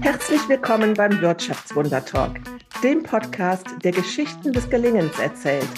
Herzlich 0.00 0.48
willkommen 0.48 0.94
beim 0.94 1.20
Wirtschaftswunder 1.20 2.04
Talk, 2.04 2.36
dem 2.82 3.02
Podcast, 3.02 3.66
der 3.82 3.92
Geschichten 3.92 4.52
des 4.52 4.68
Gelingens 4.68 5.18
erzählt 5.18 5.68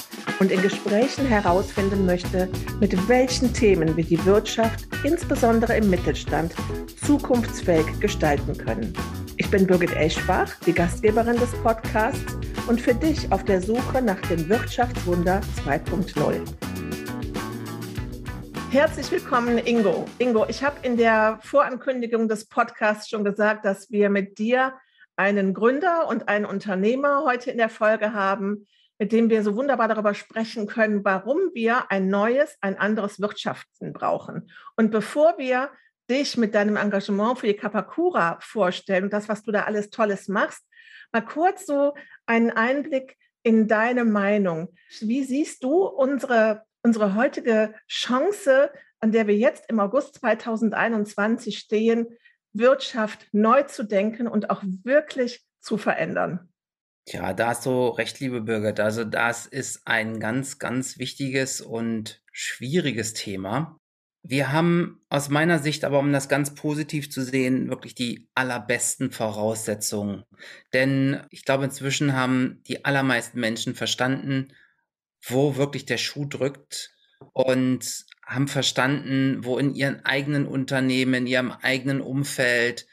und 0.41 0.51
in 0.51 0.61
Gesprächen 0.63 1.27
herausfinden 1.27 2.07
möchte, 2.07 2.49
mit 2.81 3.09
welchen 3.09 3.53
Themen 3.53 3.97
wir 3.97 4.05
die 4.05 4.25
Wirtschaft, 4.25 4.89
insbesondere 5.05 5.77
im 5.77 5.91
Mittelstand, 5.91 6.55
zukunftsfähig 7.05 7.87
gestalten 8.01 8.57
können. 8.57 8.93
Ich 9.37 9.51
bin 9.51 9.67
Birgit 9.67 9.95
Eschbach, 9.97 10.55
die 10.67 10.73
Gastgeberin 10.73 11.37
des 11.37 11.53
Podcasts 11.63 12.37
und 12.67 12.81
für 12.81 12.95
dich 12.95 13.31
auf 13.33 13.45
der 13.45 13.63
Suche 13.63 14.03
nach 14.03 14.21
dem 14.23 14.49
Wirtschaftswunder 14.49 15.41
2.0. 15.67 16.70
Herzlich 18.71 19.11
willkommen, 19.11 19.59
Ingo. 19.59 20.07
Ingo, 20.19 20.47
ich 20.49 20.63
habe 20.63 20.87
in 20.87 20.97
der 20.97 21.41
Vorankündigung 21.43 22.29
des 22.29 22.47
Podcasts 22.47 23.09
schon 23.09 23.25
gesagt, 23.25 23.65
dass 23.65 23.91
wir 23.91 24.11
mit 24.11 24.39
dir 24.39 24.75
einen 25.17 25.55
Gründer 25.55 26.07
und 26.07 26.29
einen 26.29 26.45
Unternehmer 26.45 27.25
heute 27.25 27.51
in 27.51 27.59
der 27.59 27.69
Folge 27.69 28.13
haben, 28.13 28.69
mit 29.01 29.11
dem 29.11 29.29
wir 29.29 29.43
so 29.43 29.57
wunderbar 29.57 29.89
darüber 29.89 30.15
sprechen 30.15 30.69
können, 30.69 31.05
warum 31.05 31.39
wir 31.53 31.91
ein 31.91 32.11
neues, 32.11 32.59
ein 32.61 32.79
anderes 32.79 33.21
Wirtschaften 33.21 33.93
brauchen. 33.93 34.49
Und 34.77 34.93
bevor 34.93 35.37
wir 35.37 35.71
dich 36.09 36.37
mit 36.37 36.55
deinem 36.55 36.77
Engagement 36.77 37.41
für 37.41 37.49
die 37.49 37.57
Kapakura 37.57 38.39
vorstellen 38.41 39.03
und 39.03 39.13
das, 39.13 39.29
was 39.29 39.43
du 39.43 39.51
da 39.51 39.65
alles 39.65 39.91
Tolles 39.91 40.29
machst, 40.29 40.65
mal 41.11 41.23
kurz 41.23 41.67
so 41.67 41.95
einen 42.25 42.53
Einblick 42.53 43.17
in 43.43 43.67
deine 43.67 44.05
Meinung. 44.05 44.69
Wie 45.01 45.25
siehst 45.25 45.65
du 45.65 45.83
unsere 45.87 46.63
unsere 46.83 47.15
heutige 47.15 47.75
Chance, 47.89 48.71
an 49.01 49.13
der 49.13 49.27
wir 49.27 49.37
jetzt 49.37 49.65
im 49.69 49.81
August 49.81 50.17
2021 50.17 51.59
stehen, 51.59 52.07
Wirtschaft 52.53 53.29
neu 53.33 53.63
zu 53.63 53.85
denken 53.85 54.27
und 54.27 54.51
auch 54.51 54.63
wirklich 54.85 55.45
zu 55.61 55.79
verändern. 55.79 56.49
Ja, 57.07 57.33
da 57.33 57.49
hast 57.49 57.67
du 57.67 57.89
recht, 57.89 58.21
liebe 58.21 58.41
Birgit. 58.41 58.79
Also 58.79 59.05
das 59.05 59.47
ist 59.47 59.83
ein 59.87 60.21
ganz, 60.21 60.59
ganz 60.59 60.99
wichtiges 60.99 61.61
und 61.61 62.23
schwieriges 62.33 63.15
Thema. 63.15 63.79
Wir 64.23 64.53
haben 64.53 65.01
aus 65.09 65.31
meiner 65.31 65.59
Sicht 65.59 65.85
aber, 65.85 65.99
um 65.99 66.13
das 66.13 66.29
ganz 66.29 66.55
positiv 66.55 67.11
zu 67.11 67.23
sehen, 67.23 67.71
wirklich 67.71 67.95
die 67.95 68.29
allerbesten 68.35 69.11
Voraussetzungen. 69.11 70.25
Denn 70.75 71.23
ich 71.31 71.45
glaube, 71.45 71.65
inzwischen 71.65 72.13
haben 72.13 72.63
die 72.69 72.85
allermeisten 72.85 73.41
Menschen 73.41 73.75
verstanden, 73.75 74.53
wo 75.23 75.57
wirklich 75.57 75.87
der 75.87 75.99
Schuh 75.99 76.27
drückt 76.27 76.91
und 77.33 78.05
haben 78.27 78.49
verstanden, 78.49 79.45
wo 79.45 79.59
in 79.59 79.75
ihren 79.75 80.05
eigenen 80.05 80.47
Unternehmen, 80.47 81.15
in 81.15 81.27
ihrem 81.27 81.51
eigenen 81.51 82.01
Umfeld 82.01 82.87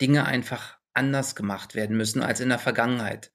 Dinge 0.00 0.24
einfach 0.24 0.78
anders 0.94 1.36
gemacht 1.36 1.74
werden 1.74 1.96
müssen 1.96 2.22
als 2.22 2.40
in 2.40 2.48
der 2.48 2.58
Vergangenheit. 2.58 3.32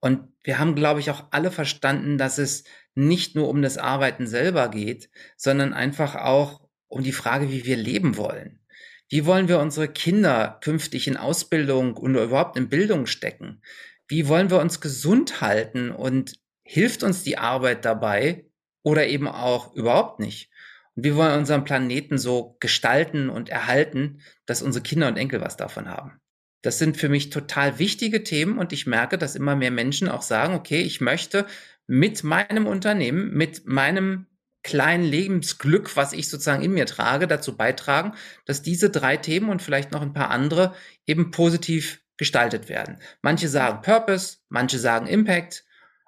Und 0.00 0.32
wir 0.42 0.58
haben, 0.58 0.74
glaube 0.74 1.00
ich, 1.00 1.10
auch 1.10 1.26
alle 1.30 1.50
verstanden, 1.50 2.18
dass 2.18 2.38
es 2.38 2.64
nicht 2.94 3.34
nur 3.36 3.48
um 3.48 3.62
das 3.62 3.78
Arbeiten 3.78 4.26
selber 4.26 4.68
geht, 4.68 5.10
sondern 5.36 5.72
einfach 5.72 6.16
auch 6.16 6.68
um 6.88 7.02
die 7.02 7.12
Frage, 7.12 7.50
wie 7.50 7.64
wir 7.64 7.76
leben 7.76 8.16
wollen. 8.16 8.60
Wie 9.08 9.26
wollen 9.26 9.48
wir 9.48 9.60
unsere 9.60 9.88
Kinder 9.88 10.58
künftig 10.62 11.06
in 11.06 11.16
Ausbildung 11.16 11.96
und 11.96 12.14
überhaupt 12.14 12.56
in 12.56 12.68
Bildung 12.68 13.06
stecken? 13.06 13.62
Wie 14.08 14.26
wollen 14.28 14.50
wir 14.50 14.58
uns 14.58 14.80
gesund 14.80 15.40
halten 15.40 15.90
und 15.90 16.41
hilft 16.72 17.02
uns 17.02 17.22
die 17.22 17.36
Arbeit 17.36 17.84
dabei 17.84 18.46
oder 18.82 19.06
eben 19.06 19.28
auch 19.28 19.74
überhaupt 19.74 20.20
nicht? 20.20 20.50
Und 20.94 21.04
wir 21.04 21.16
wollen 21.16 21.38
unseren 21.38 21.64
Planeten 21.64 22.16
so 22.16 22.56
gestalten 22.60 23.28
und 23.28 23.50
erhalten, 23.50 24.22
dass 24.46 24.62
unsere 24.62 24.82
Kinder 24.82 25.08
und 25.08 25.18
Enkel 25.18 25.42
was 25.42 25.58
davon 25.58 25.90
haben. 25.90 26.18
Das 26.62 26.78
sind 26.78 26.96
für 26.96 27.10
mich 27.10 27.28
total 27.28 27.78
wichtige 27.78 28.24
Themen 28.24 28.56
und 28.58 28.72
ich 28.72 28.86
merke, 28.86 29.18
dass 29.18 29.36
immer 29.36 29.54
mehr 29.54 29.70
Menschen 29.70 30.08
auch 30.08 30.22
sagen, 30.22 30.54
okay, 30.54 30.80
ich 30.80 31.02
möchte 31.02 31.44
mit 31.86 32.24
meinem 32.24 32.66
Unternehmen, 32.66 33.34
mit 33.34 33.66
meinem 33.66 34.28
kleinen 34.62 35.04
Lebensglück, 35.04 35.94
was 35.96 36.14
ich 36.14 36.30
sozusagen 36.30 36.62
in 36.62 36.72
mir 36.72 36.86
trage, 36.86 37.26
dazu 37.26 37.54
beitragen, 37.54 38.14
dass 38.46 38.62
diese 38.62 38.88
drei 38.88 39.18
Themen 39.18 39.50
und 39.50 39.60
vielleicht 39.60 39.92
noch 39.92 40.00
ein 40.00 40.14
paar 40.14 40.30
andere 40.30 40.74
eben 41.06 41.32
positiv 41.32 42.00
gestaltet 42.16 42.70
werden. 42.70 42.98
Manche 43.20 43.48
sagen 43.48 43.82
Purpose, 43.82 44.38
manche 44.48 44.78
sagen 44.78 45.06
Impact, 45.06 45.64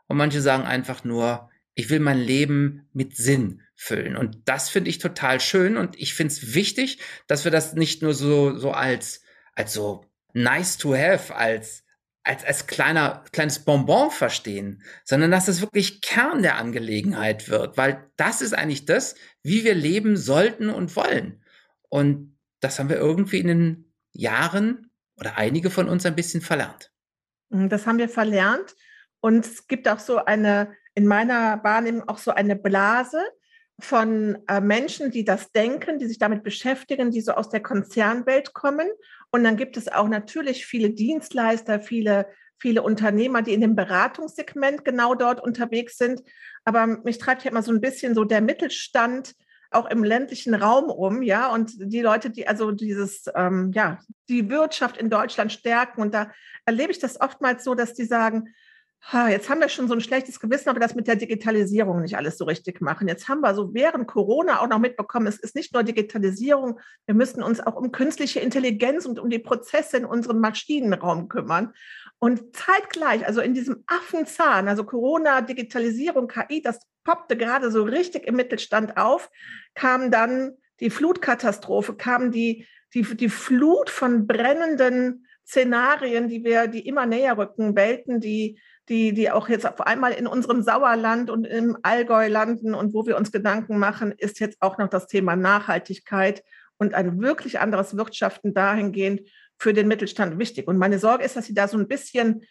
und 0.07 0.17
manche 0.17 0.41
sagen 0.41 0.65
einfach 0.65 1.05
nur, 1.05 1.51
ich 1.75 1.91
will 1.91 2.01
mein 2.01 2.19
Leben 2.19 2.89
mit 2.93 3.17
Sinn 3.17 3.63
füllen. 3.75 4.17
Und 4.17 4.49
das 4.49 4.69
finde 4.69 4.91
ich 4.91 4.99
total 4.99 5.41
schön 5.41 5.77
und 5.77 5.99
ich 5.99 6.15
finde 6.15 6.33
es 6.33 6.55
wichtig, 6.55 6.99
dass 7.27 7.45
wir 7.45 7.51
das 7.51 7.75
nicht 7.75 8.03
nur 8.03 8.15
so, 8.15 8.57
so 8.57 8.71
als, 8.71 9.23
als 9.55 9.73
so 9.73 10.05
nice 10.33 10.79
to 10.79 10.95
have, 10.95 11.35
als, 11.35 11.85
als, 12.23 12.45
als 12.45 12.67
kleiner, 12.67 13.25
kleines 13.33 13.61
Bonbon 13.61 14.11
verstehen, 14.11 14.83
sondern 15.05 15.31
dass 15.31 15.49
es 15.49 15.61
wirklich 15.61 16.01
Kern 16.01 16.43
der 16.43 16.57
Angelegenheit 16.57 17.49
wird, 17.49 17.77
weil 17.77 18.11
das 18.17 18.41
ist 18.41 18.55
eigentlich 18.55 18.87
das, 18.87 19.17
wie 19.43 19.65
wir 19.65 19.75
leben 19.75 20.17
sollten 20.17 20.71
und 20.71 20.95
wollen. 20.97 21.43
Und 21.89 22.39
das 22.61 22.79
haben 22.79 22.89
wir 22.89 22.97
irgendwie 22.97 23.39
in 23.39 23.49
den 23.49 23.93
Jahren 24.13 24.91
oder 25.17 25.37
einige 25.37 25.71
von 25.71 25.89
uns 25.89 26.07
ein 26.07 26.17
bisschen 26.17 26.41
verlernt. 26.41 26.93
Das 27.51 27.87
haben 27.87 27.99
wir 27.99 28.09
verlernt. 28.09 28.75
Und 29.25 29.47
es 29.47 29.69
gibt 29.69 29.89
auch 29.89 30.01
so 30.01 30.19
eine, 30.19 30.77
in 30.95 31.07
meiner 31.07 31.65
Wahrnehmung 31.65 32.07
auch 32.11 32.19
so 32.19 32.33
eine 32.33 32.57
Blase 32.57 33.25
von 33.81 34.37
äh, 34.49 34.61
Menschen, 34.61 35.11
die 35.11 35.25
das 35.25 35.51
denken, 35.51 35.99
die 35.99 36.05
sich 36.05 36.19
damit 36.19 36.43
beschäftigen, 36.43 37.11
die 37.11 37.23
so 37.23 37.33
aus 37.33 37.49
der 37.49 37.63
Konzernwelt 37.63 38.53
kommen. 38.53 38.87
Und 39.31 39.43
dann 39.45 39.57
gibt 39.57 39.79
es 39.79 39.91
auch 39.91 40.09
natürlich 40.09 40.67
viele 40.67 40.91
Dienstleister, 40.91 41.81
viele, 41.81 42.27
viele 42.59 42.83
Unternehmer, 42.83 43.41
die 43.41 43.55
in 43.55 43.63
dem 43.63 43.75
Beratungssegment 43.75 44.85
genau 44.85 45.15
dort 45.15 45.43
unterwegs 45.43 45.97
sind. 45.97 46.21
Aber 46.67 46.87
mich 46.87 47.17
treibt 47.17 47.45
ja 47.45 47.51
immer 47.51 47.63
so 47.63 47.73
ein 47.73 47.81
bisschen 47.81 48.15
so 48.15 48.25
der 48.25 48.43
Mittelstand 48.43 49.33
auch 49.71 49.87
im 49.87 50.05
ländlichen 50.05 50.55
Raum 50.55 50.91
um, 50.91 51.23
ja, 51.23 51.51
und 51.51 51.73
die 51.79 52.03
Leute, 52.03 52.29
die 52.29 52.47
also 52.47 52.73
dieses, 52.73 53.25
ähm, 53.35 53.73
ja, 53.75 54.01
die 54.29 54.51
Wirtschaft 54.51 54.99
in 54.99 55.09
Deutschland 55.09 55.51
stärken. 55.51 56.03
Und 56.03 56.13
da 56.13 56.31
erlebe 56.67 56.93
ich 56.93 56.99
das 56.99 57.19
oftmals 57.19 57.65
so, 57.65 57.75
dass 57.75 57.95
die 57.95 58.05
sagen, 58.05 58.55
jetzt 59.13 59.51
haben 59.51 59.61
wir 59.61 59.69
schon 59.69 59.87
so 59.87 59.95
ein 59.95 60.01
schlechtes 60.01 60.41
Gewissen, 60.41 60.71
aber 60.71 60.81
das 60.81 60.95
mit 60.95 61.07
der 61.07 61.17
Digitalisierung 61.17 62.01
nicht 62.01 62.17
alles 62.17 62.39
so 62.39 62.45
richtig 62.47 62.81
machen. 62.81 63.07
Jetzt 63.07 63.29
haben 63.29 63.41
wir 63.41 63.55
so 63.55 63.75
während 63.75 64.07
Corona 64.07 64.61
auch 64.61 64.69
noch 64.69 64.79
mitbekommen, 64.79 65.27
es 65.27 65.39
ist 65.39 65.55
nicht 65.55 65.75
nur 65.75 65.83
Digitalisierung, 65.83 66.81
wir 67.05 67.15
müssen 67.15 67.43
uns 67.43 67.61
auch 67.61 67.77
um 67.77 67.93
künstliche 67.93 68.41
Intelligenz 68.41 69.05
und 69.05 69.19
um 69.19 69.29
die 69.29 69.39
Prozesse 69.39 69.99
in 69.99 70.05
unserem 70.07 70.41
Maschinenraum 70.41 71.29
kümmern. 71.29 71.75
Und 72.19 72.57
zeitgleich, 72.57 73.27
also 73.27 73.43
in 73.43 73.53
diesem 73.53 73.85
Affenzahn, 73.87 74.69
also 74.69 74.85
Corona, 74.85 75.43
Digitalisierung, 75.43 76.27
KI, 76.27 76.63
das 76.63 76.81
poppte 77.05 77.37
gerade 77.37 77.71
so 77.71 77.83
richtig 77.83 78.27
im 78.27 78.37
Mittelstand 78.37 78.97
auf, 78.97 79.31
kam 79.75 80.11
dann 80.11 80.53
die 80.81 80.91
Flutkatastrophe, 80.91 81.95
kam 81.95 82.31
die, 82.31 82.67
die, 82.95 83.03
die 83.03 83.29
Flut 83.29 83.91
von 83.91 84.27
brennenden 84.27 85.27
Szenarien, 85.47 86.29
die 86.29 86.43
wir, 86.43 86.69
die 86.69 86.87
immer 86.87 87.05
näher 87.05 87.37
rücken, 87.37 87.77
Welten, 87.77 88.21
die 88.21 88.59
die, 88.89 89.15
die 89.15 89.31
auch 89.31 89.49
jetzt 89.49 89.67
auf 89.67 89.81
einmal 89.81 90.13
in 90.13 90.27
unserem 90.27 90.63
Sauerland 90.63 91.31
und 91.31 91.47
im 91.47 91.79
Allgäu 91.83 92.29
landen 92.29 92.75
und 92.75 92.93
wo 92.93 93.07
wir 93.07 93.17
uns 93.17 93.33
Gedanken 93.33 93.79
machen, 93.79 94.13
ist 94.13 94.41
jetzt 94.41 94.59
auch 94.61 94.79
noch 94.79 94.89
das 94.89 95.07
Thema 95.07 95.37
Nachhaltigkeit 95.37 96.43
und 96.77 96.95
ein 96.95 97.21
wirklich 97.21 97.61
anderes 97.61 97.97
Wirtschaften 97.97 98.53
dahingehend 98.53 99.23
für 99.59 99.73
den 99.73 99.89
Mittelstand 99.89 100.39
wichtig. 100.39 100.69
Und 100.69 100.79
meine 100.79 100.99
Sorge 100.99 101.25
ist, 101.25 101.37
dass 101.37 101.47
sie 101.47 101.55
da 101.55 101.69
so 101.69 101.79
ein 101.79 101.89
bisschen 101.89 102.45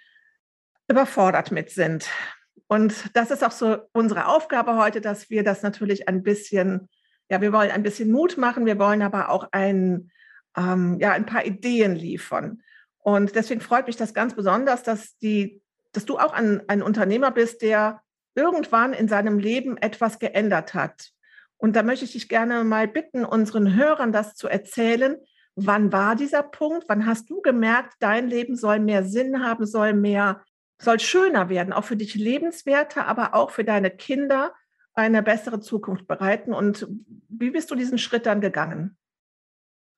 überfordert 0.87 1.51
mit 1.51 1.69
sind. 1.69 2.09
Und 2.67 2.95
das 3.13 3.31
ist 3.31 3.43
auch 3.43 3.51
so 3.51 3.77
unsere 3.91 4.27
Aufgabe 4.27 4.77
heute, 4.77 5.01
dass 5.01 5.29
wir 5.29 5.43
das 5.43 5.61
natürlich 5.61 6.07
ein 6.07 6.23
bisschen, 6.23 6.89
ja, 7.29 7.41
wir 7.41 7.53
wollen 7.53 7.71
ein 7.71 7.83
bisschen 7.83 8.11
Mut 8.11 8.37
machen, 8.37 8.65
wir 8.65 8.79
wollen 8.79 9.01
aber 9.01 9.29
auch 9.29 9.49
ein, 9.51 10.11
ähm, 10.57 10.97
ja, 10.99 11.11
ein 11.11 11.25
paar 11.25 11.45
Ideen 11.45 11.95
liefern. 11.95 12.63
Und 12.97 13.35
deswegen 13.35 13.61
freut 13.61 13.87
mich 13.87 13.97
das 13.97 14.13
ganz 14.13 14.33
besonders, 14.33 14.81
dass 14.81 15.17
die 15.17 15.62
dass 15.93 16.05
du 16.05 16.17
auch 16.17 16.33
ein, 16.33 16.61
ein 16.67 16.81
Unternehmer 16.81 17.31
bist, 17.31 17.61
der 17.61 18.01
irgendwann 18.35 18.93
in 18.93 19.07
seinem 19.07 19.39
Leben 19.39 19.77
etwas 19.77 20.19
geändert 20.19 20.73
hat. 20.73 21.11
Und 21.57 21.75
da 21.75 21.83
möchte 21.83 22.05
ich 22.05 22.11
dich 22.11 22.27
gerne 22.27 22.63
mal 22.63 22.87
bitten, 22.87 23.23
unseren 23.23 23.75
Hörern 23.75 24.11
das 24.11 24.35
zu 24.35 24.47
erzählen. 24.47 25.17
Wann 25.55 25.93
war 25.93 26.15
dieser 26.15 26.43
Punkt? 26.43 26.85
Wann 26.89 27.05
hast 27.05 27.29
du 27.29 27.41
gemerkt, 27.41 27.93
dein 27.99 28.27
Leben 28.27 28.55
soll 28.57 28.79
mehr 28.79 29.05
Sinn 29.05 29.43
haben, 29.45 29.65
soll 29.65 29.93
mehr, 29.93 30.43
soll 30.81 30.99
schöner 30.99 31.47
werden, 31.49 31.71
auch 31.71 31.85
für 31.85 31.95
dich 31.95 32.15
lebenswerter, 32.15 33.07
aber 33.07 33.33
auch 33.33 33.51
für 33.51 33.63
deine 33.63 33.91
Kinder 33.91 34.53
eine 34.93 35.23
bessere 35.23 35.59
Zukunft 35.59 36.07
bereiten? 36.07 36.53
Und 36.53 36.87
wie 37.29 37.51
bist 37.51 37.71
du 37.71 37.75
diesen 37.75 37.97
Schritt 37.97 38.25
dann 38.25 38.41
gegangen? 38.41 38.97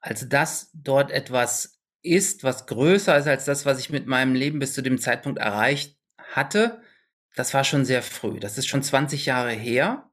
Also, 0.02 0.28
dass 0.28 0.70
dort 0.74 1.10
etwas 1.10 1.75
ist, 2.06 2.44
was 2.44 2.68
größer 2.68 3.18
ist 3.18 3.28
als 3.28 3.46
das, 3.46 3.66
was 3.66 3.80
ich 3.80 3.90
mit 3.90 4.08
meinem 4.08 4.36
Leben 4.36 4.60
bis 4.60 4.74
zu 4.74 4.82
dem 4.82 5.00
Zeitpunkt 5.00 5.40
erreicht 5.40 5.98
hatte, 6.18 6.82
das 7.36 7.54
war 7.54 7.64
schon 7.64 7.86
sehr 7.86 8.02
früh. 8.02 8.40
Das 8.40 8.58
ist 8.58 8.68
schon 8.68 8.84
20 8.84 9.26
Jahre 9.26 9.52
her. 9.52 10.10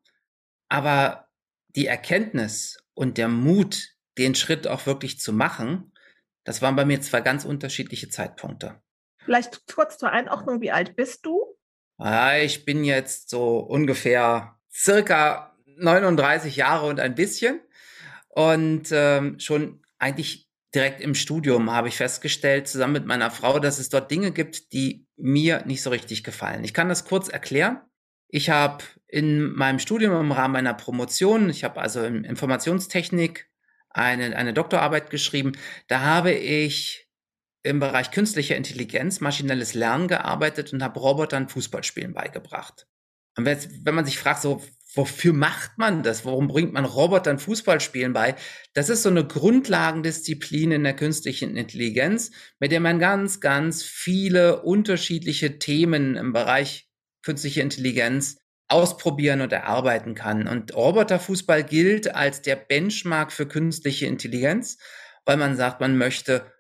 Aber 0.69 1.29
die 1.69 1.87
Erkenntnis 1.87 2.83
und 2.95 3.19
der 3.19 3.29
Mut, 3.29 3.91
den 4.19 4.35
Schritt 4.35 4.67
auch 4.67 4.87
wirklich 4.87 5.21
zu 5.21 5.33
machen, 5.33 5.93
das 6.45 6.61
waren 6.63 6.77
bei 6.77 6.85
mir 6.85 7.01
zwei 7.01 7.21
ganz 7.21 7.45
unterschiedliche 7.45 8.09
Zeitpunkte. 8.09 8.83
Vielleicht 9.25 9.73
kurz 9.73 9.99
zur 9.99 10.11
Einordnung, 10.11 10.61
wie 10.61 10.73
alt 10.73 10.97
bist 10.97 11.25
du? 11.25 11.57
Ja, 11.99 12.37
ich 12.37 12.65
bin 12.65 12.85
jetzt 12.85 13.31
so 13.31 13.59
ungefähr 13.59 14.59
circa 14.73 15.57
39 15.67 16.57
Jahre 16.57 16.87
und 16.87 16.99
ein 16.99 17.15
bisschen. 17.15 17.61
Und 18.29 18.89
ähm, 18.91 19.39
schon 19.39 19.83
eigentlich 19.99 20.49
direkt 20.75 21.01
im 21.01 21.15
Studium 21.15 21.71
habe 21.71 21.89
ich 21.89 21.97
festgestellt, 21.97 22.67
zusammen 22.69 22.95
mit 22.95 23.07
meiner 23.07 23.31
Frau, 23.31 23.59
dass 23.59 23.79
es 23.79 23.89
dort 23.89 24.11
Dinge 24.11 24.33
gibt, 24.33 24.73
die 24.73 25.07
mir 25.17 25.65
nicht 25.67 25.83
so 25.83 25.91
richtig 25.91 26.25
gefallen. 26.25 26.65
Ich 26.65 26.75
kann 26.75 26.89
das 26.89 27.05
kurz 27.05 27.29
erklären. 27.29 27.81
Ich 28.29 28.49
habe 28.49 28.83
in 29.07 29.53
meinem 29.53 29.79
Studium 29.79 30.19
im 30.19 30.33
Rahmen 30.33 30.53
meiner 30.53 30.73
Promotion, 30.73 31.51
ich 31.51 31.65
habe 31.65 31.81
also 31.81 32.03
in 32.03 32.25
Informationstechnik 32.25 33.51
eine, 33.91 34.35
eine 34.35 34.55
Doktorarbeit 34.55 35.11
geschrieben. 35.11 35.53
Da 35.87 36.01
habe 36.01 36.33
ich 36.33 37.09
im 37.63 37.79
Bereich 37.79 38.11
künstlicher 38.11 38.57
Intelligenz, 38.57 39.21
maschinelles 39.21 39.75
Lernen 39.75 40.09
gearbeitet 40.09 40.73
und 40.73 40.83
habe 40.83 40.99
Robotern 40.99 41.49
Fußballspielen 41.49 42.15
beigebracht. 42.15 42.87
Und 43.37 43.47
wenn 43.47 43.95
man 43.95 44.05
sich 44.05 44.19
fragt, 44.19 44.43
so, 44.43 44.63
wofür 44.95 45.33
macht 45.33 45.79
man 45.79 46.03
das? 46.03 46.25
Warum 46.25 46.49
bringt 46.49 46.73
man 46.73 46.85
Robotern 46.85 47.39
Fußballspielen 47.39 48.13
bei? 48.13 48.35
Das 48.75 48.89
ist 48.89 49.03
so 49.03 49.09
eine 49.09 49.27
Grundlagendisziplin 49.27 50.73
in 50.73 50.85
der 50.85 50.95
künstlichen 50.95 51.57
Intelligenz, 51.57 52.31
mit 52.59 52.73
der 52.73 52.81
man 52.81 52.99
ganz, 52.99 53.41
ganz 53.41 53.83
viele 53.83 54.63
unterschiedliche 54.63 55.59
Themen 55.59 56.17
im 56.17 56.33
Bereich 56.33 56.89
künstliche 57.23 57.63
Intelligenz 57.63 58.39
ausprobieren 58.69 59.41
und 59.41 59.53
erarbeiten 59.53 60.15
kann. 60.15 60.49
Und 60.49 60.75
Roboterfußball 60.75 61.63
gilt 61.65 62.15
als 62.15 62.43
der 62.43 62.57
Benchmark 62.57 63.33
für 63.33 63.47
künstliche 63.47 64.07
Intelligenz, 64.07 64.79
weil 65.25 65.37
man 65.37 65.57
sagt, 65.57 65.81
man 65.81 65.97
möchte 65.97 66.51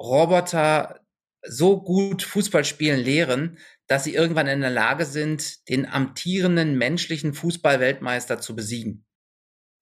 Roboter 0.00 1.01
so 1.46 1.82
gut 1.82 2.22
Fußball 2.22 2.64
spielen 2.64 3.00
lehren, 3.00 3.58
dass 3.86 4.04
sie 4.04 4.14
irgendwann 4.14 4.46
in 4.46 4.60
der 4.60 4.70
Lage 4.70 5.04
sind, 5.04 5.68
den 5.68 5.86
amtierenden 5.86 6.78
menschlichen 6.78 7.34
Fußballweltmeister 7.34 8.40
zu 8.40 8.54
besiegen. 8.54 9.04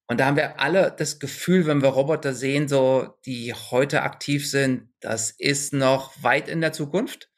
Und 0.07 0.19
da 0.19 0.25
haben 0.25 0.35
wir 0.35 0.59
alle 0.59 0.93
das 0.97 1.19
Gefühl, 1.19 1.67
wenn 1.67 1.81
wir 1.81 1.89
Roboter 1.89 2.33
sehen, 2.33 2.67
so, 2.67 3.17
die 3.25 3.53
heute 3.53 4.01
aktiv 4.01 4.49
sind, 4.49 4.89
das 4.99 5.31
ist 5.31 5.71
noch 5.71 6.11
weit 6.21 6.49
in 6.49 6.59
der 6.59 6.73
Zukunft. 6.73 7.29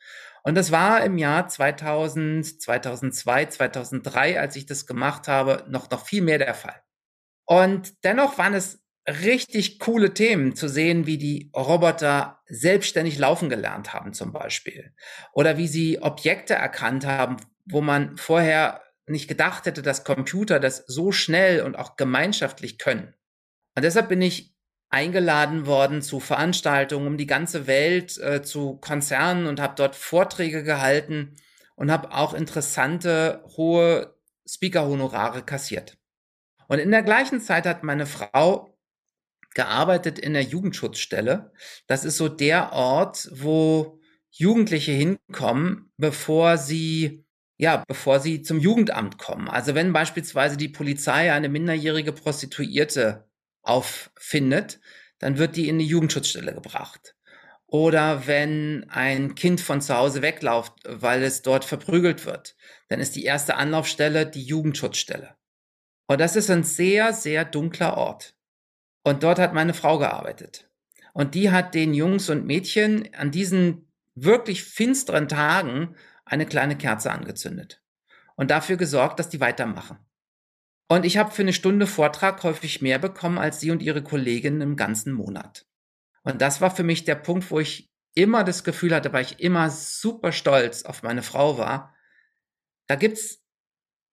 Und 0.44 0.56
das 0.56 0.72
war 0.72 1.04
im 1.04 1.18
Jahr 1.18 1.48
2000, 1.48 2.62
2002, 2.62 3.46
2003, 3.46 4.40
als 4.40 4.56
ich 4.56 4.66
das 4.66 4.86
gemacht 4.86 5.28
habe, 5.28 5.66
noch, 5.70 5.90
noch 5.90 6.06
viel 6.06 6.22
mehr 6.22 6.38
der 6.38 6.54
Fall. 6.54 6.82
Und 7.46 8.04
dennoch 8.04 8.38
waren 8.38 8.54
es 8.54 8.83
richtig 9.08 9.80
coole 9.80 10.14
Themen 10.14 10.56
zu 10.56 10.68
sehen, 10.68 11.06
wie 11.06 11.18
die 11.18 11.52
Roboter 11.56 12.40
selbstständig 12.46 13.18
laufen 13.18 13.50
gelernt 13.50 13.94
haben 13.94 14.14
zum 14.14 14.32
Beispiel. 14.32 14.94
Oder 15.34 15.58
wie 15.58 15.68
sie 15.68 16.02
Objekte 16.02 16.54
erkannt 16.54 17.06
haben, 17.06 17.38
wo 17.66 17.82
man 17.82 18.18
vorher 18.18 18.82
nicht 19.06 19.28
gedacht 19.28 19.66
hätte, 19.66 19.82
dass 19.82 20.06
Computer 20.06 20.60
das 20.60 20.86
so 20.88 21.12
schnell 21.12 21.62
und 21.62 21.76
auch 21.76 21.98
gemeinschaftlich 21.98 22.78
können. 22.78 23.14
Und 23.76 23.84
deshalb 23.84 24.08
bin 24.08 24.22
ich 24.22 24.54
eingeladen 24.90 25.66
worden 25.66 26.02
zu 26.02 26.20
Veranstaltungen 26.20 27.08
um 27.08 27.18
die 27.18 27.26
ganze 27.26 27.68
Welt, 27.68 28.18
äh, 28.20 28.44
zu 28.44 28.78
Konzernen 28.78 29.48
und 29.48 29.60
habe 29.60 29.74
dort 29.76 29.96
Vorträge 29.96 30.64
gehalten 30.64 31.36
und 31.76 31.92
habe 31.92 32.12
auch 32.12 32.34
interessante 32.34 33.44
hohe 33.58 34.16
Speaker-Honorare 34.48 35.42
kassiert. 35.42 35.98
Und 36.68 36.80
in 36.80 36.92
der 36.92 37.04
gleichen 37.04 37.42
Zeit 37.42 37.66
hat 37.66 37.84
meine 37.84 38.06
Frau 38.06 38.73
gearbeitet 39.54 40.20
in 40.20 40.34
der 40.34 40.44
Jugendschutzstelle. 40.44 41.52
Das 41.88 42.06
ist 42.06 42.18
so 42.18 42.30
der 42.30 42.74
Ort, 42.74 43.30
wo 43.32 44.00
Jugendliche 44.32 44.92
hinkommen, 44.92 45.92
bevor 45.98 46.58
sie 46.58 47.24
ja, 47.58 47.84
bevor 47.88 48.20
sie 48.20 48.42
zum 48.42 48.60
Jugendamt 48.60 49.18
kommen. 49.18 49.48
Also 49.48 49.76
wenn 49.76 49.94
beispielsweise 49.94 50.58
die 50.58 50.70
Polizei 50.70 51.32
eine 51.32 51.50
minderjährige 51.50 52.12
Prostituierte 52.12 53.30
auffindet, 53.62 54.80
dann 55.20 55.38
wird 55.38 55.56
die 55.56 55.70
in 55.70 55.80
die 55.80 55.86
Jugendschutzstelle 55.86 56.54
gebracht. 56.54 57.16
Oder 57.68 58.28
wenn 58.28 58.86
ein 58.90 59.36
Kind 59.36 59.62
von 59.62 59.82
zu 59.82 59.96
Hause 59.96 60.22
wegläuft, 60.22 60.74
weil 60.86 61.24
es 61.24 61.42
dort 61.42 61.66
verprügelt 61.66 62.26
wird, 62.26 62.56
dann 62.90 63.00
ist 63.00 63.16
die 63.16 63.24
erste 63.24 63.56
Anlaufstelle 63.56 64.26
die 64.26 64.44
Jugendschutzstelle. 64.44 65.36
Und 66.08 66.20
das 66.20 66.36
ist 66.36 66.52
ein 66.52 66.64
sehr, 66.64 67.14
sehr 67.14 67.46
dunkler 67.46 67.98
Ort. 67.98 68.36
Und 69.04 69.24
dort 69.24 69.40
hat 69.40 69.54
meine 69.54 69.74
Frau 69.74 69.98
gearbeitet. 69.98 70.70
Und 71.14 71.36
die 71.36 71.52
hat 71.52 71.76
den 71.76 71.94
Jungs 71.94 72.30
und 72.30 72.46
Mädchen 72.46 73.14
an 73.14 73.32
diesen 73.32 73.92
wirklich 74.16 74.64
finsteren 74.64 75.28
Tagen 75.28 75.96
eine 76.26 76.46
kleine 76.46 76.78
Kerze 76.78 77.12
angezündet 77.12 77.84
und 78.36 78.50
dafür 78.52 78.78
gesorgt, 78.78 79.20
dass 79.20 79.30
die 79.30 79.40
weitermachen. 79.40 79.98
Und 80.88 81.06
ich 81.06 81.18
habe 81.18 81.32
für 81.32 81.42
eine 81.42 81.54
Stunde 81.54 81.88
Vortrag 81.88 82.44
häufig 82.44 82.82
mehr 82.82 83.00
bekommen 83.00 83.38
als 83.38 83.60
sie 83.60 83.72
und 83.72 83.82
ihre 83.82 84.04
Kolleginnen 84.04 84.62
im 84.62 84.76
ganzen 84.76 85.14
Monat. 85.14 85.66
Und 86.24 86.42
das 86.42 86.62
war 86.62 86.76
für 86.76 86.84
mich 86.84 87.04
der 87.04 87.16
Punkt, 87.16 87.50
wo 87.52 87.60
ich 87.60 87.92
immer 88.16 88.44
das 88.44 88.64
Gefühl 88.64 88.94
hatte, 88.94 89.12
weil 89.12 89.26
ich 89.26 89.40
immer 89.40 89.70
super 89.70 90.32
stolz 90.32 90.84
auf 90.84 91.04
meine 91.04 91.24
Frau 91.24 91.58
war. 91.58 91.96
Da 92.88 92.96
gibt's 92.96 93.44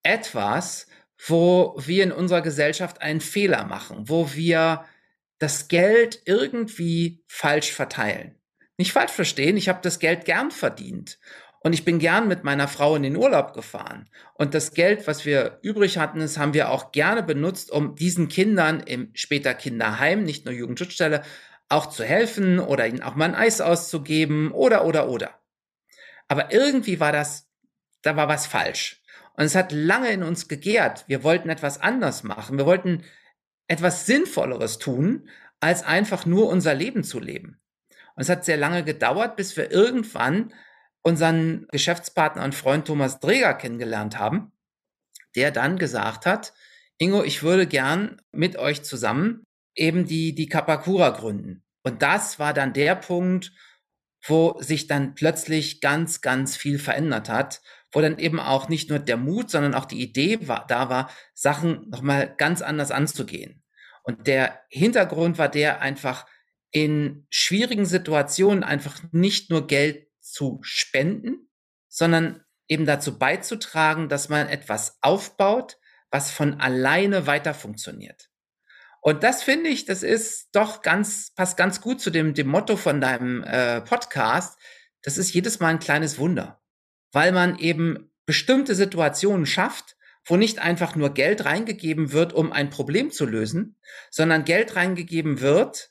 etwas, 0.02 0.86
wo 1.26 1.74
wir 1.78 2.04
in 2.04 2.12
unserer 2.12 2.42
Gesellschaft 2.42 3.02
einen 3.02 3.20
Fehler 3.20 3.64
machen, 3.64 4.08
wo 4.08 4.32
wir 4.32 4.84
das 5.38 5.68
Geld 5.68 6.22
irgendwie 6.24 7.22
falsch 7.26 7.72
verteilen. 7.72 8.36
Nicht 8.76 8.92
falsch 8.92 9.12
verstehen, 9.12 9.56
ich 9.56 9.68
habe 9.68 9.80
das 9.82 9.98
Geld 9.98 10.24
gern 10.24 10.50
verdient 10.50 11.18
und 11.62 11.74
ich 11.74 11.84
bin 11.84 11.98
gern 11.98 12.28
mit 12.28 12.44
meiner 12.44 12.68
Frau 12.68 12.96
in 12.96 13.02
den 13.02 13.16
Urlaub 13.16 13.52
gefahren. 13.52 14.08
Und 14.34 14.54
das 14.54 14.72
Geld, 14.72 15.06
was 15.06 15.26
wir 15.26 15.58
übrig 15.62 15.98
hatten, 15.98 16.20
das 16.20 16.38
haben 16.38 16.54
wir 16.54 16.70
auch 16.70 16.90
gerne 16.92 17.22
benutzt, 17.22 17.70
um 17.70 17.94
diesen 17.94 18.28
Kindern 18.28 18.80
im 18.80 19.10
später 19.14 19.52
Kinderheim, 19.52 20.24
nicht 20.24 20.46
nur 20.46 20.54
Jugendschutzstelle, 20.54 21.22
auch 21.68 21.86
zu 21.86 22.04
helfen 22.04 22.58
oder 22.58 22.86
ihnen 22.86 23.02
auch 23.02 23.14
mal 23.14 23.26
ein 23.26 23.34
Eis 23.34 23.60
auszugeben 23.60 24.52
oder, 24.52 24.86
oder, 24.86 25.08
oder. 25.08 25.38
Aber 26.28 26.52
irgendwie 26.52 26.98
war 26.98 27.12
das, 27.12 27.48
da 28.02 28.16
war 28.16 28.28
was 28.28 28.46
falsch. 28.46 28.99
Und 29.40 29.46
es 29.46 29.54
hat 29.54 29.72
lange 29.72 30.10
in 30.10 30.22
uns 30.22 30.48
gegärt. 30.48 31.06
Wir 31.08 31.24
wollten 31.24 31.48
etwas 31.48 31.80
anders 31.80 32.24
machen. 32.24 32.58
Wir 32.58 32.66
wollten 32.66 33.04
etwas 33.68 34.04
Sinnvolleres 34.04 34.76
tun, 34.76 35.30
als 35.60 35.82
einfach 35.82 36.26
nur 36.26 36.50
unser 36.50 36.74
Leben 36.74 37.04
zu 37.04 37.18
leben. 37.18 37.58
Und 37.88 38.20
es 38.20 38.28
hat 38.28 38.44
sehr 38.44 38.58
lange 38.58 38.84
gedauert, 38.84 39.36
bis 39.36 39.56
wir 39.56 39.70
irgendwann 39.70 40.52
unseren 41.00 41.66
Geschäftspartner 41.72 42.44
und 42.44 42.54
Freund 42.54 42.86
Thomas 42.86 43.18
Dreger 43.18 43.54
kennengelernt 43.54 44.18
haben, 44.18 44.52
der 45.34 45.50
dann 45.52 45.78
gesagt 45.78 46.26
hat, 46.26 46.52
Ingo, 46.98 47.24
ich 47.24 47.42
würde 47.42 47.66
gern 47.66 48.20
mit 48.32 48.58
euch 48.58 48.82
zusammen 48.82 49.44
eben 49.74 50.04
die, 50.04 50.34
die 50.34 50.50
Kapakura 50.50 51.08
gründen. 51.08 51.62
Und 51.82 52.02
das 52.02 52.38
war 52.38 52.52
dann 52.52 52.74
der 52.74 52.94
Punkt, 52.94 53.52
wo 54.22 54.60
sich 54.60 54.86
dann 54.86 55.14
plötzlich 55.14 55.80
ganz, 55.80 56.20
ganz 56.20 56.58
viel 56.58 56.78
verändert 56.78 57.30
hat, 57.30 57.62
wo 57.92 58.00
dann 58.00 58.18
eben 58.18 58.40
auch 58.40 58.68
nicht 58.68 58.90
nur 58.90 58.98
der 58.98 59.16
Mut, 59.16 59.50
sondern 59.50 59.74
auch 59.74 59.84
die 59.84 60.00
Idee 60.00 60.46
war, 60.48 60.66
da 60.66 60.88
war, 60.88 61.10
Sachen 61.34 61.88
nochmal 61.90 62.34
ganz 62.36 62.62
anders 62.62 62.90
anzugehen. 62.90 63.62
Und 64.02 64.26
der 64.26 64.60
Hintergrund 64.68 65.38
war 65.38 65.48
der 65.48 65.80
einfach 65.80 66.26
in 66.70 67.26
schwierigen 67.30 67.84
Situationen 67.84 68.62
einfach 68.62 69.02
nicht 69.12 69.50
nur 69.50 69.66
Geld 69.66 70.06
zu 70.20 70.60
spenden, 70.62 71.48
sondern 71.88 72.44
eben 72.68 72.86
dazu 72.86 73.18
beizutragen, 73.18 74.08
dass 74.08 74.28
man 74.28 74.48
etwas 74.48 74.98
aufbaut, 75.02 75.78
was 76.10 76.30
von 76.30 76.60
alleine 76.60 77.26
weiter 77.26 77.54
funktioniert. 77.54 78.30
Und 79.00 79.22
das 79.22 79.42
finde 79.42 79.70
ich, 79.70 79.86
das 79.86 80.02
ist 80.02 80.50
doch 80.52 80.82
ganz, 80.82 81.32
passt 81.34 81.56
ganz 81.56 81.80
gut 81.80 82.00
zu 82.00 82.10
dem, 82.10 82.34
dem 82.34 82.48
Motto 82.48 82.76
von 82.76 83.00
deinem 83.00 83.42
äh, 83.42 83.80
Podcast. 83.80 84.58
Das 85.02 85.18
ist 85.18 85.32
jedes 85.32 85.58
Mal 85.58 85.68
ein 85.68 85.78
kleines 85.78 86.18
Wunder, 86.18 86.59
weil 87.12 87.32
man 87.32 87.58
eben 87.58 88.10
bestimmte 88.26 88.74
Situationen 88.74 89.46
schafft, 89.46 89.96
wo 90.24 90.36
nicht 90.36 90.58
einfach 90.58 90.96
nur 90.96 91.14
Geld 91.14 91.44
reingegeben 91.44 92.12
wird, 92.12 92.32
um 92.32 92.52
ein 92.52 92.70
Problem 92.70 93.10
zu 93.10 93.26
lösen, 93.26 93.76
sondern 94.10 94.44
Geld 94.44 94.76
reingegeben 94.76 95.40
wird, 95.40 95.90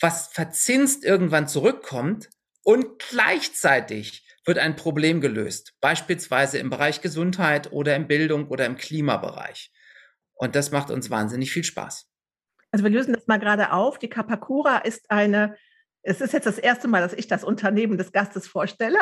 was 0.00 0.28
verzinst 0.28 1.04
irgendwann 1.04 1.48
zurückkommt, 1.48 2.30
und 2.66 2.98
gleichzeitig 2.98 4.26
wird 4.44 4.58
ein 4.58 4.74
Problem 4.74 5.20
gelöst, 5.20 5.74
beispielsweise 5.80 6.58
im 6.58 6.68
Bereich 6.68 7.00
Gesundheit 7.00 7.70
oder 7.70 7.94
in 7.94 8.08
Bildung 8.08 8.48
oder 8.48 8.66
im 8.66 8.76
Klimabereich. 8.76 9.72
Und 10.34 10.56
das 10.56 10.72
macht 10.72 10.90
uns 10.90 11.08
wahnsinnig 11.08 11.52
viel 11.52 11.62
Spaß. 11.62 12.08
Also 12.72 12.84
wir 12.84 12.90
lösen 12.90 13.14
das 13.14 13.28
mal 13.28 13.38
gerade 13.38 13.72
auf. 13.72 14.00
Die 14.00 14.08
Kapakura 14.08 14.78
ist 14.78 15.12
eine, 15.12 15.56
es 16.02 16.20
ist 16.20 16.32
jetzt 16.32 16.46
das 16.46 16.58
erste 16.58 16.88
Mal, 16.88 17.02
dass 17.02 17.12
ich 17.12 17.28
das 17.28 17.44
Unternehmen 17.44 17.98
des 17.98 18.10
Gastes 18.10 18.48
vorstelle, 18.48 18.98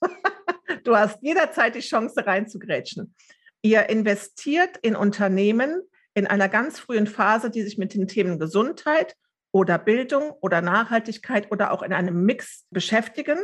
du 0.84 0.96
hast 0.96 1.22
jederzeit 1.22 1.74
die 1.74 1.80
Chance 1.80 2.26
reinzugrätschen. 2.26 3.14
Ihr 3.62 3.88
investiert 3.88 4.76
in 4.82 4.96
Unternehmen, 4.96 5.82
in 6.14 6.26
einer 6.26 6.48
ganz 6.48 6.78
frühen 6.78 7.06
Phase, 7.06 7.50
die 7.50 7.62
sich 7.62 7.78
mit 7.78 7.94
den 7.94 8.08
Themen 8.08 8.38
Gesundheit 8.38 9.14
oder 9.52 9.78
Bildung 9.78 10.32
oder 10.40 10.60
Nachhaltigkeit 10.60 11.50
oder 11.52 11.72
auch 11.72 11.82
in 11.82 11.92
einem 11.92 12.24
Mix 12.24 12.66
beschäftigen. 12.70 13.38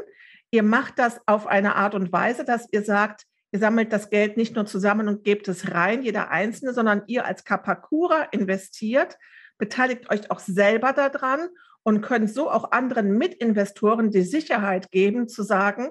Ihr 0.51 0.63
macht 0.63 0.99
das 0.99 1.21
auf 1.27 1.47
eine 1.47 1.77
Art 1.77 1.95
und 1.95 2.13
Weise, 2.13 2.45
dass 2.45 2.67
ihr 2.73 2.83
sagt, 2.83 3.25
ihr 3.53 3.59
sammelt 3.59 3.93
das 3.93 4.11
Geld 4.11 4.37
nicht 4.37 4.55
nur 4.55 4.67
zusammen 4.67 5.09
und 5.09 5.25
gebt 5.25 5.47
es 5.49 5.73
rein, 5.73 6.03
jeder 6.03 6.31
Einzelne, 6.31 6.73
sondern 6.73 7.03
ihr 7.07 7.25
als 7.27 7.45
Kapakura 7.45 8.25
investiert, 8.33 9.17
beteiligt 9.59 10.11
euch 10.11 10.31
auch 10.31 10.41
selber 10.41 10.93
daran 10.93 11.49
und 11.83 12.01
könnt 12.01 12.31
so 12.33 12.51
auch 12.51 12.73
anderen 12.73 13.17
Mitinvestoren 13.17 14.11
die 14.11 14.23
Sicherheit 14.23 14.91
geben, 14.91 15.29
zu 15.29 15.43
sagen, 15.43 15.91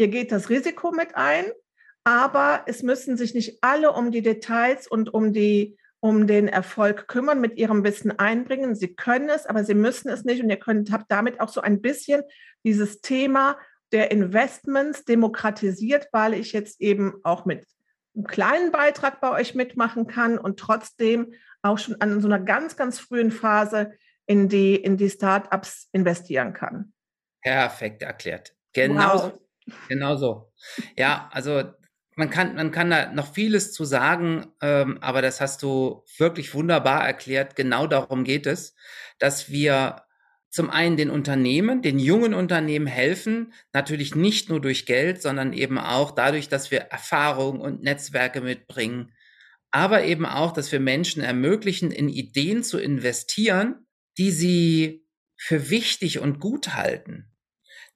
ihr 0.00 0.08
geht 0.08 0.32
das 0.32 0.48
Risiko 0.48 0.90
mit 0.90 1.14
ein, 1.14 1.44
aber 2.04 2.64
es 2.66 2.82
müssen 2.82 3.16
sich 3.16 3.34
nicht 3.34 3.58
alle 3.62 3.92
um 3.92 4.10
die 4.10 4.22
Details 4.22 4.86
und 4.86 5.12
um 5.12 5.32
die 5.32 5.76
um 6.00 6.26
den 6.26 6.48
Erfolg 6.48 7.08
kümmern, 7.08 7.40
mit 7.40 7.58
ihrem 7.58 7.84
Wissen 7.84 8.18
einbringen. 8.18 8.74
Sie 8.74 8.94
können 8.94 9.28
es, 9.28 9.44
aber 9.46 9.64
sie 9.64 9.74
müssen 9.74 10.08
es 10.08 10.24
nicht. 10.24 10.42
Und 10.42 10.48
ihr 10.48 10.56
könnt, 10.56 10.90
habt 10.90 11.10
damit 11.12 11.40
auch 11.40 11.50
so 11.50 11.60
ein 11.60 11.82
bisschen 11.82 12.22
dieses 12.64 13.02
Thema 13.02 13.58
der 13.92 14.10
Investments 14.10 15.04
demokratisiert, 15.04 16.08
weil 16.12 16.32
ich 16.32 16.52
jetzt 16.52 16.80
eben 16.80 17.20
auch 17.22 17.44
mit 17.44 17.66
einem 18.14 18.26
kleinen 18.26 18.72
Beitrag 18.72 19.20
bei 19.20 19.30
euch 19.30 19.54
mitmachen 19.54 20.06
kann 20.06 20.38
und 20.38 20.58
trotzdem 20.58 21.34
auch 21.62 21.78
schon 21.78 22.00
an 22.00 22.20
so 22.22 22.28
einer 22.28 22.40
ganz, 22.40 22.76
ganz 22.76 22.98
frühen 22.98 23.30
Phase 23.30 23.92
in 24.26 24.48
die, 24.48 24.76
in 24.76 24.96
die 24.96 25.10
Startups 25.10 25.88
investieren 25.92 26.54
kann. 26.54 26.94
Perfekt 27.42 28.02
erklärt. 28.02 28.54
Genau, 28.72 29.14
wow. 29.14 29.38
Genau 29.88 30.16
so. 30.16 30.52
Ja, 30.96 31.28
also 31.32 31.62
man 32.16 32.30
kann, 32.30 32.54
man 32.54 32.70
kann 32.70 32.90
da 32.90 33.12
noch 33.12 33.32
vieles 33.32 33.72
zu 33.72 33.84
sagen, 33.84 34.46
ähm, 34.60 34.98
aber 35.00 35.22
das 35.22 35.40
hast 35.40 35.62
du 35.62 36.04
wirklich 36.18 36.54
wunderbar 36.54 37.06
erklärt. 37.06 37.56
Genau 37.56 37.86
darum 37.86 38.24
geht 38.24 38.46
es, 38.46 38.74
dass 39.18 39.50
wir 39.50 40.02
zum 40.50 40.68
einen 40.68 40.96
den 40.96 41.10
Unternehmen, 41.10 41.80
den 41.80 41.98
jungen 41.98 42.34
Unternehmen 42.34 42.88
helfen, 42.88 43.52
natürlich 43.72 44.16
nicht 44.16 44.48
nur 44.48 44.60
durch 44.60 44.84
Geld, 44.84 45.22
sondern 45.22 45.52
eben 45.52 45.78
auch 45.78 46.10
dadurch, 46.10 46.48
dass 46.48 46.70
wir 46.70 46.80
Erfahrung 46.80 47.60
und 47.60 47.82
Netzwerke 47.82 48.40
mitbringen, 48.40 49.12
aber 49.70 50.02
eben 50.04 50.26
auch, 50.26 50.52
dass 50.52 50.72
wir 50.72 50.80
Menschen 50.80 51.22
ermöglichen, 51.22 51.92
in 51.92 52.08
Ideen 52.08 52.64
zu 52.64 52.78
investieren, 52.78 53.86
die 54.18 54.32
sie 54.32 55.06
für 55.36 55.70
wichtig 55.70 56.18
und 56.18 56.40
gut 56.40 56.74
halten. 56.74 57.29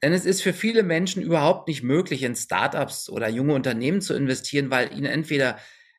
Denn 0.03 0.13
es 0.13 0.25
ist 0.25 0.41
für 0.41 0.53
viele 0.53 0.83
Menschen 0.83 1.21
überhaupt 1.23 1.67
nicht 1.67 1.83
möglich, 1.83 2.23
in 2.23 2.35
Startups 2.35 3.09
oder 3.09 3.29
junge 3.29 3.53
Unternehmen 3.53 4.01
zu 4.01 4.13
investieren, 4.13 4.69
weil 4.69 4.91
ihnen 4.93 5.05
entweder 5.05 5.57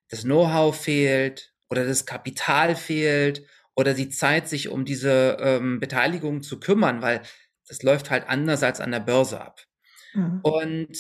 das 0.09 0.23
Know-how 0.23 0.77
fehlt 0.77 1.55
oder 1.69 1.85
das 1.85 2.07
Kapital 2.07 2.77
fehlt 2.77 3.45
oder 3.75 3.95
die 3.95 4.09
Zeit, 4.09 4.49
sich 4.49 4.69
um 4.69 4.85
diese 4.85 5.37
ähm, 5.41 5.81
Beteiligung 5.81 6.43
zu 6.43 6.61
kümmern, 6.61 7.03
weil 7.03 7.23
das 7.69 7.83
läuft 7.83 8.11
halt 8.11 8.29
anders 8.29 8.63
als 8.63 8.81
an 8.81 8.93
der 8.93 9.01
Börse 9.01 9.41
ab. 9.41 9.61
Mhm. 10.15 10.41
Und 10.43 10.97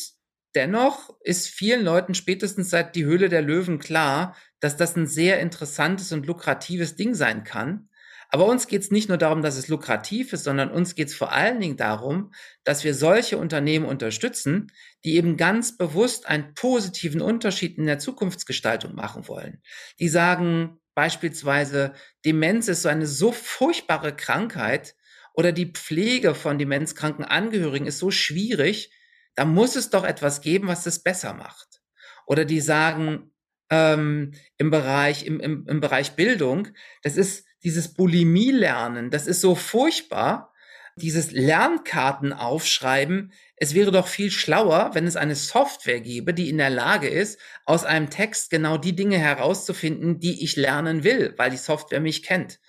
dennoch 0.54 1.16
ist 1.22 1.48
vielen 1.48 1.84
Leuten 1.84 2.14
spätestens 2.14 2.70
seit 2.70 2.96
die 2.96 3.04
Höhle 3.04 3.28
der 3.28 3.42
Löwen 3.42 3.78
klar, 3.78 4.36
dass 4.60 4.76
das 4.76 4.96
ein 4.96 5.06
sehr 5.06 5.40
interessantes 5.40 6.12
und 6.12 6.26
lukratives 6.26 6.96
Ding 6.96 7.14
sein 7.14 7.44
kann. 7.44 7.88
Aber 8.30 8.46
uns 8.46 8.66
geht 8.66 8.82
es 8.82 8.90
nicht 8.90 9.08
nur 9.08 9.18
darum, 9.18 9.42
dass 9.42 9.56
es 9.56 9.68
lukrativ 9.68 10.32
ist, 10.32 10.44
sondern 10.44 10.70
uns 10.70 10.94
geht 10.94 11.08
es 11.08 11.14
vor 11.14 11.32
allen 11.32 11.60
Dingen 11.60 11.76
darum, 11.76 12.32
dass 12.64 12.84
wir 12.84 12.94
solche 12.94 13.38
Unternehmen 13.38 13.86
unterstützen, 13.86 14.72
die 15.04 15.14
eben 15.14 15.36
ganz 15.36 15.76
bewusst 15.76 16.26
einen 16.26 16.54
positiven 16.54 17.20
Unterschied 17.20 17.78
in 17.78 17.86
der 17.86 17.98
Zukunftsgestaltung 17.98 18.94
machen 18.94 19.28
wollen. 19.28 19.62
Die 20.00 20.08
sagen, 20.08 20.80
beispielsweise 20.94 21.92
Demenz 22.24 22.68
ist 22.68 22.82
so 22.82 22.88
eine 22.88 23.06
so 23.06 23.30
furchtbare 23.30 24.16
Krankheit 24.16 24.96
oder 25.34 25.52
die 25.52 25.72
Pflege 25.72 26.34
von 26.34 26.58
demenzkranken 26.58 27.24
Angehörigen 27.24 27.86
ist 27.86 27.98
so 27.98 28.10
schwierig, 28.10 28.90
da 29.34 29.44
muss 29.44 29.76
es 29.76 29.90
doch 29.90 30.04
etwas 30.04 30.40
geben, 30.40 30.66
was 30.66 30.86
es 30.86 31.02
besser 31.02 31.34
macht. 31.34 31.82
Oder 32.26 32.44
die 32.44 32.60
sagen 32.60 33.30
ähm, 33.70 34.32
im 34.56 34.70
Bereich 34.70 35.26
im, 35.26 35.38
im, 35.40 35.66
im 35.68 35.80
Bereich 35.80 36.12
Bildung, 36.12 36.68
das 37.02 37.16
ist 37.16 37.45
dieses 37.66 37.88
Bulimie-Lernen, 37.94 39.10
das 39.10 39.26
ist 39.26 39.40
so 39.40 39.56
furchtbar. 39.56 40.52
Dieses 40.94 41.32
Lernkarten 41.32 42.32
aufschreiben, 42.32 43.32
es 43.56 43.74
wäre 43.74 43.90
doch 43.90 44.06
viel 44.06 44.30
schlauer, 44.30 44.92
wenn 44.94 45.04
es 45.06 45.16
eine 45.16 45.34
Software 45.34 46.00
gäbe, 46.00 46.32
die 46.32 46.48
in 46.48 46.58
der 46.58 46.70
Lage 46.70 47.08
ist, 47.08 47.40
aus 47.64 47.84
einem 47.84 48.08
Text 48.08 48.50
genau 48.50 48.78
die 48.78 48.94
Dinge 48.94 49.18
herauszufinden, 49.18 50.20
die 50.20 50.44
ich 50.44 50.54
lernen 50.54 51.02
will, 51.02 51.34
weil 51.38 51.50
die 51.50 51.56
Software 51.56 52.00
mich 52.00 52.22
kennt. 52.22 52.60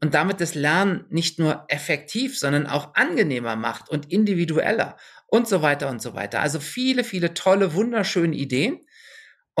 Und 0.00 0.14
damit 0.14 0.40
das 0.40 0.54
Lernen 0.54 1.04
nicht 1.10 1.38
nur 1.38 1.66
effektiv, 1.68 2.38
sondern 2.38 2.66
auch 2.66 2.94
angenehmer 2.94 3.56
macht 3.56 3.90
und 3.90 4.10
individueller 4.10 4.96
und 5.26 5.46
so 5.46 5.60
weiter 5.60 5.90
und 5.90 6.00
so 6.00 6.14
weiter. 6.14 6.40
Also 6.40 6.60
viele, 6.60 7.04
viele 7.04 7.34
tolle, 7.34 7.74
wunderschöne 7.74 8.34
Ideen. 8.34 8.80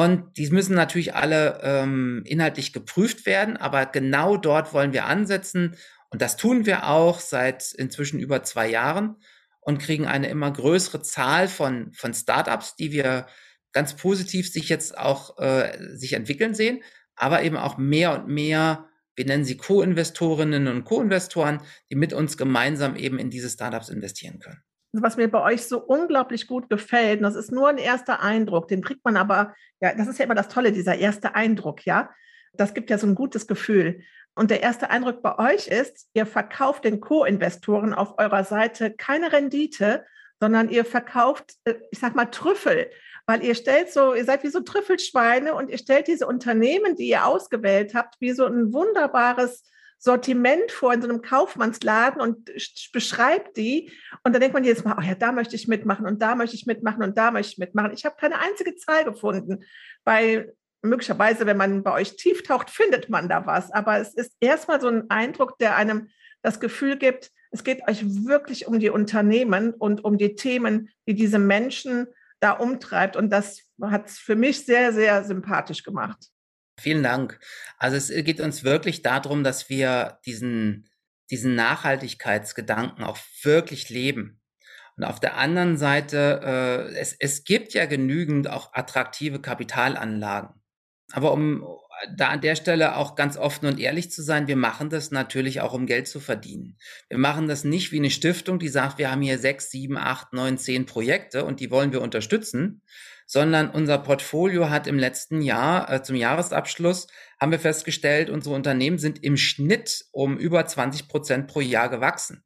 Und 0.00 0.38
die 0.38 0.48
müssen 0.48 0.74
natürlich 0.74 1.14
alle 1.14 1.60
ähm, 1.62 2.22
inhaltlich 2.24 2.72
geprüft 2.72 3.26
werden, 3.26 3.58
aber 3.58 3.84
genau 3.84 4.38
dort 4.38 4.72
wollen 4.72 4.94
wir 4.94 5.04
ansetzen. 5.04 5.76
Und 6.08 6.22
das 6.22 6.38
tun 6.38 6.64
wir 6.64 6.88
auch 6.88 7.20
seit 7.20 7.72
inzwischen 7.72 8.18
über 8.18 8.42
zwei 8.42 8.70
Jahren 8.70 9.16
und 9.60 9.78
kriegen 9.78 10.06
eine 10.06 10.30
immer 10.30 10.50
größere 10.50 11.02
Zahl 11.02 11.48
von, 11.48 11.92
von 11.92 12.14
Startups, 12.14 12.76
die 12.76 12.92
wir 12.92 13.26
ganz 13.72 13.94
positiv 13.94 14.50
sich 14.50 14.70
jetzt 14.70 14.96
auch 14.96 15.38
äh, 15.38 15.76
sich 15.94 16.14
entwickeln 16.14 16.54
sehen, 16.54 16.82
aber 17.14 17.42
eben 17.42 17.58
auch 17.58 17.76
mehr 17.76 18.14
und 18.14 18.26
mehr, 18.26 18.88
wir 19.16 19.26
nennen 19.26 19.44
sie 19.44 19.58
Co-Investorinnen 19.58 20.66
und 20.66 20.84
Co-Investoren, 20.84 21.60
die 21.90 21.94
mit 21.94 22.14
uns 22.14 22.38
gemeinsam 22.38 22.96
eben 22.96 23.18
in 23.18 23.28
diese 23.28 23.50
Startups 23.50 23.90
investieren 23.90 24.38
können. 24.38 24.62
Was 24.92 25.16
mir 25.16 25.30
bei 25.30 25.42
euch 25.42 25.66
so 25.66 25.80
unglaublich 25.80 26.46
gut 26.46 26.68
gefällt, 26.68 27.18
und 27.18 27.22
das 27.22 27.36
ist 27.36 27.52
nur 27.52 27.68
ein 27.68 27.78
erster 27.78 28.22
Eindruck, 28.22 28.68
den 28.68 28.82
kriegt 28.82 29.04
man 29.04 29.16
aber, 29.16 29.54
ja, 29.80 29.94
das 29.94 30.08
ist 30.08 30.18
ja 30.18 30.24
immer 30.24 30.34
das 30.34 30.48
Tolle, 30.48 30.72
dieser 30.72 30.96
erste 30.96 31.34
Eindruck, 31.34 31.86
ja. 31.86 32.10
Das 32.52 32.74
gibt 32.74 32.90
ja 32.90 32.98
so 32.98 33.06
ein 33.06 33.14
gutes 33.14 33.46
Gefühl. 33.46 34.02
Und 34.34 34.50
der 34.50 34.62
erste 34.62 34.90
Eindruck 34.90 35.22
bei 35.22 35.38
euch 35.38 35.68
ist, 35.68 36.08
ihr 36.14 36.26
verkauft 36.26 36.84
den 36.84 37.00
Co-Investoren 37.00 37.94
auf 37.94 38.18
eurer 38.18 38.44
Seite 38.44 38.90
keine 38.90 39.32
Rendite, 39.32 40.04
sondern 40.40 40.70
ihr 40.70 40.84
verkauft, 40.84 41.54
äh, 41.64 41.74
ich 41.90 41.98
sag 41.98 42.14
mal, 42.14 42.26
Trüffel. 42.26 42.90
Weil 43.26 43.44
ihr 43.44 43.54
stellt 43.54 43.92
so, 43.92 44.14
ihr 44.14 44.24
seid 44.24 44.42
wie 44.42 44.48
so 44.48 44.60
Trüffelschweine 44.60 45.54
und 45.54 45.70
ihr 45.70 45.78
stellt 45.78 46.08
diese 46.08 46.26
Unternehmen, 46.26 46.96
die 46.96 47.08
ihr 47.08 47.26
ausgewählt 47.26 47.94
habt, 47.94 48.16
wie 48.20 48.32
so 48.32 48.46
ein 48.46 48.72
wunderbares 48.72 49.69
Sortiment 50.02 50.72
vor 50.72 50.94
in 50.94 51.02
so 51.02 51.08
einem 51.08 51.20
Kaufmannsladen 51.20 52.22
und 52.22 52.50
beschreibt 52.92 53.56
die. 53.58 53.92
Und 54.24 54.32
dann 54.32 54.40
denkt 54.40 54.54
man 54.54 54.64
jedes 54.64 54.82
Mal, 54.82 54.96
oh 54.98 55.02
ja, 55.02 55.14
da 55.14 55.30
möchte 55.30 55.54
ich 55.56 55.68
mitmachen 55.68 56.06
und 56.06 56.22
da 56.22 56.34
möchte 56.34 56.56
ich 56.56 56.66
mitmachen 56.66 57.02
und 57.02 57.18
da 57.18 57.30
möchte 57.30 57.52
ich 57.52 57.58
mitmachen. 57.58 57.92
Ich 57.92 58.06
habe 58.06 58.16
keine 58.18 58.38
einzige 58.38 58.74
Zahl 58.76 59.04
gefunden 59.04 59.62
bei 60.02 60.50
möglicherweise, 60.82 61.44
wenn 61.44 61.58
man 61.58 61.82
bei 61.82 61.92
euch 61.92 62.16
tief 62.16 62.42
taucht, 62.42 62.70
findet 62.70 63.10
man 63.10 63.28
da 63.28 63.44
was. 63.44 63.70
Aber 63.70 63.98
es 63.98 64.14
ist 64.14 64.34
erstmal 64.40 64.80
so 64.80 64.88
ein 64.88 65.10
Eindruck, 65.10 65.58
der 65.58 65.76
einem 65.76 66.08
das 66.40 66.60
Gefühl 66.60 66.96
gibt, 66.96 67.30
es 67.50 67.64
geht 67.64 67.86
euch 67.86 68.02
wirklich 68.24 68.66
um 68.66 68.78
die 68.78 68.90
Unternehmen 68.90 69.74
und 69.74 70.04
um 70.04 70.16
die 70.16 70.34
Themen, 70.34 70.88
die 71.06 71.14
diese 71.14 71.38
Menschen 71.38 72.06
da 72.38 72.52
umtreibt. 72.52 73.16
Und 73.16 73.30
das 73.30 73.62
hat 73.82 74.06
es 74.06 74.18
für 74.18 74.36
mich 74.36 74.64
sehr, 74.64 74.92
sehr 74.94 75.24
sympathisch 75.24 75.82
gemacht. 75.82 76.30
Vielen 76.80 77.02
Dank. 77.02 77.38
Also 77.78 77.96
es 77.96 78.08
geht 78.24 78.40
uns 78.40 78.64
wirklich 78.64 79.02
darum, 79.02 79.44
dass 79.44 79.68
wir 79.68 80.18
diesen, 80.26 80.88
diesen 81.30 81.54
Nachhaltigkeitsgedanken 81.54 83.04
auch 83.04 83.18
wirklich 83.42 83.88
leben. 83.90 84.40
Und 84.96 85.04
auf 85.04 85.20
der 85.20 85.36
anderen 85.36 85.78
Seite, 85.78 86.40
äh, 86.44 86.98
es, 86.98 87.16
es 87.18 87.44
gibt 87.44 87.72
ja 87.74 87.86
genügend 87.86 88.48
auch 88.48 88.72
attraktive 88.72 89.40
Kapitalanlagen. 89.40 90.60
Aber 91.12 91.32
um 91.32 91.64
da 92.16 92.28
an 92.28 92.40
der 92.40 92.56
Stelle 92.56 92.96
auch 92.96 93.14
ganz 93.14 93.36
offen 93.36 93.66
und 93.66 93.78
ehrlich 93.78 94.10
zu 94.10 94.22
sein, 94.22 94.48
wir 94.48 94.56
machen 94.56 94.90
das 94.90 95.10
natürlich 95.10 95.60
auch, 95.60 95.72
um 95.72 95.86
Geld 95.86 96.08
zu 96.08 96.20
verdienen. 96.20 96.78
Wir 97.08 97.18
machen 97.18 97.48
das 97.48 97.64
nicht 97.64 97.92
wie 97.92 97.98
eine 97.98 98.10
Stiftung, 98.10 98.58
die 98.58 98.68
sagt, 98.68 98.98
wir 98.98 99.10
haben 99.10 99.22
hier 99.22 99.38
sechs, 99.38 99.70
sieben, 99.70 99.98
acht, 99.98 100.32
neun, 100.32 100.58
zehn 100.58 100.86
Projekte 100.86 101.44
und 101.44 101.60
die 101.60 101.70
wollen 101.70 101.92
wir 101.92 102.00
unterstützen, 102.00 102.82
sondern 103.30 103.70
unser 103.70 103.98
Portfolio 103.98 104.70
hat 104.70 104.88
im 104.88 104.98
letzten 104.98 105.40
Jahr, 105.40 105.88
äh, 105.88 106.02
zum 106.02 106.16
Jahresabschluss, 106.16 107.06
haben 107.40 107.52
wir 107.52 107.60
festgestellt, 107.60 108.28
unsere 108.28 108.56
Unternehmen 108.56 108.98
sind 108.98 109.22
im 109.22 109.36
Schnitt 109.36 110.04
um 110.10 110.36
über 110.36 110.66
20 110.66 111.06
Prozent 111.06 111.46
pro 111.46 111.60
Jahr 111.60 111.88
gewachsen. 111.88 112.42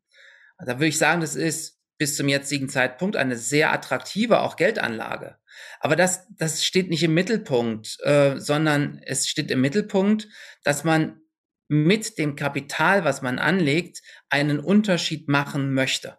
Da 0.59 0.75
würde 0.75 0.89
ich 0.89 0.99
sagen, 0.99 1.23
das 1.23 1.37
ist 1.37 1.81
bis 1.97 2.17
zum 2.17 2.29
jetzigen 2.29 2.69
Zeitpunkt 2.69 3.17
eine 3.17 3.39
sehr 3.39 3.73
attraktive 3.73 4.41
auch 4.41 4.57
Geldanlage. 4.57 5.39
Aber 5.81 5.97
das, 5.97 6.27
das 6.37 6.63
steht 6.63 6.91
nicht 6.91 7.03
im 7.03 7.15
Mittelpunkt, 7.15 7.97
äh, 8.03 8.39
sondern 8.39 9.01
es 9.07 9.27
steht 9.27 9.51
im 9.51 9.63
Mittelpunkt, 9.63 10.29
dass 10.65 10.85
man 10.85 11.19
mit 11.67 12.19
dem 12.19 12.37
Kapital, 12.37 13.07
was 13.07 13.23
man 13.23 13.39
anlegt, 13.39 14.03
einen 14.29 14.59
Unterschied 14.59 15.29
machen 15.31 15.73
möchte. 15.73 16.19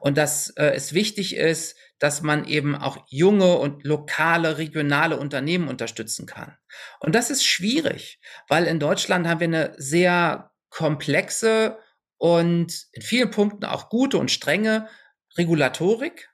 und 0.00 0.16
dass 0.16 0.48
äh, 0.56 0.72
es 0.74 0.94
wichtig 0.94 1.36
ist, 1.36 1.76
dass 1.98 2.22
man 2.22 2.44
eben 2.44 2.74
auch 2.76 3.04
junge 3.08 3.56
und 3.58 3.84
lokale, 3.84 4.58
regionale 4.58 5.18
Unternehmen 5.18 5.68
unterstützen 5.68 6.26
kann. 6.26 6.56
Und 7.00 7.14
das 7.14 7.30
ist 7.30 7.44
schwierig, 7.44 8.20
weil 8.48 8.64
in 8.64 8.78
Deutschland 8.78 9.26
haben 9.26 9.40
wir 9.40 9.48
eine 9.48 9.74
sehr 9.78 10.52
komplexe 10.70 11.78
und 12.16 12.86
in 12.92 13.02
vielen 13.02 13.30
Punkten 13.30 13.64
auch 13.64 13.88
gute 13.88 14.18
und 14.18 14.30
strenge 14.30 14.88
Regulatorik, 15.36 16.30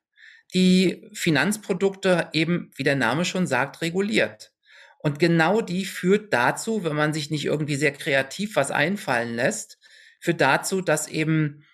die 0.54 1.10
Finanzprodukte 1.12 2.28
eben, 2.32 2.70
wie 2.76 2.84
der 2.84 2.96
Name 2.96 3.24
schon 3.24 3.46
sagt, 3.46 3.82
reguliert. 3.82 4.52
Und 4.98 5.18
genau 5.18 5.60
die 5.60 5.84
führt 5.84 6.32
dazu, 6.32 6.84
wenn 6.84 6.96
man 6.96 7.12
sich 7.12 7.30
nicht 7.30 7.44
irgendwie 7.44 7.76
sehr 7.76 7.92
kreativ 7.92 8.56
was 8.56 8.70
einfallen 8.70 9.34
lässt, 9.34 9.78
führt 10.20 10.40
dazu, 10.40 10.80
dass 10.80 11.08
eben 11.08 11.64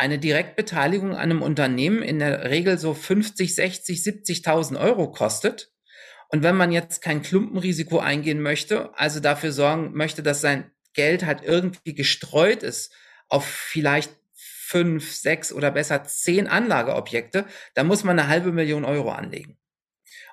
eine 0.00 0.18
Direktbeteiligung 0.18 1.10
an 1.10 1.18
einem 1.18 1.42
Unternehmen 1.42 2.02
in 2.02 2.20
der 2.20 2.48
Regel 2.48 2.78
so 2.78 2.94
50, 2.94 3.54
60, 3.54 3.98
70.000 3.98 4.80
Euro 4.80 5.10
kostet. 5.10 5.74
Und 6.30 6.42
wenn 6.42 6.56
man 6.56 6.72
jetzt 6.72 7.02
kein 7.02 7.20
Klumpenrisiko 7.20 7.98
eingehen 7.98 8.40
möchte, 8.40 8.96
also 8.98 9.20
dafür 9.20 9.52
sorgen 9.52 9.92
möchte, 9.92 10.22
dass 10.22 10.40
sein 10.40 10.70
Geld 10.94 11.26
halt 11.26 11.42
irgendwie 11.42 11.94
gestreut 11.94 12.62
ist 12.62 12.94
auf 13.28 13.44
vielleicht 13.44 14.10
fünf, 14.32 15.12
sechs 15.12 15.52
oder 15.52 15.70
besser 15.70 16.02
zehn 16.04 16.48
Anlageobjekte, 16.48 17.44
dann 17.74 17.86
muss 17.86 18.02
man 18.02 18.18
eine 18.18 18.28
halbe 18.28 18.52
Million 18.52 18.86
Euro 18.86 19.10
anlegen. 19.10 19.58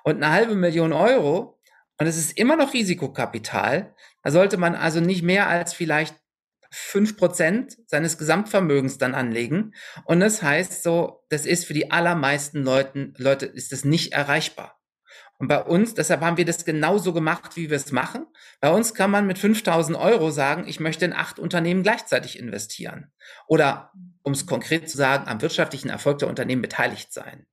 Und 0.02 0.16
eine 0.16 0.32
halbe 0.32 0.54
Million 0.54 0.94
Euro, 0.94 1.60
und 1.98 2.06
es 2.06 2.16
ist 2.16 2.38
immer 2.38 2.56
noch 2.56 2.72
Risikokapital, 2.72 3.94
da 4.22 4.30
sollte 4.30 4.56
man 4.56 4.74
also 4.74 5.00
nicht 5.00 5.22
mehr 5.22 5.48
als 5.48 5.74
vielleicht 5.74 6.16
fünf 6.70 7.16
Prozent 7.16 7.76
seines 7.86 8.18
Gesamtvermögens 8.18 8.98
dann 8.98 9.14
anlegen. 9.14 9.74
Und 10.04 10.20
das 10.20 10.42
heißt 10.42 10.82
so, 10.82 11.24
das 11.28 11.46
ist 11.46 11.64
für 11.64 11.74
die 11.74 11.90
allermeisten 11.90 12.62
Leuten, 12.62 13.14
Leute, 13.16 13.46
ist 13.46 13.72
das 13.72 13.84
nicht 13.84 14.12
erreichbar. 14.12 14.78
Und 15.38 15.46
bei 15.46 15.62
uns, 15.62 15.94
deshalb 15.94 16.20
haben 16.20 16.36
wir 16.36 16.44
das 16.44 16.64
genauso 16.64 17.12
gemacht, 17.12 17.56
wie 17.56 17.70
wir 17.70 17.76
es 17.76 17.92
machen. 17.92 18.26
Bei 18.60 18.70
uns 18.70 18.92
kann 18.92 19.10
man 19.10 19.26
mit 19.26 19.38
5000 19.38 19.96
Euro 19.96 20.30
sagen, 20.30 20.66
ich 20.66 20.80
möchte 20.80 21.04
in 21.04 21.12
acht 21.12 21.38
Unternehmen 21.38 21.84
gleichzeitig 21.84 22.38
investieren. 22.38 23.12
Oder, 23.46 23.92
um 24.22 24.32
es 24.32 24.46
konkret 24.46 24.90
zu 24.90 24.96
sagen, 24.96 25.28
am 25.28 25.40
wirtschaftlichen 25.40 25.90
Erfolg 25.90 26.18
der 26.18 26.28
Unternehmen 26.28 26.62
beteiligt 26.62 27.12
sein. 27.12 27.46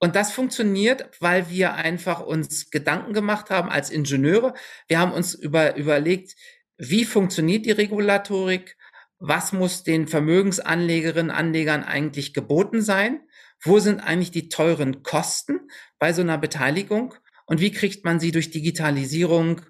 Und 0.00 0.16
das 0.16 0.32
funktioniert, 0.32 1.08
weil 1.20 1.48
wir 1.48 1.74
einfach 1.74 2.18
uns 2.18 2.70
Gedanken 2.70 3.12
gemacht 3.12 3.50
haben 3.50 3.70
als 3.70 3.88
Ingenieure. 3.88 4.52
Wir 4.88 4.98
haben 4.98 5.12
uns 5.12 5.32
über, 5.32 5.76
überlegt, 5.76 6.34
wie 6.78 7.04
funktioniert 7.04 7.66
die 7.66 7.72
Regulatorik? 7.72 8.76
Was 9.18 9.52
muss 9.52 9.84
den 9.84 10.08
Vermögensanlegerinnen, 10.08 11.30
Anlegern 11.30 11.84
eigentlich 11.84 12.34
geboten 12.34 12.82
sein? 12.82 13.20
Wo 13.60 13.78
sind 13.78 14.00
eigentlich 14.00 14.32
die 14.32 14.48
teuren 14.48 15.02
Kosten 15.02 15.60
bei 15.98 16.12
so 16.12 16.22
einer 16.22 16.38
Beteiligung? 16.38 17.14
Und 17.46 17.60
wie 17.60 17.70
kriegt 17.70 18.04
man 18.04 18.18
sie 18.18 18.32
durch 18.32 18.50
Digitalisierung 18.50 19.62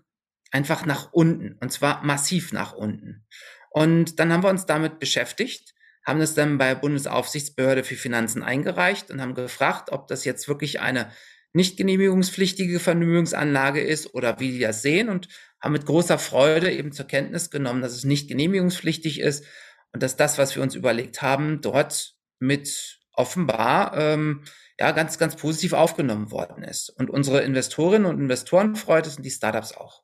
einfach 0.50 0.86
nach 0.86 1.12
unten? 1.12 1.58
Und 1.60 1.72
zwar 1.72 2.02
massiv 2.02 2.52
nach 2.52 2.72
unten. 2.72 3.26
Und 3.70 4.18
dann 4.18 4.32
haben 4.32 4.42
wir 4.42 4.50
uns 4.50 4.66
damit 4.66 4.98
beschäftigt, 4.98 5.74
haben 6.04 6.20
das 6.20 6.34
dann 6.34 6.58
bei 6.58 6.74
Bundesaufsichtsbehörde 6.74 7.84
für 7.84 7.96
Finanzen 7.96 8.42
eingereicht 8.42 9.10
und 9.10 9.20
haben 9.20 9.34
gefragt, 9.34 9.92
ob 9.92 10.08
das 10.08 10.24
jetzt 10.24 10.48
wirklich 10.48 10.80
eine 10.80 11.10
nicht 11.52 11.76
genehmigungspflichtige 11.76 12.80
Vermögensanlage 12.80 13.80
ist 13.80 14.14
oder 14.14 14.40
wie 14.40 14.52
die 14.52 14.58
das 14.60 14.82
sehen 14.82 15.08
und 15.08 15.28
haben 15.62 15.72
mit 15.72 15.86
großer 15.86 16.18
Freude 16.18 16.70
eben 16.72 16.92
zur 16.92 17.06
Kenntnis 17.06 17.50
genommen, 17.50 17.82
dass 17.82 17.92
es 17.92 18.04
nicht 18.04 18.28
genehmigungspflichtig 18.28 19.20
ist 19.20 19.44
und 19.92 20.02
dass 20.02 20.16
das, 20.16 20.38
was 20.38 20.56
wir 20.56 20.62
uns 20.62 20.74
überlegt 20.74 21.22
haben, 21.22 21.60
dort 21.60 22.14
mit 22.40 22.98
offenbar 23.14 23.96
ähm, 23.96 24.42
ja 24.78 24.90
ganz, 24.90 25.18
ganz 25.18 25.36
positiv 25.36 25.74
aufgenommen 25.74 26.30
worden 26.30 26.64
ist. 26.64 26.90
Und 26.90 27.10
unsere 27.10 27.42
Investorinnen 27.42 28.06
und 28.06 28.18
Investoren 28.18 28.74
freut 28.74 29.06
es 29.06 29.16
und 29.16 29.22
die 29.22 29.30
Startups 29.30 29.76
auch. 29.76 30.02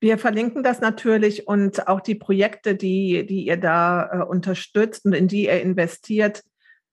Wir 0.00 0.18
verlinken 0.18 0.62
das 0.62 0.80
natürlich 0.80 1.48
und 1.48 1.88
auch 1.88 2.00
die 2.00 2.14
Projekte, 2.14 2.74
die, 2.74 3.26
die 3.26 3.46
ihr 3.46 3.56
da 3.56 4.10
äh, 4.12 4.24
unterstützt 4.24 5.04
und 5.04 5.12
in 5.12 5.26
die 5.28 5.44
ihr 5.44 5.60
investiert, 5.60 6.42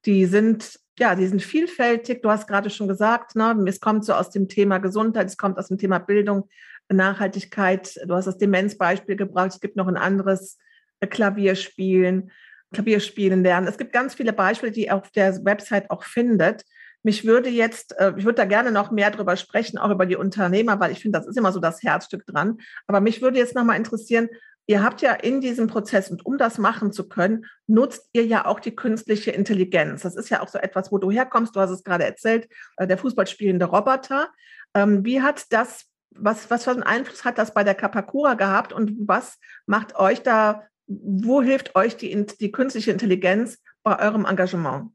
die 0.06 0.26
sind 0.26 0.80
ja, 1.00 1.16
die 1.16 1.26
sind 1.26 1.42
vielfältig. 1.42 2.22
Du 2.22 2.30
hast 2.30 2.48
gerade 2.48 2.70
schon 2.70 2.88
gesagt, 2.88 3.36
ne, 3.36 3.56
es 3.68 3.80
kommt 3.80 4.06
so 4.06 4.14
aus 4.14 4.30
dem 4.30 4.48
Thema 4.48 4.78
Gesundheit, 4.78 5.28
es 5.28 5.38
kommt 5.38 5.58
aus 5.58 5.68
dem 5.68 5.78
Thema 5.78 5.98
Bildung, 5.98 6.50
Nachhaltigkeit. 6.94 8.00
Du 8.06 8.14
hast 8.14 8.26
das 8.26 8.38
Demenzbeispiel 8.38 9.16
gebracht. 9.16 9.52
Es 9.54 9.60
gibt 9.60 9.76
noch 9.76 9.88
ein 9.88 9.98
anderes 9.98 10.58
äh, 11.00 11.08
Klavierspielen, 11.08 12.32
Klavierspielen 12.74 13.44
lernen. 13.44 13.68
Es 13.68 13.78
gibt 13.78 13.94
ganz 13.94 14.16
viele 14.16 14.34
Beispiele, 14.34 14.72
die 14.72 14.86
ihr 14.86 14.96
auf 14.96 15.12
der 15.12 15.44
Website 15.46 15.90
auch 15.92 16.04
findet. 16.04 16.64
Mich 17.04 17.26
würde 17.26 17.50
jetzt, 17.50 17.98
äh, 18.00 18.14
ich 18.18 18.24
würde 18.24 18.38
da 18.38 18.46
gerne 18.46 18.72
noch 18.72 18.92
mehr 18.92 19.12
drüber 19.12 19.36
sprechen, 19.36 19.78
auch 19.78 19.92
über 19.92 20.06
die 20.06 20.16
Unternehmer, 20.16 20.80
weil 20.80 20.92
ich 20.92 21.00
finde, 21.00 21.20
das 21.20 21.28
ist 21.28 21.38
immer 21.38 21.52
so 21.52 21.60
das 21.60 21.84
Herzstück 21.84 22.26
dran. 22.26 22.58
Aber 22.88 23.02
mich 23.02 23.22
würde 23.22 23.38
jetzt 23.38 23.56
nochmal 23.56 23.78
interessieren, 23.78 24.30
ihr 24.68 24.82
habt 24.82 25.02
ja 25.02 25.14
in 25.14 25.42
diesem 25.42 25.68
Prozess, 25.68 26.10
und 26.10 26.26
um 26.26 26.38
das 26.38 26.58
machen 26.58 26.94
zu 26.94 27.10
können, 27.10 27.46
nutzt 27.68 28.10
ihr 28.14 28.26
ja 28.26 28.46
auch 28.46 28.62
die 28.62 28.76
künstliche 28.76 29.32
Intelligenz. 29.32 30.04
Das 30.04 30.16
ist 30.16 30.30
ja 30.30 30.42
auch 30.42 30.48
so 30.48 30.58
etwas, 30.58 30.92
wo 30.92 30.98
du 30.98 31.12
herkommst. 31.12 31.56
Du 31.56 31.60
hast 31.60 31.72
es 31.72 31.84
gerade 31.84 32.06
erzählt, 32.06 32.48
äh, 32.78 32.88
der 32.88 32.98
Fußballspielende 32.98 33.66
Roboter. 33.66 34.30
Ähm, 34.74 35.04
wie 35.04 35.22
hat 35.22 35.52
das 35.52 35.86
was, 36.16 36.50
was 36.50 36.64
für 36.64 36.72
einen 36.72 36.84
Einfluss 36.84 37.26
hat 37.26 37.38
das 37.38 37.54
bei 37.54 37.64
der 37.64 37.76
Kapakura 37.76 38.34
gehabt 38.36 38.74
und 38.74 39.08
was 39.08 39.40
macht 39.66 39.96
euch 39.96 40.22
da, 40.22 40.68
wo 40.88 41.42
hilft 41.42 41.76
euch 41.76 41.98
die, 41.98 42.26
die 42.40 42.52
künstliche 42.52 42.92
Intelligenz 42.92 43.60
bei 43.84 44.00
eurem 44.00 44.26
Engagement? 44.26 44.92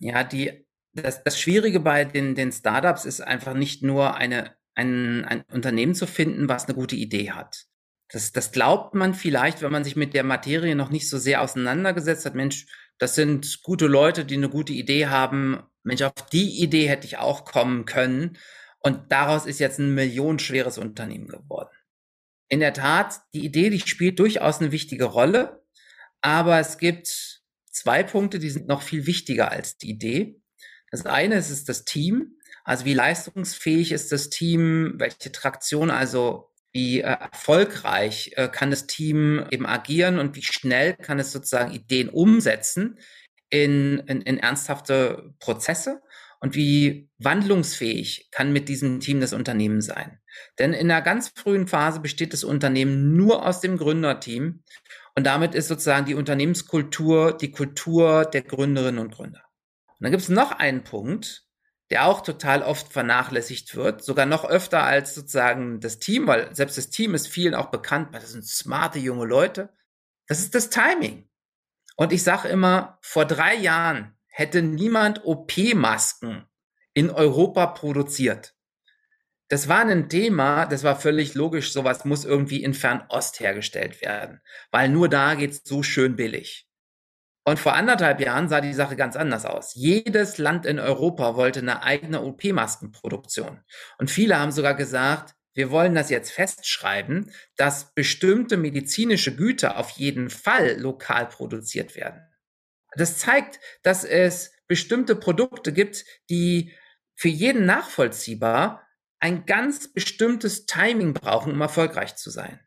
Ja, 0.00 0.24
die, 0.24 0.66
das, 0.92 1.22
das 1.22 1.40
Schwierige 1.40 1.80
bei 1.80 2.04
den, 2.04 2.34
den 2.34 2.52
Startups 2.52 3.04
ist 3.04 3.20
einfach 3.20 3.54
nicht 3.54 3.82
nur 3.82 4.14
eine, 4.16 4.52
ein, 4.74 5.24
ein 5.24 5.42
Unternehmen 5.52 5.94
zu 5.94 6.06
finden, 6.06 6.48
was 6.48 6.66
eine 6.66 6.74
gute 6.74 6.96
Idee 6.96 7.32
hat. 7.32 7.64
Das, 8.10 8.32
das 8.32 8.52
glaubt 8.52 8.94
man 8.94 9.14
vielleicht, 9.14 9.62
wenn 9.62 9.72
man 9.72 9.84
sich 9.84 9.96
mit 9.96 10.14
der 10.14 10.24
Materie 10.24 10.74
noch 10.74 10.90
nicht 10.90 11.08
so 11.08 11.18
sehr 11.18 11.42
auseinandergesetzt 11.42 12.26
hat. 12.26 12.34
Mensch, 12.34 12.66
das 12.98 13.14
sind 13.14 13.62
gute 13.62 13.86
Leute, 13.86 14.24
die 14.24 14.36
eine 14.36 14.48
gute 14.48 14.72
Idee 14.72 15.06
haben. 15.06 15.62
Mensch, 15.82 16.02
auf 16.02 16.12
die 16.32 16.62
Idee 16.62 16.88
hätte 16.88 17.06
ich 17.06 17.18
auch 17.18 17.44
kommen 17.44 17.86
können. 17.86 18.38
Und 18.84 19.10
daraus 19.10 19.46
ist 19.46 19.60
jetzt 19.60 19.78
ein 19.78 19.94
millionenschweres 19.94 20.76
Unternehmen 20.76 21.26
geworden. 21.26 21.74
In 22.48 22.60
der 22.60 22.74
Tat, 22.74 23.22
die 23.32 23.44
Idee, 23.44 23.70
die 23.70 23.80
spielt 23.80 24.18
durchaus 24.18 24.60
eine 24.60 24.72
wichtige 24.72 25.06
Rolle, 25.06 25.64
aber 26.20 26.58
es 26.60 26.76
gibt 26.76 27.42
zwei 27.70 28.02
Punkte, 28.02 28.38
die 28.38 28.50
sind 28.50 28.68
noch 28.68 28.82
viel 28.82 29.06
wichtiger 29.06 29.50
als 29.50 29.78
die 29.78 29.88
Idee. 29.88 30.40
Das 30.90 31.06
eine 31.06 31.36
ist, 31.36 31.50
ist 31.50 31.68
das 31.70 31.86
Team. 31.86 32.36
Also 32.62 32.84
wie 32.84 32.92
leistungsfähig 32.94 33.90
ist 33.90 34.12
das 34.12 34.28
Team, 34.28 34.94
welche 34.98 35.32
Traktion, 35.32 35.90
also 35.90 36.50
wie 36.72 37.00
äh, 37.00 37.04
erfolgreich 37.04 38.32
äh, 38.36 38.48
kann 38.48 38.70
das 38.70 38.86
Team 38.86 39.46
eben 39.50 39.64
agieren 39.64 40.18
und 40.18 40.36
wie 40.36 40.42
schnell 40.42 40.94
kann 40.94 41.18
es 41.18 41.32
sozusagen 41.32 41.72
Ideen 41.72 42.10
umsetzen 42.10 42.98
in, 43.48 44.00
in, 44.00 44.20
in 44.22 44.38
ernsthafte 44.38 45.34
Prozesse 45.38 46.02
und 46.44 46.54
wie 46.54 47.08
wandlungsfähig 47.16 48.28
kann 48.30 48.52
mit 48.52 48.68
diesem 48.68 49.00
Team 49.00 49.18
das 49.18 49.32
Unternehmen 49.32 49.80
sein. 49.80 50.20
Denn 50.58 50.74
in 50.74 50.90
einer 50.90 51.00
ganz 51.00 51.32
frühen 51.34 51.66
Phase 51.66 52.00
besteht 52.00 52.34
das 52.34 52.44
Unternehmen 52.44 53.16
nur 53.16 53.46
aus 53.46 53.62
dem 53.62 53.78
Gründerteam 53.78 54.62
und 55.14 55.24
damit 55.26 55.54
ist 55.54 55.68
sozusagen 55.68 56.04
die 56.04 56.14
Unternehmenskultur 56.14 57.34
die 57.34 57.50
Kultur 57.50 58.26
der 58.26 58.42
Gründerinnen 58.42 59.00
und 59.00 59.14
Gründer. 59.14 59.40
Und 59.86 60.02
dann 60.02 60.10
gibt 60.10 60.22
es 60.22 60.28
noch 60.28 60.52
einen 60.52 60.84
Punkt, 60.84 61.46
der 61.88 62.04
auch 62.04 62.20
total 62.20 62.62
oft 62.62 62.92
vernachlässigt 62.92 63.74
wird, 63.74 64.04
sogar 64.04 64.26
noch 64.26 64.44
öfter 64.44 64.82
als 64.82 65.14
sozusagen 65.14 65.80
das 65.80 65.98
Team, 65.98 66.26
weil 66.26 66.54
selbst 66.54 66.76
das 66.76 66.90
Team 66.90 67.14
ist 67.14 67.26
vielen 67.26 67.54
auch 67.54 67.70
bekannt, 67.70 68.12
weil 68.12 68.20
das 68.20 68.32
sind 68.32 68.46
smarte 68.46 68.98
junge 68.98 69.24
Leute. 69.24 69.70
Das 70.28 70.40
ist 70.40 70.54
das 70.54 70.68
Timing. 70.68 71.26
Und 71.96 72.12
ich 72.12 72.22
sage 72.22 72.48
immer, 72.48 72.98
vor 73.00 73.24
drei 73.24 73.54
Jahren 73.54 74.13
hätte 74.34 74.62
niemand 74.62 75.24
OP-Masken 75.24 76.44
in 76.92 77.08
Europa 77.08 77.66
produziert. 77.68 78.56
Das 79.48 79.68
war 79.68 79.86
ein 79.86 80.08
Thema, 80.08 80.66
das 80.66 80.82
war 80.82 80.98
völlig 80.98 81.34
logisch, 81.34 81.72
sowas 81.72 82.04
muss 82.04 82.24
irgendwie 82.24 82.64
in 82.64 82.74
Fernost 82.74 83.38
hergestellt 83.38 84.00
werden, 84.02 84.40
weil 84.72 84.88
nur 84.88 85.08
da 85.08 85.36
geht's 85.36 85.60
so 85.64 85.84
schön 85.84 86.16
billig. 86.16 86.66
Und 87.44 87.60
vor 87.60 87.74
anderthalb 87.74 88.20
Jahren 88.20 88.48
sah 88.48 88.60
die 88.60 88.72
Sache 88.72 88.96
ganz 88.96 89.14
anders 89.14 89.44
aus. 89.44 89.72
Jedes 89.76 90.38
Land 90.38 90.66
in 90.66 90.80
Europa 90.80 91.36
wollte 91.36 91.60
eine 91.60 91.84
eigene 91.84 92.22
OP-Maskenproduktion. 92.22 93.60
Und 93.98 94.10
viele 94.10 94.40
haben 94.40 94.50
sogar 94.50 94.74
gesagt, 94.74 95.36
wir 95.52 95.70
wollen 95.70 95.94
das 95.94 96.10
jetzt 96.10 96.32
festschreiben, 96.32 97.30
dass 97.56 97.94
bestimmte 97.94 98.56
medizinische 98.56 99.36
Güter 99.36 99.76
auf 99.78 99.90
jeden 99.90 100.28
Fall 100.28 100.76
lokal 100.80 101.28
produziert 101.28 101.94
werden. 101.94 102.20
Das 102.96 103.18
zeigt, 103.18 103.60
dass 103.82 104.04
es 104.04 104.52
bestimmte 104.66 105.16
Produkte 105.16 105.72
gibt, 105.72 106.04
die 106.30 106.72
für 107.14 107.28
jeden 107.28 107.66
nachvollziehbar 107.66 108.82
ein 109.20 109.46
ganz 109.46 109.92
bestimmtes 109.92 110.66
Timing 110.66 111.14
brauchen, 111.14 111.52
um 111.52 111.60
erfolgreich 111.60 112.16
zu 112.16 112.30
sein. 112.30 112.60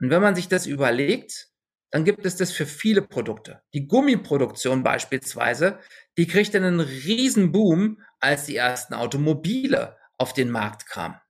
Und 0.00 0.10
wenn 0.10 0.22
man 0.22 0.34
sich 0.34 0.48
das 0.48 0.66
überlegt, 0.66 1.48
dann 1.90 2.04
gibt 2.04 2.26
es 2.26 2.36
das 2.36 2.52
für 2.52 2.66
viele 2.66 3.02
Produkte. 3.02 3.62
Die 3.72 3.86
Gummiproduktion 3.86 4.82
beispielsweise, 4.82 5.78
die 6.18 6.26
kriegt 6.26 6.54
einen 6.54 6.80
riesen 6.80 7.52
Boom, 7.52 8.02
als 8.20 8.46
die 8.46 8.56
ersten 8.56 8.94
Automobile 8.94 9.96
auf 10.18 10.32
den 10.32 10.50
Markt 10.50 10.86
kamen. 10.86 11.20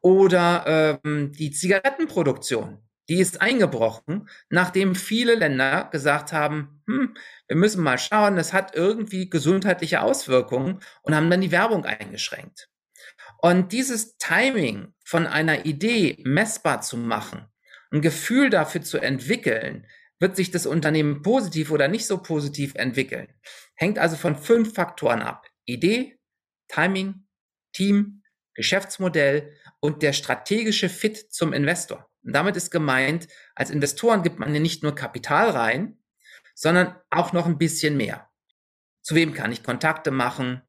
Oder 0.00 1.00
ähm, 1.04 1.32
die 1.32 1.50
Zigarettenproduktion, 1.50 2.87
die 3.08 3.20
ist 3.20 3.40
eingebrochen, 3.40 4.28
nachdem 4.50 4.94
viele 4.94 5.34
Länder 5.34 5.88
gesagt 5.90 6.32
haben, 6.32 6.82
hm, 6.86 7.16
wir 7.46 7.56
müssen 7.56 7.82
mal 7.82 7.98
schauen, 7.98 8.36
das 8.36 8.52
hat 8.52 8.74
irgendwie 8.74 9.30
gesundheitliche 9.30 10.02
Auswirkungen 10.02 10.80
und 11.02 11.14
haben 11.14 11.30
dann 11.30 11.40
die 11.40 11.52
Werbung 11.52 11.84
eingeschränkt. 11.84 12.68
Und 13.40 13.72
dieses 13.72 14.16
Timing 14.18 14.92
von 15.04 15.26
einer 15.26 15.64
Idee 15.64 16.22
messbar 16.24 16.80
zu 16.82 16.96
machen, 16.96 17.46
ein 17.90 18.02
Gefühl 18.02 18.50
dafür 18.50 18.82
zu 18.82 18.98
entwickeln, 18.98 19.86
wird 20.20 20.36
sich 20.36 20.50
das 20.50 20.66
Unternehmen 20.66 21.22
positiv 21.22 21.70
oder 21.70 21.88
nicht 21.88 22.06
so 22.06 22.18
positiv 22.18 22.74
entwickeln. 22.74 23.28
Hängt 23.76 23.98
also 23.98 24.16
von 24.16 24.36
fünf 24.36 24.74
Faktoren 24.74 25.22
ab. 25.22 25.46
Idee, 25.64 26.18
Timing, 26.66 27.26
Team, 27.72 28.22
Geschäftsmodell 28.54 29.54
und 29.80 30.02
der 30.02 30.12
strategische 30.12 30.88
Fit 30.88 31.32
zum 31.32 31.52
Investor. 31.52 32.07
Und 32.28 32.34
damit 32.34 32.56
ist 32.56 32.70
gemeint, 32.70 33.26
als 33.54 33.70
Investoren 33.70 34.22
gibt 34.22 34.38
man 34.38 34.52
ja 34.52 34.60
nicht 34.60 34.82
nur 34.82 34.94
Kapital 34.94 35.48
rein, 35.48 35.96
sondern 36.54 36.94
auch 37.08 37.32
noch 37.32 37.46
ein 37.46 37.56
bisschen 37.56 37.96
mehr. 37.96 38.28
Zu 39.00 39.14
wem 39.14 39.32
kann 39.32 39.50
ich 39.50 39.62
Kontakte 39.62 40.10
machen? 40.10 40.60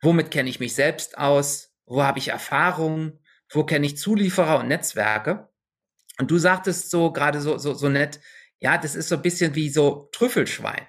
Womit 0.00 0.32
kenne 0.32 0.50
ich 0.50 0.58
mich 0.58 0.74
selbst 0.74 1.18
aus? 1.18 1.72
Wo 1.84 2.02
habe 2.02 2.18
ich 2.18 2.30
Erfahrungen? 2.30 3.20
Wo 3.48 3.62
kenne 3.62 3.86
ich 3.86 3.96
Zulieferer 3.96 4.58
und 4.58 4.66
Netzwerke? 4.66 5.48
Und 6.18 6.32
du 6.32 6.36
sagtest 6.36 6.90
so 6.90 7.12
gerade 7.12 7.40
so, 7.40 7.58
so, 7.58 7.72
so 7.72 7.88
nett, 7.88 8.18
ja, 8.58 8.76
das 8.76 8.96
ist 8.96 9.08
so 9.08 9.14
ein 9.14 9.22
bisschen 9.22 9.54
wie 9.54 9.68
so 9.68 10.08
Trüffelschwein. 10.10 10.84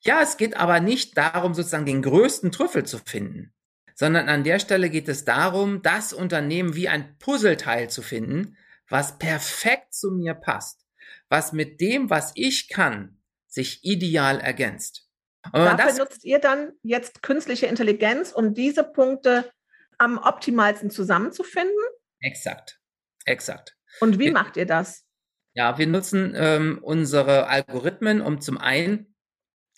Ja, 0.00 0.22
es 0.22 0.38
geht 0.38 0.56
aber 0.56 0.80
nicht 0.80 1.18
darum, 1.18 1.52
sozusagen 1.52 1.84
den 1.84 2.00
größten 2.00 2.52
Trüffel 2.52 2.86
zu 2.86 2.96
finden, 2.96 3.52
sondern 3.94 4.30
an 4.30 4.44
der 4.44 4.60
Stelle 4.60 4.88
geht 4.88 5.10
es 5.10 5.26
darum, 5.26 5.82
das 5.82 6.14
Unternehmen 6.14 6.74
wie 6.74 6.88
ein 6.88 7.18
Puzzleteil 7.18 7.90
zu 7.90 8.00
finden, 8.00 8.56
was 8.90 9.18
perfekt 9.18 9.94
zu 9.94 10.10
mir 10.10 10.34
passt, 10.34 10.84
was 11.28 11.52
mit 11.52 11.80
dem, 11.80 12.10
was 12.10 12.32
ich 12.34 12.68
kann, 12.68 13.20
sich 13.46 13.84
ideal 13.84 14.40
ergänzt. 14.40 15.08
Und 15.46 15.64
Dafür 15.64 15.86
das, 15.86 15.98
nutzt 15.98 16.24
ihr 16.24 16.38
dann 16.38 16.72
jetzt 16.82 17.22
künstliche 17.22 17.66
Intelligenz, 17.66 18.32
um 18.32 18.52
diese 18.52 18.84
Punkte 18.84 19.50
am 19.96 20.18
optimalsten 20.18 20.90
zusammenzufinden? 20.90 21.82
Exakt, 22.20 22.78
exakt. 23.24 23.76
Und 24.00 24.18
wie 24.18 24.26
wir, 24.26 24.32
macht 24.32 24.56
ihr 24.56 24.66
das? 24.66 25.06
Ja, 25.54 25.78
wir 25.78 25.86
nutzen 25.86 26.34
ähm, 26.36 26.78
unsere 26.82 27.46
Algorithmen, 27.48 28.20
um 28.20 28.40
zum 28.40 28.58
einen 28.58 29.16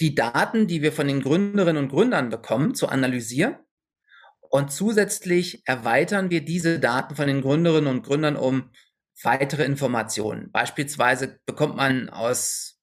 die 0.01 0.14
Daten, 0.14 0.66
die 0.66 0.83
wir 0.83 0.92
von 0.92 1.07
den 1.07 1.22
Gründerinnen 1.22 1.85
und 1.85 1.90
Gründern 1.90 2.29
bekommen, 2.29 2.75
zu 2.75 2.88
analysieren. 2.88 3.57
Und 4.40 4.72
zusätzlich 4.72 5.62
erweitern 5.66 6.31
wir 6.31 6.44
diese 6.44 6.79
Daten 6.79 7.14
von 7.14 7.27
den 7.27 7.40
Gründerinnen 7.40 7.88
und 7.88 8.03
Gründern 8.03 8.37
um 8.37 8.70
weitere 9.22 9.64
Informationen. 9.64 10.51
Beispielsweise 10.53 11.38
bekommt 11.46 11.77
man 11.77 12.09
aus 12.09 12.81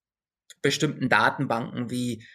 bestimmten 0.62 1.10
Datenbanken 1.10 1.89
wie 1.89 2.26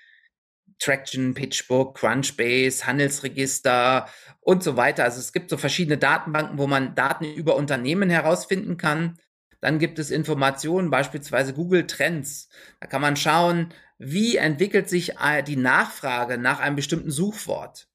Traction, 0.79 1.35
PitchBook, 1.35 1.97
Crunchbase, 1.97 2.87
Handelsregister 2.87 4.09
und 4.41 4.63
so 4.63 4.77
weiter. 4.77 5.05
Also 5.05 5.21
es 5.21 5.33
gibt 5.33 5.51
so 5.51 5.57
verschiedene 5.57 5.99
Datenbanken, 5.99 6.59
wo 6.59 6.67
man 6.67 6.95
Daten 6.95 7.25
über 7.25 7.57
Unternehmen 7.57 8.11
herausfinden 8.11 8.77
kann. 8.77 9.19
Dann 9.61 9.79
gibt 9.79 9.99
es 9.99 10.11
Informationen, 10.11 10.91
beispielsweise 10.91 11.55
Google 11.55 11.87
Trends. 11.87 12.49
Da 12.81 12.87
kann 12.87 13.01
man 13.01 13.17
schauen, 13.17 13.73
wie 13.99 14.37
entwickelt 14.37 14.91
sich 14.91 15.19
äh, 15.19 15.43
die 15.43 15.57
Nachfrage 15.57 16.37
nach 16.37 16.61
einem 16.61 16.77
bestimmten 16.77 17.11
Suchwort. 17.11 17.89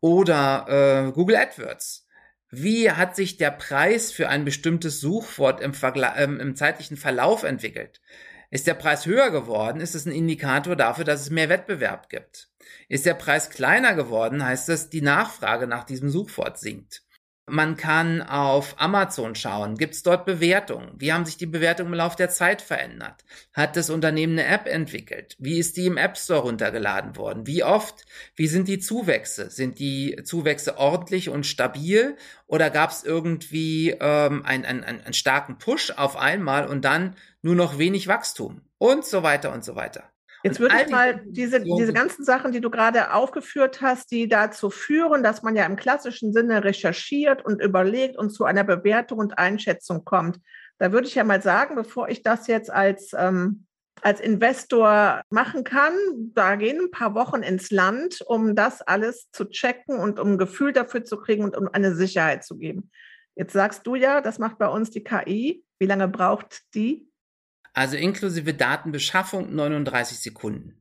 Oder 0.00 1.08
äh, 1.08 1.12
Google 1.12 1.36
AdWords. 1.36 2.05
Wie 2.50 2.90
hat 2.90 3.16
sich 3.16 3.36
der 3.36 3.50
Preis 3.50 4.12
für 4.12 4.28
ein 4.28 4.44
bestimmtes 4.44 5.00
Suchwort 5.00 5.60
im, 5.60 5.74
Vergla 5.74 6.16
ähm, 6.16 6.38
im 6.38 6.54
zeitlichen 6.54 6.96
Verlauf 6.96 7.42
entwickelt? 7.42 8.00
Ist 8.50 8.66
der 8.66 8.74
Preis 8.74 9.06
höher 9.06 9.30
geworden, 9.30 9.80
ist 9.80 9.96
es 9.96 10.06
ein 10.06 10.12
Indikator 10.12 10.76
dafür, 10.76 11.04
dass 11.04 11.22
es 11.22 11.30
mehr 11.30 11.48
Wettbewerb 11.48 12.08
gibt. 12.08 12.48
Ist 12.88 13.04
der 13.04 13.14
Preis 13.14 13.50
kleiner 13.50 13.94
geworden, 13.94 14.44
heißt 14.44 14.68
es, 14.68 14.88
die 14.88 15.02
Nachfrage 15.02 15.66
nach 15.66 15.84
diesem 15.84 16.08
Suchwort 16.08 16.58
sinkt. 16.58 17.02
Man 17.48 17.76
kann 17.76 18.22
auf 18.22 18.74
Amazon 18.80 19.36
schauen. 19.36 19.76
Gibt 19.76 19.94
es 19.94 20.02
dort 20.02 20.26
Bewertungen? 20.26 20.90
Wie 20.98 21.12
haben 21.12 21.24
sich 21.24 21.36
die 21.36 21.46
Bewertungen 21.46 21.92
im 21.92 21.98
Laufe 21.98 22.16
der 22.16 22.28
Zeit 22.28 22.60
verändert? 22.60 23.24
Hat 23.52 23.76
das 23.76 23.88
Unternehmen 23.88 24.36
eine 24.36 24.48
App 24.48 24.66
entwickelt? 24.66 25.36
Wie 25.38 25.60
ist 25.60 25.76
die 25.76 25.86
im 25.86 25.96
App 25.96 26.18
Store 26.18 26.40
runtergeladen 26.40 27.16
worden? 27.16 27.46
Wie 27.46 27.62
oft? 27.62 28.04
Wie 28.34 28.48
sind 28.48 28.66
die 28.66 28.80
Zuwächse? 28.80 29.48
Sind 29.48 29.78
die 29.78 30.20
Zuwächse 30.24 30.76
ordentlich 30.76 31.28
und 31.28 31.46
stabil? 31.46 32.16
Oder 32.48 32.68
gab 32.68 32.90
es 32.90 33.04
irgendwie 33.04 33.90
ähm, 33.90 34.44
einen, 34.44 34.64
einen, 34.64 34.82
einen 34.82 35.14
starken 35.14 35.58
Push 35.58 35.92
auf 35.92 36.16
einmal 36.16 36.66
und 36.66 36.84
dann 36.84 37.14
nur 37.42 37.54
noch 37.54 37.78
wenig 37.78 38.08
Wachstum? 38.08 38.62
Und 38.78 39.04
so 39.04 39.22
weiter 39.22 39.52
und 39.52 39.64
so 39.64 39.76
weiter. 39.76 40.10
Jetzt 40.46 40.60
würde 40.60 40.76
ich 40.84 40.90
mal 40.90 41.20
diese, 41.26 41.60
diese 41.60 41.92
ganzen 41.92 42.24
Sachen, 42.24 42.52
die 42.52 42.60
du 42.60 42.70
gerade 42.70 43.12
aufgeführt 43.12 43.80
hast, 43.80 44.10
die 44.10 44.28
dazu 44.28 44.70
führen, 44.70 45.22
dass 45.22 45.42
man 45.42 45.56
ja 45.56 45.66
im 45.66 45.76
klassischen 45.76 46.32
Sinne 46.32 46.62
recherchiert 46.62 47.44
und 47.44 47.60
überlegt 47.60 48.16
und 48.16 48.30
zu 48.30 48.44
einer 48.44 48.64
Bewertung 48.64 49.18
und 49.18 49.38
Einschätzung 49.38 50.04
kommt. 50.04 50.38
Da 50.78 50.92
würde 50.92 51.08
ich 51.08 51.14
ja 51.14 51.24
mal 51.24 51.42
sagen, 51.42 51.74
bevor 51.74 52.08
ich 52.08 52.22
das 52.22 52.46
jetzt 52.46 52.70
als, 52.70 53.12
ähm, 53.16 53.66
als 54.02 54.20
Investor 54.20 55.22
machen 55.30 55.64
kann, 55.64 55.94
da 56.34 56.54
gehen 56.56 56.80
ein 56.80 56.90
paar 56.90 57.14
Wochen 57.14 57.42
ins 57.42 57.70
Land, 57.70 58.22
um 58.26 58.54
das 58.54 58.82
alles 58.82 59.30
zu 59.32 59.46
checken 59.46 59.98
und 59.98 60.20
um 60.20 60.32
ein 60.32 60.38
Gefühl 60.38 60.72
dafür 60.72 61.04
zu 61.04 61.16
kriegen 61.16 61.44
und 61.44 61.56
um 61.56 61.68
eine 61.68 61.94
Sicherheit 61.94 62.44
zu 62.44 62.56
geben. 62.56 62.90
Jetzt 63.34 63.52
sagst 63.52 63.86
du 63.86 63.94
ja, 63.94 64.20
das 64.20 64.38
macht 64.38 64.58
bei 64.58 64.68
uns 64.68 64.90
die 64.90 65.04
KI. 65.04 65.64
Wie 65.78 65.86
lange 65.86 66.08
braucht 66.08 66.62
die? 66.74 67.05
Also 67.76 67.98
inklusive 67.98 68.54
Datenbeschaffung 68.54 69.54
39 69.54 70.18
Sekunden. 70.18 70.80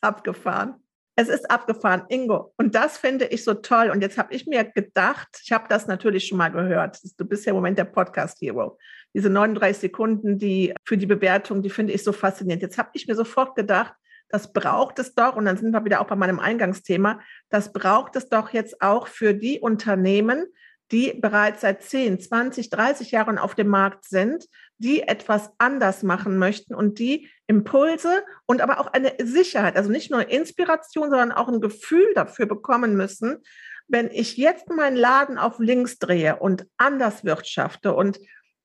Abgefahren. 0.00 0.74
Es 1.14 1.28
ist 1.28 1.48
abgefahren, 1.48 2.02
Ingo. 2.08 2.52
Und 2.56 2.74
das 2.74 2.98
finde 2.98 3.26
ich 3.26 3.44
so 3.44 3.54
toll. 3.54 3.90
Und 3.90 4.00
jetzt 4.00 4.18
habe 4.18 4.34
ich 4.34 4.46
mir 4.46 4.64
gedacht, 4.64 5.28
ich 5.44 5.52
habe 5.52 5.66
das 5.68 5.86
natürlich 5.86 6.26
schon 6.26 6.38
mal 6.38 6.48
gehört. 6.48 6.98
Du 7.16 7.24
bist 7.24 7.46
ja 7.46 7.50
im 7.50 7.56
Moment 7.56 7.78
der 7.78 7.84
Podcast-Hero. 7.84 8.76
Diese 9.14 9.30
39 9.30 9.82
Sekunden, 9.82 10.36
die 10.36 10.74
für 10.84 10.96
die 10.96 11.06
Bewertung, 11.06 11.62
die 11.62 11.70
finde 11.70 11.92
ich 11.92 12.02
so 12.02 12.12
faszinierend. 12.12 12.62
Jetzt 12.62 12.78
habe 12.78 12.90
ich 12.94 13.06
mir 13.06 13.14
sofort 13.14 13.54
gedacht, 13.54 13.94
das 14.28 14.52
braucht 14.52 14.98
es 14.98 15.14
doch, 15.14 15.36
und 15.36 15.44
dann 15.44 15.58
sind 15.58 15.70
wir 15.70 15.84
wieder 15.84 16.00
auch 16.00 16.08
bei 16.08 16.16
meinem 16.16 16.40
Eingangsthema, 16.40 17.20
das 17.50 17.72
braucht 17.72 18.16
es 18.16 18.28
doch 18.30 18.50
jetzt 18.50 18.82
auch 18.82 19.06
für 19.06 19.34
die 19.34 19.60
Unternehmen, 19.60 20.46
die 20.90 21.12
bereits 21.12 21.60
seit 21.60 21.82
10, 21.82 22.18
20, 22.20 22.70
30 22.70 23.10
Jahren 23.10 23.38
auf 23.38 23.54
dem 23.54 23.68
Markt 23.68 24.06
sind, 24.06 24.46
die 24.78 25.02
etwas 25.02 25.50
anders 25.58 26.02
machen 26.02 26.38
möchten 26.38 26.74
und 26.74 26.98
die 26.98 27.28
Impulse 27.46 28.24
und 28.46 28.60
aber 28.60 28.80
auch 28.80 28.88
eine 28.88 29.12
Sicherheit, 29.22 29.76
also 29.76 29.90
nicht 29.90 30.10
nur 30.10 30.28
Inspiration, 30.28 31.10
sondern 31.10 31.32
auch 31.32 31.48
ein 31.48 31.60
Gefühl 31.60 32.12
dafür 32.14 32.46
bekommen 32.46 32.96
müssen, 32.96 33.42
wenn 33.88 34.10
ich 34.10 34.36
jetzt 34.36 34.70
meinen 34.70 34.96
Laden 34.96 35.38
auf 35.38 35.58
links 35.58 35.98
drehe 35.98 36.36
und 36.36 36.66
anders 36.76 37.24
wirtschafte 37.24 37.94
und 37.94 38.18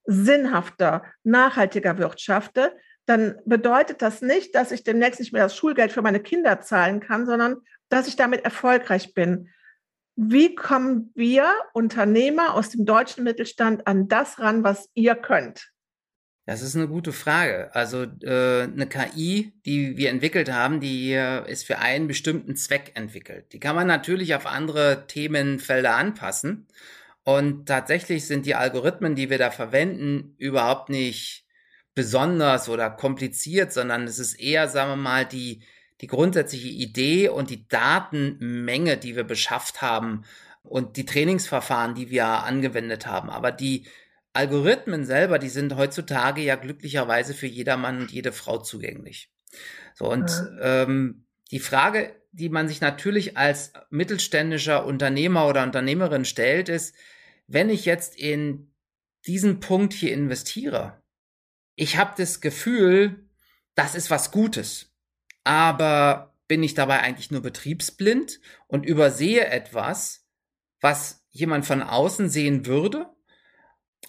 sinnhafter, 0.05 1.03
nachhaltiger 1.23 1.97
wirtschafte, 1.97 2.71
dann 3.05 3.39
bedeutet 3.45 4.01
das 4.01 4.21
nicht, 4.21 4.55
dass 4.55 4.71
ich 4.71 4.83
demnächst 4.83 5.19
nicht 5.19 5.33
mehr 5.33 5.43
das 5.43 5.55
Schulgeld 5.55 5.91
für 5.91 6.01
meine 6.01 6.19
Kinder 6.19 6.61
zahlen 6.61 6.99
kann, 6.99 7.25
sondern 7.25 7.57
dass 7.89 8.07
ich 8.07 8.15
damit 8.15 8.43
erfolgreich 8.43 9.13
bin. 9.13 9.49
Wie 10.15 10.55
kommen 10.55 11.11
wir 11.13 11.49
Unternehmer 11.73 12.53
aus 12.53 12.69
dem 12.69 12.85
deutschen 12.85 13.23
Mittelstand 13.23 13.85
an 13.85 14.07
das 14.07 14.39
ran, 14.39 14.63
was 14.63 14.89
ihr 14.93 15.15
könnt? 15.15 15.69
Das 16.47 16.61
ist 16.61 16.77
eine 16.77 16.87
gute 16.87 17.11
Frage. 17.11 17.75
Also 17.75 18.03
äh, 18.23 18.63
eine 18.63 18.87
KI, 18.87 19.51
die 19.65 19.97
wir 19.97 20.09
entwickelt 20.09 20.49
haben, 20.49 20.79
die 20.79 21.11
ist 21.11 21.65
für 21.65 21.79
einen 21.79 22.07
bestimmten 22.07 22.55
Zweck 22.55 22.93
entwickelt. 22.95 23.51
Die 23.51 23.59
kann 23.59 23.75
man 23.75 23.85
natürlich 23.85 24.33
auf 24.33 24.45
andere 24.45 25.07
Themenfelder 25.07 25.95
anpassen. 25.95 26.65
Und 27.25 27.65
tatsächlich 27.65 28.25
sind 28.25 28.45
die 28.45 28.55
Algorithmen, 28.55 29.13
die 29.13 29.29
wir 29.29 29.37
da 29.37 29.51
verwenden, 29.51 30.35
überhaupt 30.37 30.87
nicht 30.87 31.45
besonders 31.93 32.69
oder 32.69 32.91
kompliziert, 32.91 33.73
sondern 33.73 34.05
es 34.05 34.17
ist 34.17 34.39
eher, 34.39 34.69
sagen 34.69 34.91
wir 34.91 34.95
mal, 34.95 35.25
die 35.25 35.61
die 35.99 36.07
grundsätzliche 36.07 36.69
Idee 36.69 37.27
und 37.27 37.49
die 37.49 37.67
Datenmenge, 37.67 38.95
die 38.95 39.17
wir 39.17 39.25
beschafft 39.25 39.81
haben 39.81 40.23
und 40.63 40.95
die 40.95 41.05
Trainingsverfahren, 41.05 41.95
die 41.95 42.09
wir 42.09 42.25
angewendet 42.25 43.05
haben. 43.05 43.29
Aber 43.29 43.51
die 43.51 43.85
Algorithmen 44.37 45.03
selber, 45.03 45.39
die 45.39 45.49
sind 45.49 45.75
heutzutage 45.75 46.41
ja 46.41 46.55
glücklicherweise 46.55 47.33
für 47.33 47.47
jedermann 47.47 48.01
und 48.01 48.11
jede 48.11 48.31
Frau 48.31 48.59
zugänglich. 48.59 49.31
So, 49.95 50.11
und 50.11 50.29
ja. 50.29 50.83
ähm, 50.83 51.25
die 51.49 51.59
Frage, 51.59 52.15
die 52.31 52.49
man 52.49 52.67
sich 52.67 52.79
natürlich 52.79 53.35
als 53.35 53.73
mittelständischer 53.89 54.85
Unternehmer 54.85 55.47
oder 55.47 55.63
Unternehmerin 55.63 56.23
stellt, 56.23 56.69
ist, 56.69 56.95
wenn 57.47 57.71
ich 57.71 57.85
jetzt 57.85 58.15
in 58.15 58.71
diesen 59.25 59.59
Punkt 59.59 59.93
hier 59.93 60.13
investiere, 60.13 61.01
ich 61.75 61.97
habe 61.97 62.13
das 62.15 62.39
Gefühl, 62.39 63.27
das 63.73 63.95
ist 63.95 64.11
was 64.11 64.29
Gutes. 64.29 64.93
Aber 65.45 66.35
bin 66.47 66.61
ich 66.61 66.75
dabei 66.75 66.99
eigentlich 66.99 67.31
nur 67.31 67.41
betriebsblind 67.41 68.39
und 68.67 68.85
übersehe 68.85 69.47
etwas, 69.47 70.27
was 70.79 71.25
jemand 71.31 71.65
von 71.65 71.81
außen 71.81 72.29
sehen 72.29 72.67
würde? 72.67 73.16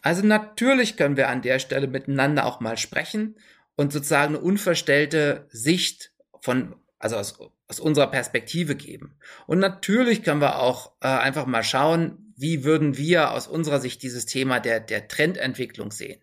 Also 0.03 0.25
natürlich 0.25 0.97
können 0.97 1.17
wir 1.17 1.29
an 1.29 1.43
der 1.43 1.59
Stelle 1.59 1.89
miteinander 1.89 2.47
auch 2.47 2.61
mal 2.61 2.77
sprechen 2.77 3.37
und 3.77 3.93
sozusagen 3.93 4.37
eine 4.37 4.45
unverstellte 4.45 5.47
Sicht 5.51 6.13
von, 6.41 6.77
also 6.99 7.17
aus, 7.17 7.39
aus 7.69 7.81
unserer 7.81 8.09
Perspektive 8.09 8.77
geben. 8.77 9.19
Und 9.47 9.59
natürlich 9.59 10.23
können 10.23 10.41
wir 10.41 10.61
auch 10.61 10.93
äh, 11.01 11.09
einfach 11.09 11.47
mal 11.47 11.65
schauen, 11.65 12.33
wie 12.37 12.65
würden 12.65 12.97
wir 12.97 13.33
aus 13.33 13.49
unserer 13.49 13.81
Sicht 13.81 14.03
dieses 14.03 14.27
Thema 14.27 14.61
der, 14.61 14.81
der 14.81 15.09
Trendentwicklung 15.09 15.91
sehen. 15.91 16.21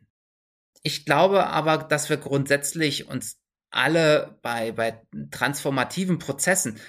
Ich 0.81 1.05
glaube 1.05 1.47
aber, 1.47 1.77
dass 1.77 2.09
wir 2.09 2.17
grundsätzlich 2.17 3.07
uns 3.09 3.37
alle 3.69 4.39
bei, 4.41 4.71
bei 4.71 5.01
transformativen 5.31 6.19
Prozessen 6.19 6.79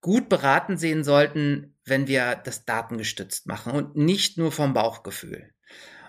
gut 0.00 0.28
beraten 0.28 0.76
sehen 0.76 1.02
sollten, 1.02 1.76
wenn 1.84 2.06
wir 2.06 2.36
das 2.36 2.64
datengestützt 2.64 3.46
machen 3.46 3.72
und 3.72 3.96
nicht 3.96 4.38
nur 4.38 4.52
vom 4.52 4.72
Bauchgefühl. 4.72 5.52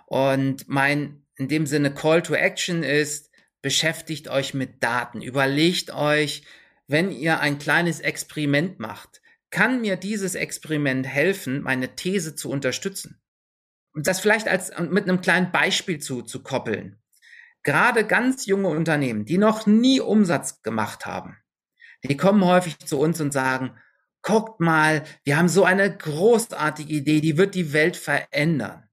Und 0.07 0.67
mein 0.67 1.21
in 1.35 1.47
dem 1.47 1.67
Sinne 1.67 1.93
Call 1.93 2.23
to 2.23 2.33
Action 2.33 2.81
ist, 2.81 3.29
beschäftigt 3.61 4.27
euch 4.27 4.53
mit 4.53 4.83
Daten, 4.83 5.21
überlegt 5.21 5.93
euch, 5.93 6.43
wenn 6.87 7.11
ihr 7.11 7.39
ein 7.41 7.59
kleines 7.59 7.99
Experiment 7.99 8.79
macht, 8.79 9.21
kann 9.49 9.81
mir 9.81 9.97
dieses 9.97 10.35
Experiment 10.35 11.05
helfen, 11.05 11.61
meine 11.61 11.95
These 11.95 12.35
zu 12.35 12.49
unterstützen? 12.49 13.21
Und 13.93 14.07
das 14.07 14.19
vielleicht 14.19 14.47
als 14.47 14.71
mit 14.79 15.03
einem 15.03 15.21
kleinen 15.21 15.51
Beispiel 15.51 15.99
zu, 15.99 16.21
zu 16.21 16.41
koppeln. 16.41 17.01
Gerade 17.63 18.05
ganz 18.05 18.45
junge 18.45 18.69
Unternehmen, 18.69 19.25
die 19.25 19.37
noch 19.37 19.67
nie 19.67 19.99
Umsatz 19.99 20.61
gemacht 20.61 21.05
haben, 21.05 21.37
die 22.03 22.15
kommen 22.15 22.45
häufig 22.45 22.77
zu 22.79 22.99
uns 22.99 23.19
und 23.19 23.33
sagen, 23.33 23.77
guckt 24.21 24.61
mal, 24.61 25.03
wir 25.23 25.37
haben 25.37 25.49
so 25.49 25.65
eine 25.65 25.95
großartige 25.95 26.93
Idee, 26.93 27.21
die 27.21 27.37
wird 27.37 27.55
die 27.55 27.73
Welt 27.73 27.97
verändern. 27.97 28.86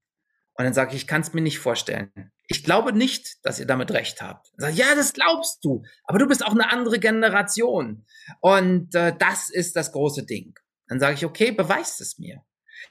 Und 0.57 0.65
dann 0.65 0.75
sage 0.75 0.91
ich, 0.91 1.03
ich 1.03 1.07
kann 1.07 1.21
es 1.21 1.33
mir 1.33 1.41
nicht 1.41 1.59
vorstellen. 1.59 2.13
Ich 2.47 2.63
glaube 2.63 2.93
nicht, 2.93 3.45
dass 3.45 3.59
ihr 3.59 3.67
damit 3.67 3.91
recht 3.91 4.23
habt. 4.23 4.53
Sag, 4.57 4.75
ja, 4.75 4.95
das 4.95 5.13
glaubst 5.13 5.65
du, 5.65 5.83
aber 6.05 6.19
du 6.19 6.27
bist 6.27 6.45
auch 6.45 6.53
eine 6.53 6.71
andere 6.71 6.99
Generation. 6.99 8.05
Und 8.41 8.95
äh, 8.95 9.15
das 9.19 9.51
ist 9.51 9.77
das 9.77 9.93
große 9.93 10.25
Ding. 10.27 10.55
Dann 10.87 11.01
sage 11.01 11.15
ich, 11.15 11.25
okay, 11.25 11.51
beweist 11.51 12.01
es 12.01 12.19
mir. 12.19 12.43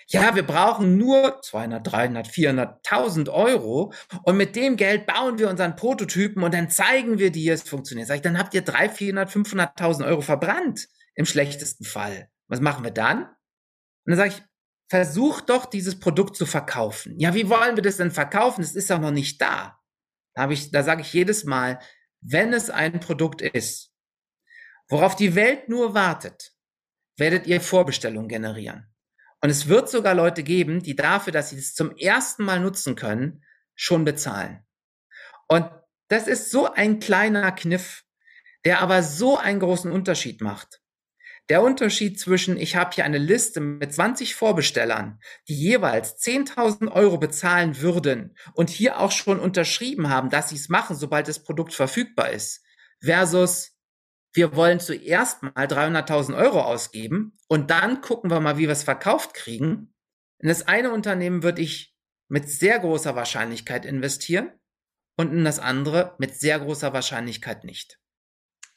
Ja, 0.07 0.35
wir 0.35 0.43
brauchen 0.43 0.97
nur 0.97 1.41
200, 1.41 1.91
300, 1.91 2.27
400.000 2.27 3.29
Euro 3.29 3.93
und 4.23 4.37
mit 4.37 4.55
dem 4.55 4.75
Geld 4.75 5.05
bauen 5.05 5.37
wir 5.39 5.49
unseren 5.49 5.75
Prototypen 5.75 6.43
und 6.43 6.53
dann 6.53 6.69
zeigen 6.69 7.19
wir 7.19 7.31
dir, 7.31 7.53
es 7.53 7.63
funktioniert. 7.63 8.07
Sag 8.07 8.15
ich, 8.15 8.21
dann 8.21 8.37
habt 8.37 8.53
ihr 8.53 8.63
300, 8.63 8.97
400, 8.97 9.29
500.000 9.29 10.05
Euro 10.05 10.21
verbrannt 10.21 10.87
im 11.15 11.25
schlechtesten 11.25 11.85
Fall. 11.85 12.29
Was 12.47 12.59
machen 12.59 12.83
wir 12.83 12.91
dann? 12.91 13.23
Und 13.23 14.11
dann 14.11 14.17
sage 14.17 14.29
ich, 14.29 14.43
versuch 14.93 15.41
doch 15.41 15.65
dieses 15.65 15.99
Produkt 15.99 16.35
zu 16.35 16.45
verkaufen. 16.45 17.17
Ja, 17.17 17.33
wie 17.33 17.49
wollen 17.49 17.75
wir 17.75 17.81
das 17.81 17.97
denn 17.97 18.11
verkaufen? 18.11 18.61
Es 18.61 18.75
ist 18.75 18.91
ja 18.91 18.99
noch 18.99 19.09
nicht 19.09 19.41
da. 19.41 19.81
Da, 20.35 20.47
ich, 20.51 20.69
da 20.69 20.83
sage 20.83 21.01
ich 21.01 21.11
jedes 21.11 21.45
Mal, 21.45 21.79
wenn 22.21 22.53
es 22.53 22.69
ein 22.69 22.99
Produkt 22.99 23.41
ist, 23.41 23.91
worauf 24.87 25.15
die 25.15 25.33
Welt 25.33 25.67
nur 25.67 25.95
wartet, 25.95 26.51
werdet 27.17 27.47
ihr 27.47 27.59
Vorbestellungen 27.59 28.27
generieren. 28.27 28.85
Und 29.41 29.49
es 29.49 29.67
wird 29.67 29.89
sogar 29.89 30.13
Leute 30.13 30.43
geben, 30.43 30.83
die 30.83 30.95
dafür, 30.95 31.33
dass 31.33 31.49
sie 31.49 31.57
es 31.57 31.73
zum 31.73 31.95
ersten 31.95 32.45
Mal 32.45 32.59
nutzen 32.59 32.95
können, 32.95 33.43
schon 33.73 34.05
bezahlen. 34.05 34.63
Und 35.47 35.71
das 36.09 36.27
ist 36.27 36.51
so 36.51 36.71
ein 36.71 36.99
kleiner 36.99 37.51
Kniff, 37.53 38.03
der 38.63 38.79
aber 38.79 39.01
so 39.01 39.39
einen 39.39 39.59
großen 39.59 39.91
Unterschied 39.91 40.41
macht. 40.41 40.82
Der 41.49 41.61
Unterschied 41.61 42.19
zwischen, 42.19 42.57
ich 42.57 42.77
habe 42.77 42.91
hier 42.93 43.03
eine 43.03 43.17
Liste 43.17 43.59
mit 43.59 43.93
20 43.93 44.33
Vorbestellern, 44.35 45.19
die 45.49 45.55
jeweils 45.55 46.17
10.000 46.17 46.89
Euro 46.89 47.17
bezahlen 47.17 47.81
würden 47.81 48.37
und 48.53 48.69
hier 48.69 48.99
auch 48.99 49.11
schon 49.11 49.39
unterschrieben 49.39 50.09
haben, 50.09 50.29
dass 50.29 50.49
sie 50.49 50.55
es 50.55 50.69
machen, 50.69 50.95
sobald 50.95 51.27
das 51.27 51.43
Produkt 51.43 51.73
verfügbar 51.73 52.29
ist, 52.29 52.63
versus 53.01 53.71
wir 54.33 54.55
wollen 54.55 54.79
zuerst 54.79 55.43
mal 55.43 55.51
300.000 55.53 56.35
Euro 56.35 56.61
ausgeben 56.61 57.37
und 57.47 57.69
dann 57.69 58.01
gucken 58.01 58.31
wir 58.31 58.39
mal, 58.39 58.57
wie 58.57 58.63
wir 58.63 58.71
es 58.71 58.83
verkauft 58.83 59.33
kriegen. 59.33 59.93
In 60.39 60.47
das 60.47 60.67
eine 60.67 60.91
Unternehmen 60.91 61.43
würde 61.43 61.61
ich 61.61 61.93
mit 62.29 62.49
sehr 62.49 62.79
großer 62.79 63.15
Wahrscheinlichkeit 63.15 63.85
investieren 63.85 64.51
und 65.17 65.31
in 65.31 65.43
das 65.43 65.59
andere 65.59 66.15
mit 66.17 66.35
sehr 66.35 66.59
großer 66.59 66.93
Wahrscheinlichkeit 66.93 67.63
nicht. 67.63 67.99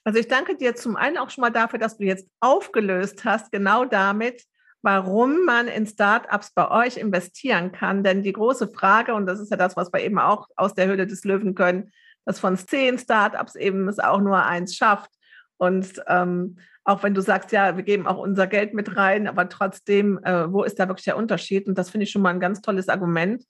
Also 0.07 0.21
ich 0.21 0.29
danke 0.29 0.57
dir 0.57 0.77
zum 0.77 0.95
einen 0.95 1.19
auch 1.19 1.31
schon 1.31 1.43
mal 1.43 1.51
dafür, 1.51 1.81
dass 1.81 1.99
du 1.99 2.05
jetzt 2.05 2.29
aufgelöst 2.39 3.25
hast, 3.25 3.51
genau 3.51 3.85
damit, 3.85 4.45
warum 4.81 5.45
man 5.45 5.67
in 5.67 5.85
Startups 5.85 6.53
bei 6.53 6.71
euch 6.71 6.97
investieren 6.97 7.73
kann. 7.73 8.05
Denn 8.05 8.23
die 8.23 8.33
große 8.33 8.69
Frage, 8.69 9.15
und 9.15 9.27
das 9.27 9.41
ist 9.41 9.51
ja 9.51 9.57
das, 9.57 9.77
was 9.77 9.93
wir 9.93 9.99
eben 10.05 10.21
auch 10.21 10.47
aus 10.55 10.75
der 10.75 10.87
Höhle 10.87 11.09
des 11.09 11.25
Löwen 11.25 11.57
können, 11.57 11.91
dass 12.25 12.39
von 12.39 12.57
zehn 12.57 13.01
Startups 13.01 13.57
eben 13.57 13.89
es 13.89 13.99
auch 13.99 14.21
nur 14.21 14.45
eins 14.45 14.77
schafft. 14.77 15.11
Und 15.57 16.01
ähm, 16.07 16.59
auch 16.85 17.03
wenn 17.03 17.15
du 17.15 17.21
sagst, 17.21 17.51
ja, 17.51 17.77
wir 17.77 17.83
geben 17.83 18.07
auch 18.07 18.19
unser 18.19 18.47
Geld 18.47 18.75
mit 18.75 18.97
rein, 18.97 19.27
aber 19.27 19.49
trotzdem, 19.49 20.23
äh, 20.23 20.53
wo 20.53 20.63
ist 20.63 20.79
da 20.79 20.87
wirklich 20.87 21.07
der 21.07 21.17
Unterschied? 21.17 21.67
Und 21.67 21.77
das 21.79 21.91
finde 21.91 22.05
ich 22.05 22.13
schon 22.13 22.23
mal 22.23 22.31
ein 22.31 22.39
ganz 22.39 22.61
tolles 22.61 22.89
Argument. 22.89 23.43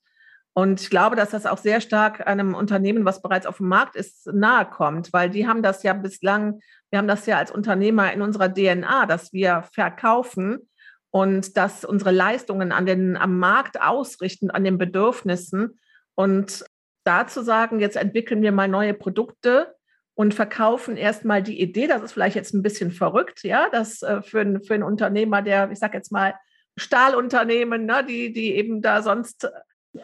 Und 0.57 0.81
ich 0.81 0.89
glaube, 0.89 1.15
dass 1.15 1.29
das 1.29 1.45
auch 1.45 1.59
sehr 1.59 1.81
stark 1.81 2.25
einem 2.25 2.55
Unternehmen, 2.55 3.05
was 3.05 3.21
bereits 3.21 3.45
auf 3.45 3.57
dem 3.57 3.67
Markt 3.67 3.95
ist, 3.95 4.25
nahe 4.25 4.65
kommt, 4.65 5.13
weil 5.13 5.29
die 5.29 5.47
haben 5.47 5.61
das 5.61 5.83
ja 5.83 5.93
bislang, 5.93 6.61
wir 6.89 6.97
haben 6.97 7.07
das 7.07 7.27
ja 7.27 7.37
als 7.37 7.51
Unternehmer 7.51 8.11
in 8.11 8.23
unserer 8.23 8.51
DNA, 8.51 9.05
dass 9.05 9.31
wir 9.33 9.65
verkaufen 9.71 10.67
und 11.11 11.57
dass 11.57 11.85
unsere 11.85 12.09
Leistungen 12.09 12.71
an 12.71 12.87
den, 12.87 13.17
am 13.17 13.37
Markt 13.37 13.79
ausrichten, 13.79 14.49
an 14.49 14.63
den 14.63 14.79
Bedürfnissen. 14.79 15.79
Und 16.15 16.65
da 17.03 17.27
zu 17.27 17.43
sagen, 17.43 17.79
jetzt 17.79 17.95
entwickeln 17.95 18.41
wir 18.41 18.51
mal 18.51 18.67
neue 18.67 18.95
Produkte 18.95 19.75
und 20.15 20.33
verkaufen 20.33 20.97
erstmal 20.97 21.43
die 21.43 21.61
Idee, 21.61 21.85
das 21.85 22.01
ist 22.01 22.13
vielleicht 22.13 22.35
jetzt 22.35 22.55
ein 22.55 22.63
bisschen 22.63 22.89
verrückt, 22.89 23.43
ja, 23.43 23.69
das 23.71 24.01
äh, 24.01 24.23
für, 24.23 24.59
für 24.65 24.73
einen 24.73 24.81
Unternehmer, 24.81 25.43
der, 25.43 25.69
ich 25.69 25.77
sage 25.77 25.97
jetzt 25.97 26.11
mal, 26.11 26.33
Stahlunternehmen, 26.79 27.85
ne, 27.85 28.03
die, 28.03 28.33
die 28.33 28.55
eben 28.55 28.81
da 28.81 29.03
sonst 29.03 29.47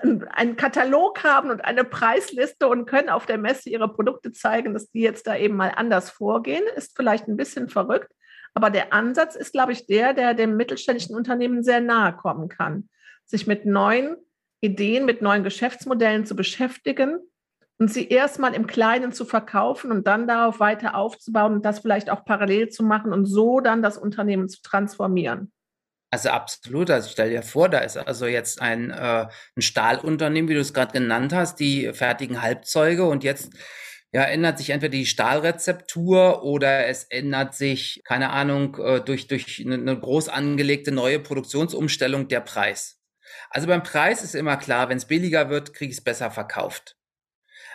einen 0.01 0.55
Katalog 0.55 1.23
haben 1.23 1.49
und 1.49 1.63
eine 1.63 1.83
Preisliste 1.83 2.67
und 2.67 2.85
können 2.85 3.09
auf 3.09 3.25
der 3.25 3.37
Messe 3.37 3.69
ihre 3.69 3.91
Produkte 3.91 4.31
zeigen, 4.31 4.73
dass 4.73 4.89
die 4.91 5.01
jetzt 5.01 5.27
da 5.27 5.35
eben 5.35 5.55
mal 5.55 5.73
anders 5.75 6.09
vorgehen, 6.09 6.63
ist 6.75 6.95
vielleicht 6.95 7.27
ein 7.27 7.37
bisschen 7.37 7.69
verrückt. 7.69 8.11
Aber 8.53 8.69
der 8.69 8.93
Ansatz 8.93 9.35
ist, 9.35 9.53
glaube 9.53 9.71
ich, 9.71 9.87
der, 9.87 10.13
der 10.13 10.33
dem 10.33 10.55
mittelständischen 10.55 11.15
Unternehmen 11.15 11.63
sehr 11.63 11.81
nahe 11.81 12.13
kommen 12.13 12.49
kann, 12.49 12.89
sich 13.25 13.47
mit 13.47 13.65
neuen 13.65 14.15
Ideen, 14.61 15.05
mit 15.05 15.21
neuen 15.21 15.43
Geschäftsmodellen 15.43 16.25
zu 16.25 16.35
beschäftigen 16.35 17.19
und 17.79 17.91
sie 17.91 18.07
erstmal 18.07 18.53
im 18.53 18.67
Kleinen 18.67 19.11
zu 19.11 19.25
verkaufen 19.25 19.91
und 19.91 20.07
dann 20.07 20.27
darauf 20.27 20.59
weiter 20.59 20.95
aufzubauen 20.95 21.53
und 21.53 21.65
das 21.65 21.79
vielleicht 21.79 22.09
auch 22.09 22.23
parallel 22.23 22.69
zu 22.69 22.83
machen 22.83 23.11
und 23.11 23.25
so 23.25 23.59
dann 23.59 23.81
das 23.81 23.97
Unternehmen 23.97 24.47
zu 24.47 24.61
transformieren. 24.61 25.51
Also 26.13 26.29
absolut. 26.29 26.91
Also 26.91 27.09
stell 27.09 27.31
dir 27.31 27.41
vor, 27.41 27.69
da 27.69 27.79
ist 27.79 27.97
also 27.97 28.27
jetzt 28.27 28.61
ein, 28.61 28.91
äh, 28.91 29.25
ein 29.55 29.61
Stahlunternehmen, 29.63 30.47
wie 30.47 30.53
du 30.53 30.59
es 30.59 30.71
gerade 30.71 30.93
genannt 30.93 31.33
hast, 31.33 31.59
die 31.59 31.91
fertigen 31.91 32.43
Halbzeuge 32.43 33.05
und 33.05 33.23
jetzt 33.23 33.51
ja, 34.11 34.21
ändert 34.21 34.59
sich 34.59 34.69
entweder 34.69 34.91
die 34.91 35.07
Stahlrezeptur 35.07 36.43
oder 36.43 36.85
es 36.85 37.05
ändert 37.05 37.55
sich, 37.55 38.03
keine 38.05 38.29
Ahnung, 38.29 38.77
äh, 38.77 39.01
durch, 39.01 39.25
durch 39.25 39.59
eine, 39.65 39.99
groß 39.99 40.29
angelegte 40.29 40.91
neue 40.91 41.19
Produktionsumstellung 41.19 42.27
der 42.27 42.41
Preis. 42.41 42.99
Also 43.49 43.65
beim 43.65 43.81
Preis 43.81 44.21
ist 44.21 44.35
immer 44.35 44.57
klar, 44.57 44.89
wenn 44.89 44.97
es 44.97 45.05
billiger 45.05 45.49
wird, 45.49 45.73
kriege 45.73 45.89
ich 45.89 45.97
es 45.97 46.03
besser 46.03 46.29
verkauft. 46.29 46.95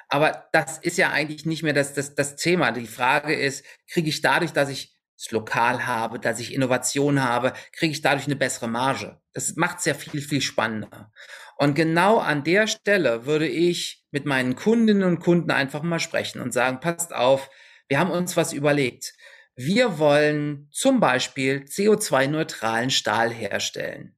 Aber 0.09 0.48
das 0.53 0.79
ist 0.79 0.96
ja 0.96 1.11
eigentlich 1.11 1.44
nicht 1.44 1.64
mehr 1.64 1.72
das, 1.72 1.92
das, 1.92 2.14
das 2.14 2.37
Thema. 2.37 2.70
Die 2.70 2.87
Frage 2.87 3.35
ist, 3.35 3.64
kriege 3.90 4.09
ich 4.09 4.20
dadurch, 4.20 4.53
dass 4.53 4.68
ich 4.68 4.96
Lokal 5.31 5.87
habe, 5.87 6.18
dass 6.18 6.40
ich 6.40 6.54
Innovation 6.54 7.22
habe, 7.22 7.52
kriege 7.72 7.92
ich 7.92 8.02
dadurch 8.02 8.26
eine 8.26 8.37
bessere 8.37 8.68
Marge. 8.68 9.20
Das 9.33 9.57
macht 9.57 9.78
es 9.81 9.85
ja 9.85 9.94
viel, 9.94 10.20
viel 10.20 10.40
spannender. 10.40 11.12
Und 11.57 11.74
genau 11.74 12.18
an 12.18 12.44
der 12.44 12.68
Stelle 12.68 13.26
würde 13.26 13.48
ich 13.48 14.04
mit 14.11 14.26
meinen 14.26 14.54
Kundinnen 14.54 15.02
und 15.02 15.18
Kunden 15.18 15.50
einfach 15.50 15.83
mal 15.83 15.98
sprechen 15.98 16.40
und 16.40 16.52
sagen, 16.52 16.81
passt 16.81 17.12
auf, 17.12 17.50
wir 17.88 17.98
haben 17.98 18.11
uns 18.11 18.37
was 18.37 18.52
überlegt. 18.52 19.14
Wir 19.57 19.98
wollen 19.98 20.68
zum 20.70 21.00
Beispiel 21.00 21.64
CO2-neutralen 21.66 22.90
Stahl 22.90 23.33
herstellen. 23.33 24.14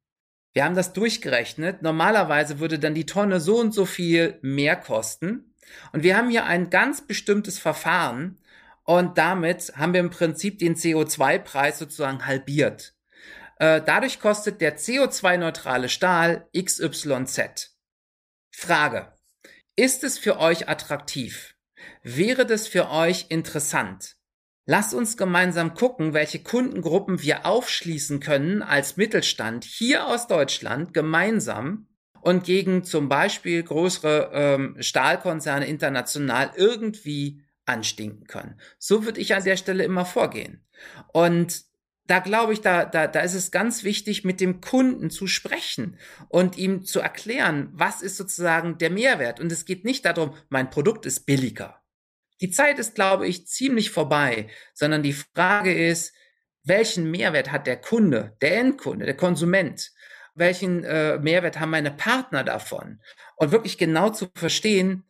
Wir 0.53 0.65
haben 0.65 0.75
das 0.75 0.93
durchgerechnet. 0.93 1.81
Normalerweise 1.81 2.59
würde 2.59 2.79
dann 2.79 2.95
die 2.95 3.07
Tonne 3.07 3.41
so 3.41 3.59
und 3.59 3.73
so 3.73 3.87
viel 3.87 4.39
mehr 4.43 4.77
kosten. 4.77 5.55
Und 5.93 6.03
wir 6.03 6.17
haben 6.17 6.29
hier 6.29 6.45
ein 6.45 6.69
ganz 6.69 7.07
bestimmtes 7.07 7.59
Verfahren, 7.59 8.40
und 8.91 9.19
damit 9.19 9.73
haben 9.77 9.93
wir 9.93 10.01
im 10.01 10.11
Prinzip 10.11 10.59
den 10.59 10.75
CO2-Preis 10.75 11.79
sozusagen 11.79 12.27
halbiert. 12.27 12.93
Äh, 13.61 13.81
dadurch 13.87 14.19
kostet 14.19 14.61
der 14.61 14.79
CO2-neutrale 14.79 15.89
Stahl 15.89 16.49
XYZ. 16.59 17.71
Frage. 18.51 19.13
Ist 19.77 20.03
es 20.03 20.19
für 20.19 20.41
euch 20.41 20.69
attraktiv? 20.69 21.55
Wäre 22.03 22.45
das 22.45 22.67
für 22.67 22.91
euch 22.91 23.27
interessant? 23.29 24.17
Lasst 24.67 24.93
uns 24.93 25.17
gemeinsam 25.17 25.75
gucken, 25.75 26.13
welche 26.13 26.43
Kundengruppen 26.43 27.23
wir 27.23 27.47
aufschließen 27.47 28.19
können 28.19 28.61
als 28.61 28.97
Mittelstand 28.97 29.63
hier 29.63 30.09
aus 30.09 30.27
Deutschland 30.27 30.95
gemeinsam 30.95 31.87
und 32.23 32.43
gegen 32.43 32.83
zum 32.83 33.09
Beispiel 33.09 33.63
größere 33.63 34.31
ähm, 34.33 34.77
Stahlkonzerne 34.81 35.69
international 35.69 36.51
irgendwie 36.57 37.45
anstinken 37.71 38.27
können. 38.27 38.61
So 38.79 39.05
würde 39.05 39.21
ich 39.21 39.35
an 39.35 39.45
der 39.45 39.57
Stelle 39.57 39.85
immer 39.85 40.05
vorgehen. 40.05 40.65
Und 41.13 41.65
da 42.07 42.19
glaube 42.19 42.53
ich, 42.53 42.61
da, 42.61 42.85
da, 42.85 43.07
da 43.07 43.21
ist 43.21 43.35
es 43.35 43.53
ganz 43.53 43.85
wichtig, 43.85 44.25
mit 44.25 44.41
dem 44.41 44.61
Kunden 44.61 45.11
zu 45.11 45.29
sprechen 45.29 45.97
und 46.29 46.59
ihm 46.59 46.85
zu 46.85 46.99
erklären, 46.99 47.71
was 47.73 48.03
ist 48.03 48.17
sozusagen 48.17 48.79
der 48.79 48.91
Mehrwert. 48.91 49.39
Und 49.39 49.53
es 49.53 49.65
geht 49.65 49.85
nicht 49.85 50.05
darum, 50.05 50.35
mein 50.49 50.71
Produkt 50.71 51.07
ist 51.07 51.25
billiger. 51.25 51.81
Die 52.41 52.51
Zeit 52.51 52.79
ist, 52.79 52.95
glaube 52.95 53.29
ich, 53.29 53.47
ziemlich 53.47 53.91
vorbei, 53.91 54.49
sondern 54.75 55.03
die 55.03 55.13
Frage 55.13 55.73
ist, 55.73 56.13
welchen 56.65 57.11
Mehrwert 57.11 57.53
hat 57.53 57.67
der 57.67 57.77
Kunde, 57.77 58.37
der 58.43 58.59
Endkunde, 58.59 59.05
der 59.05 59.17
Konsument? 59.17 59.93
Welchen 60.35 60.85
äh, 60.85 61.19
Mehrwert 61.19 61.61
haben 61.61 61.71
meine 61.71 61.91
Partner 61.91 62.45
davon? 62.45 63.01
Und 63.37 63.53
wirklich 63.53 63.79
genau 63.79 64.11
zu 64.11 64.29
verstehen, 64.35 65.05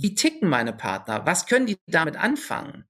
wie 0.00 0.14
ticken 0.14 0.48
meine 0.48 0.72
Partner? 0.72 1.26
Was 1.26 1.46
können 1.46 1.66
die 1.66 1.78
damit 1.86 2.16
anfangen? 2.16 2.84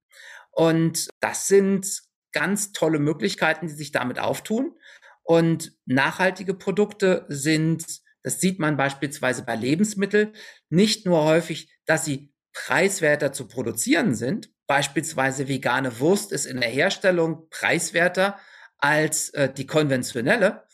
Und 0.51 1.09
das 1.21 1.47
sind 1.47 2.03
ganz 2.33 2.73
tolle 2.73 2.99
Möglichkeiten, 2.99 3.67
die 3.67 3.73
sich 3.73 3.93
damit 3.93 4.19
auftun. 4.19 4.77
Und 5.23 5.73
nachhaltige 5.87 6.55
Produkte 6.55 7.25
sind, 7.29 7.85
das 8.23 8.41
sieht 8.41 8.59
man 8.59 8.77
beispielsweise 8.77 9.45
bei 9.45 9.57
Lebensmitteln, 9.57 10.35
nicht 10.69 11.07
nur 11.07 11.25
häufig, 11.25 11.73
dass 11.87 12.05
sie 12.05 12.33
preiswerter 12.53 13.33
zu 13.33 13.47
produzieren 13.47 14.15
sind. 14.15 14.51
Beispielsweise 14.67 15.49
vegane 15.49 15.99
Wurst 15.99 16.33
ist 16.33 16.47
in 16.47 16.61
der 16.61 16.71
Herstellung 16.71 17.49
preiswerter 17.51 18.39
als 18.79 19.31
äh, 19.31 19.53
die 19.53 19.67
konventionelle, 19.67 20.67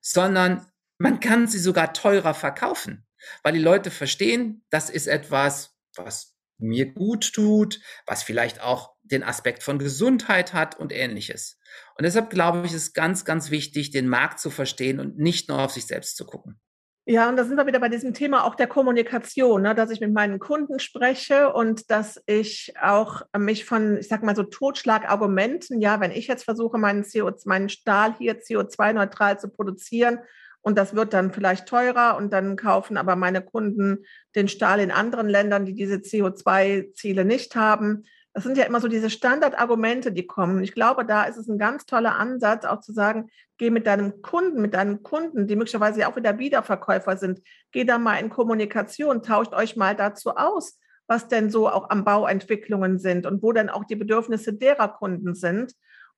sondern 0.00 0.66
man 0.98 1.20
kann 1.20 1.46
sie 1.46 1.58
sogar 1.58 1.92
teurer 1.92 2.34
verkaufen, 2.34 3.06
weil 3.42 3.54
die 3.54 3.60
Leute 3.60 3.90
verstehen, 3.90 4.64
das 4.70 4.90
ist 4.90 5.06
etwas, 5.06 5.73
was 5.96 6.34
mir 6.58 6.92
gut 6.92 7.32
tut, 7.32 7.80
was 8.06 8.22
vielleicht 8.22 8.60
auch 8.62 8.94
den 9.02 9.22
Aspekt 9.22 9.62
von 9.62 9.78
Gesundheit 9.78 10.54
hat 10.54 10.78
und 10.78 10.92
ähnliches. 10.92 11.58
Und 11.96 12.04
deshalb 12.04 12.30
glaube 12.30 12.64
ich, 12.64 12.72
ist 12.72 12.94
ganz, 12.94 13.24
ganz 13.24 13.50
wichtig, 13.50 13.90
den 13.90 14.08
Markt 14.08 14.38
zu 14.40 14.50
verstehen 14.50 15.00
und 15.00 15.18
nicht 15.18 15.48
nur 15.48 15.60
auf 15.60 15.72
sich 15.72 15.86
selbst 15.86 16.16
zu 16.16 16.24
gucken. 16.24 16.60
Ja, 17.06 17.28
und 17.28 17.36
da 17.36 17.44
sind 17.44 17.58
wir 17.58 17.66
wieder 17.66 17.80
bei 17.80 17.90
diesem 17.90 18.14
Thema 18.14 18.44
auch 18.44 18.54
der 18.54 18.66
Kommunikation, 18.66 19.60
ne, 19.60 19.74
dass 19.74 19.90
ich 19.90 20.00
mit 20.00 20.14
meinen 20.14 20.38
Kunden 20.38 20.78
spreche 20.78 21.52
und 21.52 21.90
dass 21.90 22.22
ich 22.24 22.72
auch 22.80 23.20
mich 23.36 23.66
von, 23.66 23.98
ich 23.98 24.08
sag 24.08 24.22
mal 24.22 24.34
so 24.34 24.42
Totschlagargumenten, 24.42 25.82
ja, 25.82 26.00
wenn 26.00 26.12
ich 26.12 26.28
jetzt 26.28 26.44
versuche, 26.44 26.78
meinen, 26.78 27.04
CO, 27.04 27.30
meinen 27.44 27.68
Stahl 27.68 28.16
hier 28.16 28.40
CO2-neutral 28.40 29.38
zu 29.38 29.50
produzieren 29.50 30.20
und 30.64 30.78
das 30.78 30.94
wird 30.94 31.12
dann 31.12 31.30
vielleicht 31.30 31.68
teurer 31.68 32.16
und 32.16 32.32
dann 32.32 32.56
kaufen 32.56 32.96
aber 32.96 33.16
meine 33.16 33.42
Kunden 33.42 34.04
den 34.34 34.48
Stahl 34.48 34.80
in 34.80 34.90
anderen 34.90 35.28
Ländern, 35.28 35.66
die 35.66 35.74
diese 35.74 35.96
CO2-Ziele 35.96 37.24
nicht 37.24 37.54
haben, 37.54 38.04
das 38.34 38.42
sind 38.42 38.58
ja 38.58 38.64
immer 38.64 38.80
so 38.80 38.88
diese 38.88 39.10
Standardargumente, 39.10 40.10
die 40.10 40.26
kommen. 40.26 40.64
Ich 40.64 40.74
glaube, 40.74 41.04
da 41.04 41.22
ist 41.24 41.36
es 41.36 41.48
ein 41.48 41.58
ganz 41.58 41.86
toller 41.86 42.16
Ansatz, 42.16 42.64
auch 42.64 42.80
zu 42.80 42.92
sagen, 42.92 43.30
geh 43.58 43.70
mit 43.70 43.86
deinem 43.86 44.22
Kunden, 44.22 44.60
mit 44.60 44.74
deinen 44.74 45.04
Kunden, 45.04 45.46
die 45.46 45.54
möglicherweise 45.54 46.00
ja 46.00 46.10
auch 46.10 46.16
wieder 46.16 46.36
Wiederverkäufer 46.38 47.16
sind, 47.16 47.40
geh 47.70 47.84
da 47.84 47.98
mal 47.98 48.16
in 48.16 48.30
Kommunikation, 48.30 49.22
tauscht 49.22 49.54
euch 49.54 49.76
mal 49.76 49.94
dazu 49.94 50.30
aus, 50.30 50.80
was 51.06 51.28
denn 51.28 51.48
so 51.48 51.68
auch 51.68 51.90
am 51.90 52.04
Bauentwicklungen 52.04 52.98
sind 52.98 53.24
und 53.24 53.40
wo 53.40 53.52
denn 53.52 53.70
auch 53.70 53.84
die 53.84 53.96
Bedürfnisse 53.96 54.52
derer 54.52 54.88
Kunden 54.88 55.36
sind. 55.36 55.72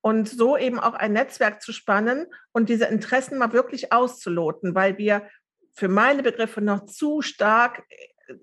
Und 0.07 0.29
so 0.29 0.57
eben 0.57 0.79
auch 0.79 0.95
ein 0.95 1.15
Netzwerk 1.15 1.61
zu 1.61 1.73
spannen 1.73 2.27
und 2.53 2.69
diese 2.69 2.85
Interessen 2.85 3.39
mal 3.39 3.53
wirklich 3.53 3.93
auszuloten, 3.93 4.73
weil 4.77 4.99
wir 4.99 5.27
für 5.75 5.89
meine 5.89 6.23
Begriffe 6.23 6.61
noch 6.61 6.85
zu 6.85 7.23
stark 7.23 7.83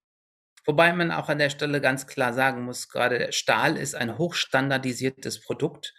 Wobei 0.65 0.95
man 0.95 1.11
auch 1.11 1.29
an 1.29 1.39
der 1.39 1.51
Stelle 1.51 1.83
ganz 1.83 2.07
klar 2.07 2.33
sagen 2.33 2.63
muss, 2.63 2.89
gerade 2.89 3.31
Stahl 3.33 3.77
ist 3.77 3.95
ein 3.95 4.17
hochstandardisiertes 4.17 5.43
Produkt. 5.43 5.93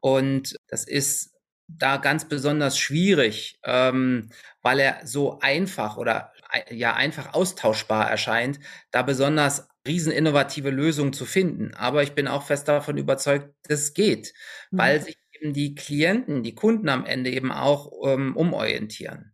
Und 0.00 0.56
das 0.68 0.84
ist 0.84 1.35
da 1.68 1.96
ganz 1.96 2.28
besonders 2.28 2.78
schwierig, 2.78 3.58
ähm, 3.64 4.30
weil 4.62 4.80
er 4.80 5.06
so 5.06 5.38
einfach 5.40 5.96
oder 5.96 6.32
ja 6.70 6.94
einfach 6.94 7.34
austauschbar 7.34 8.08
erscheint, 8.10 8.60
da 8.90 9.02
besonders 9.02 9.68
rieseninnovative 9.86 10.70
Lösungen 10.70 11.12
zu 11.12 11.24
finden. 11.24 11.74
Aber 11.74 12.02
ich 12.02 12.12
bin 12.14 12.28
auch 12.28 12.44
fest 12.44 12.68
davon 12.68 12.96
überzeugt, 12.98 13.54
das 13.64 13.94
geht, 13.94 14.32
mhm. 14.70 14.78
weil 14.78 15.02
sich 15.02 15.18
eben 15.32 15.52
die 15.52 15.74
Klienten, 15.74 16.42
die 16.42 16.54
Kunden 16.54 16.88
am 16.88 17.04
Ende 17.04 17.30
eben 17.30 17.52
auch 17.52 17.92
ähm, 18.04 18.36
umorientieren. 18.36 19.32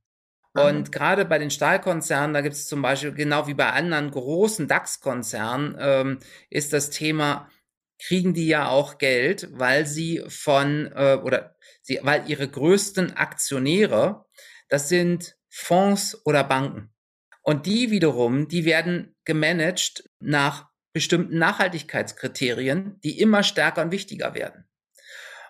Und 0.54 0.88
mhm. 0.88 0.90
gerade 0.90 1.24
bei 1.24 1.38
den 1.38 1.50
Stahlkonzernen, 1.50 2.34
da 2.34 2.42
gibt 2.42 2.54
es 2.54 2.66
zum 2.66 2.82
Beispiel, 2.82 3.12
genau 3.12 3.46
wie 3.46 3.54
bei 3.54 3.70
anderen 3.70 4.10
großen 4.10 4.68
DAX-Konzernen, 4.68 5.76
ähm, 5.78 6.18
ist 6.50 6.74
das 6.74 6.90
Thema, 6.90 7.48
kriegen 8.06 8.34
die 8.34 8.46
ja 8.46 8.68
auch 8.68 8.98
Geld, 8.98 9.48
weil 9.52 9.86
sie 9.86 10.22
von 10.28 10.90
äh, 10.94 11.18
oder 11.22 11.56
sie, 11.82 12.00
weil 12.02 12.28
ihre 12.28 12.48
größten 12.48 13.16
Aktionäre, 13.16 14.24
das 14.68 14.88
sind 14.88 15.36
Fonds 15.48 16.20
oder 16.24 16.44
Banken. 16.44 16.92
Und 17.42 17.66
die 17.66 17.90
wiederum, 17.90 18.48
die 18.48 18.64
werden 18.64 19.16
gemanagt 19.24 20.08
nach 20.20 20.68
bestimmten 20.92 21.38
Nachhaltigkeitskriterien, 21.38 23.00
die 23.02 23.18
immer 23.18 23.42
stärker 23.42 23.82
und 23.82 23.92
wichtiger 23.92 24.34
werden. 24.34 24.68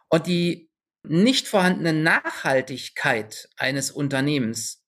Und 0.08 0.26
die 0.26 0.70
nicht 1.04 1.48
vorhandene 1.48 1.92
Nachhaltigkeit 1.92 3.48
eines 3.56 3.90
Unternehmens 3.90 4.81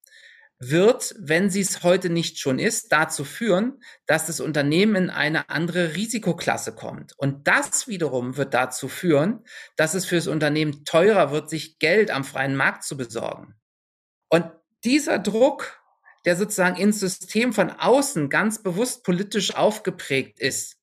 wird, 0.70 1.14
wenn 1.18 1.50
sie 1.50 1.61
es 1.61 1.83
heute 1.83 2.11
nicht 2.11 2.38
schon 2.38 2.59
ist, 2.59 2.92
dazu 2.92 3.24
führen, 3.24 3.83
dass 4.07 4.27
das 4.27 4.40
Unternehmen 4.40 4.96
in 4.96 5.11
eine 5.11 5.48
andere 5.48 5.94
Risikoklasse 5.94 6.74
kommt. 6.74 7.12
Und 7.16 7.46
das 7.48 7.88
wiederum 7.88 8.36
wird 8.36 8.55
dazu 8.55 8.89
führen, 8.89 9.45
dass 9.76 9.95
es 9.95 10.05
für 10.07 10.16
das 10.16 10.26
Unternehmen 10.26 10.84
teurer 10.84 11.30
wird, 11.30 11.49
sich 11.49 11.78
Geld 11.78 12.11
am 12.11 12.24
freien 12.24 12.57
Markt 12.57 12.84
zu 12.84 12.97
besorgen. 12.97 13.55
Und 14.28 14.47
dieser 14.84 15.18
Druck, 15.18 15.80
der 16.24 16.36
sozusagen 16.36 16.76
ins 16.76 17.01
System 17.01 17.53
von 17.53 17.70
außen 17.70 18.28
ganz 18.28 18.62
bewusst 18.62 19.05
politisch 19.05 19.55
aufgeprägt 19.55 20.41
ist, 20.41 20.78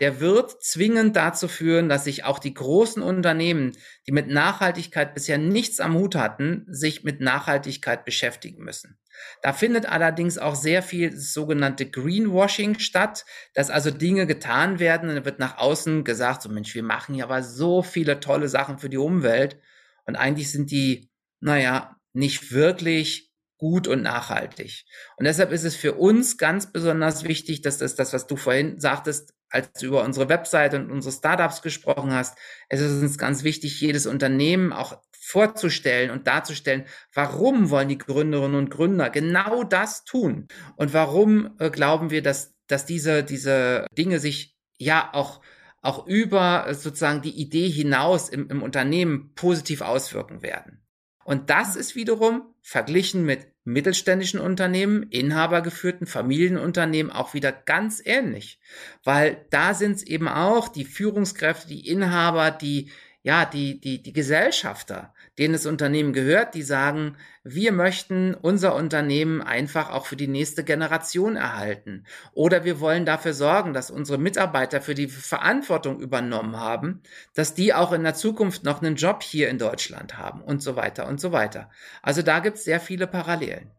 der 0.00 0.20
wird 0.20 0.62
zwingend 0.62 1.14
dazu 1.14 1.46
führen, 1.46 1.88
dass 1.88 2.04
sich 2.04 2.24
auch 2.24 2.38
die 2.38 2.54
großen 2.54 3.02
Unternehmen, 3.02 3.76
die 4.06 4.12
mit 4.12 4.28
Nachhaltigkeit 4.28 5.14
bisher 5.14 5.38
nichts 5.38 5.78
am 5.80 5.94
Hut 5.94 6.16
hatten, 6.16 6.66
sich 6.68 7.04
mit 7.04 7.20
Nachhaltigkeit 7.20 8.04
beschäftigen 8.04 8.64
müssen. 8.64 8.98
Da 9.42 9.52
findet 9.52 9.86
allerdings 9.86 10.38
auch 10.38 10.54
sehr 10.54 10.82
viel 10.82 11.16
sogenannte 11.16 11.90
Greenwashing 11.90 12.78
statt, 12.78 13.24
dass 13.54 13.70
also 13.70 13.90
Dinge 13.90 14.26
getan 14.26 14.78
werden 14.78 15.08
und 15.08 15.16
dann 15.16 15.24
wird 15.24 15.38
nach 15.38 15.58
außen 15.58 16.04
gesagt, 16.04 16.42
so 16.42 16.48
Mensch, 16.48 16.74
wir 16.74 16.82
machen 16.82 17.14
ja 17.14 17.24
aber 17.24 17.42
so 17.42 17.82
viele 17.82 18.20
tolle 18.20 18.48
Sachen 18.48 18.78
für 18.78 18.88
die 18.88 18.98
Umwelt 18.98 19.58
und 20.06 20.16
eigentlich 20.16 20.50
sind 20.50 20.70
die, 20.70 21.10
naja, 21.40 21.96
nicht 22.12 22.52
wirklich 22.52 23.32
gut 23.56 23.88
und 23.88 24.02
nachhaltig. 24.02 24.84
Und 25.16 25.24
deshalb 25.24 25.52
ist 25.52 25.64
es 25.64 25.76
für 25.76 25.94
uns 25.94 26.38
ganz 26.38 26.72
besonders 26.72 27.24
wichtig, 27.24 27.62
dass 27.62 27.78
das, 27.78 27.94
das 27.94 28.12
was 28.12 28.26
du 28.26 28.36
vorhin 28.36 28.78
sagtest, 28.80 29.34
als 29.54 29.72
du 29.72 29.86
über 29.86 30.02
unsere 30.04 30.28
Website 30.28 30.74
und 30.74 30.90
unsere 30.90 31.14
Startups 31.14 31.62
gesprochen 31.62 32.12
hast, 32.12 32.36
es 32.68 32.80
ist 32.80 33.02
uns 33.02 33.18
ganz 33.18 33.44
wichtig, 33.44 33.80
jedes 33.80 34.06
Unternehmen 34.06 34.72
auch 34.72 35.00
vorzustellen 35.18 36.10
und 36.10 36.26
darzustellen, 36.26 36.84
warum 37.14 37.70
wollen 37.70 37.88
die 37.88 37.98
Gründerinnen 37.98 38.56
und 38.56 38.70
Gründer 38.70 39.08
genau 39.10 39.64
das 39.64 40.04
tun 40.04 40.48
und 40.76 40.92
warum 40.92 41.54
äh, 41.58 41.70
glauben 41.70 42.10
wir, 42.10 42.22
dass, 42.22 42.54
dass 42.66 42.84
diese, 42.84 43.24
diese 43.24 43.86
Dinge 43.96 44.18
sich 44.18 44.56
ja 44.76 45.10
auch 45.12 45.40
auch 45.84 46.06
über 46.06 46.66
sozusagen 46.72 47.20
die 47.20 47.38
Idee 47.38 47.68
hinaus 47.68 48.30
im, 48.30 48.48
im 48.48 48.62
Unternehmen 48.62 49.34
positiv 49.34 49.82
auswirken 49.82 50.40
werden. 50.40 50.82
Und 51.24 51.50
das 51.50 51.76
ist 51.76 51.94
wiederum 51.94 52.53
verglichen 52.66 53.26
mit 53.26 53.46
mittelständischen 53.64 54.40
Unternehmen, 54.40 55.02
inhabergeführten 55.10 56.06
Familienunternehmen 56.06 57.12
auch 57.12 57.34
wieder 57.34 57.52
ganz 57.52 58.00
ähnlich, 58.02 58.58
weil 59.04 59.44
da 59.50 59.74
sind 59.74 59.96
es 59.96 60.02
eben 60.02 60.28
auch 60.28 60.68
die 60.68 60.86
Führungskräfte, 60.86 61.68
die 61.68 61.86
Inhaber, 61.86 62.50
die 62.50 62.90
ja, 63.24 63.46
die, 63.46 63.80
die, 63.80 64.02
die 64.02 64.12
Gesellschafter, 64.12 65.14
denen 65.38 65.54
das 65.54 65.64
Unternehmen 65.64 66.12
gehört, 66.12 66.54
die 66.54 66.62
sagen, 66.62 67.16
wir 67.42 67.72
möchten 67.72 68.34
unser 68.34 68.74
Unternehmen 68.74 69.40
einfach 69.40 69.90
auch 69.90 70.04
für 70.04 70.16
die 70.16 70.28
nächste 70.28 70.62
Generation 70.62 71.36
erhalten. 71.36 72.04
Oder 72.34 72.64
wir 72.64 72.80
wollen 72.80 73.06
dafür 73.06 73.32
sorgen, 73.32 73.72
dass 73.72 73.90
unsere 73.90 74.18
Mitarbeiter 74.18 74.82
für 74.82 74.94
die 74.94 75.08
Verantwortung 75.08 76.00
übernommen 76.00 76.58
haben, 76.58 77.02
dass 77.34 77.54
die 77.54 77.72
auch 77.72 77.92
in 77.92 78.02
der 78.02 78.14
Zukunft 78.14 78.62
noch 78.62 78.82
einen 78.82 78.96
Job 78.96 79.22
hier 79.22 79.48
in 79.48 79.56
Deutschland 79.58 80.18
haben 80.18 80.42
und 80.42 80.62
so 80.62 80.76
weiter 80.76 81.08
und 81.08 81.18
so 81.18 81.32
weiter. 81.32 81.70
Also 82.02 82.20
da 82.20 82.40
gibt 82.40 82.58
es 82.58 82.64
sehr 82.64 82.78
viele 82.78 83.06
Parallelen. 83.06 83.70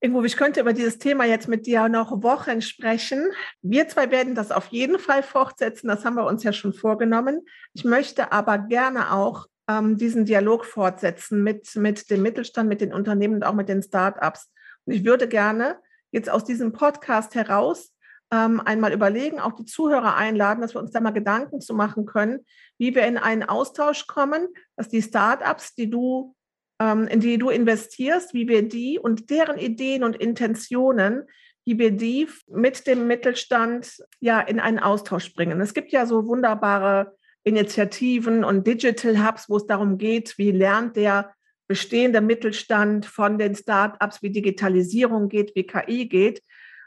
Ingo, 0.00 0.22
ich 0.24 0.36
könnte 0.36 0.60
über 0.60 0.74
dieses 0.74 0.98
Thema 0.98 1.24
jetzt 1.24 1.48
mit 1.48 1.66
dir 1.66 1.88
noch 1.88 2.22
Wochen 2.22 2.60
sprechen. 2.60 3.30
Wir 3.62 3.88
zwei 3.88 4.10
werden 4.10 4.34
das 4.34 4.52
auf 4.52 4.66
jeden 4.66 4.98
Fall 4.98 5.22
fortsetzen. 5.22 5.88
Das 5.88 6.04
haben 6.04 6.16
wir 6.16 6.26
uns 6.26 6.42
ja 6.42 6.52
schon 6.52 6.74
vorgenommen. 6.74 7.46
Ich 7.72 7.84
möchte 7.84 8.30
aber 8.30 8.58
gerne 8.58 9.12
auch 9.12 9.46
ähm, 9.68 9.96
diesen 9.96 10.26
Dialog 10.26 10.66
fortsetzen 10.66 11.42
mit, 11.42 11.74
mit 11.76 12.10
dem 12.10 12.20
Mittelstand, 12.22 12.68
mit 12.68 12.82
den 12.82 12.92
Unternehmen 12.92 13.36
und 13.36 13.44
auch 13.44 13.54
mit 13.54 13.70
den 13.70 13.82
Startups. 13.82 14.52
Und 14.84 14.92
ich 14.92 15.04
würde 15.04 15.28
gerne 15.28 15.78
jetzt 16.10 16.28
aus 16.28 16.44
diesem 16.44 16.72
Podcast 16.72 17.34
heraus 17.34 17.94
ähm, 18.30 18.60
einmal 18.60 18.92
überlegen, 18.92 19.40
auch 19.40 19.54
die 19.54 19.64
Zuhörer 19.64 20.14
einladen, 20.14 20.60
dass 20.60 20.74
wir 20.74 20.80
uns 20.80 20.90
da 20.90 21.00
mal 21.00 21.10
Gedanken 21.10 21.62
zu 21.62 21.72
machen 21.72 22.04
können, 22.04 22.44
wie 22.76 22.94
wir 22.94 23.06
in 23.06 23.16
einen 23.16 23.44
Austausch 23.44 24.06
kommen, 24.06 24.46
dass 24.76 24.90
die 24.90 25.00
Startups, 25.00 25.74
die 25.74 25.88
du 25.88 26.35
in 26.78 27.20
die 27.20 27.38
du 27.38 27.48
investierst, 27.48 28.34
wie 28.34 28.48
wir 28.48 28.68
die 28.68 28.98
und 28.98 29.30
deren 29.30 29.56
Ideen 29.56 30.04
und 30.04 30.16
Intentionen, 30.16 31.24
wie 31.64 31.78
wir 31.78 31.90
die 31.90 32.28
mit 32.48 32.86
dem 32.86 33.06
Mittelstand 33.06 33.96
ja 34.20 34.40
in 34.40 34.60
einen 34.60 34.78
Austausch 34.78 35.34
bringen. 35.34 35.60
Es 35.60 35.74
gibt 35.74 35.90
ja 35.90 36.06
so 36.06 36.26
wunderbare 36.26 37.16
Initiativen 37.44 38.44
und 38.44 38.66
Digital 38.66 39.26
Hubs, 39.26 39.48
wo 39.48 39.56
es 39.56 39.66
darum 39.66 39.98
geht, 39.98 40.36
wie 40.36 40.50
lernt 40.50 40.96
der 40.96 41.32
bestehende 41.66 42.20
Mittelstand 42.20 43.06
von 43.06 43.38
den 43.38 43.54
Start-ups, 43.54 44.22
wie 44.22 44.30
Digitalisierung 44.30 45.28
geht, 45.28 45.54
wie 45.56 45.66
KI 45.66 46.08
geht 46.08 46.42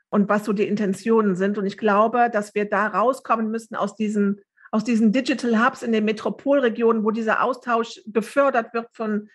und 0.10 0.30
was 0.30 0.46
so 0.46 0.54
die 0.54 0.68
Intentionen 0.68 1.36
sind. 1.36 1.58
Und 1.58 1.66
ich 1.66 1.78
glaube, 1.78 2.30
dass 2.32 2.56
wir 2.56 2.66
da 2.66 2.88
rauskommen 2.88 3.52
müssen 3.52 3.76
aus 3.76 3.96
diesen, 3.96 4.42
aus 4.72 4.84
diesen 4.84 5.12
Digital 5.12 5.66
Hubs 5.66 5.82
in 5.82 5.92
den 5.92 6.06
Metropolregionen, 6.06 7.04
wo 7.04 7.12
dieser 7.12 7.44
Austausch 7.44 8.02
gefördert 8.06 8.74
wird 8.74 8.88
von 8.94 9.30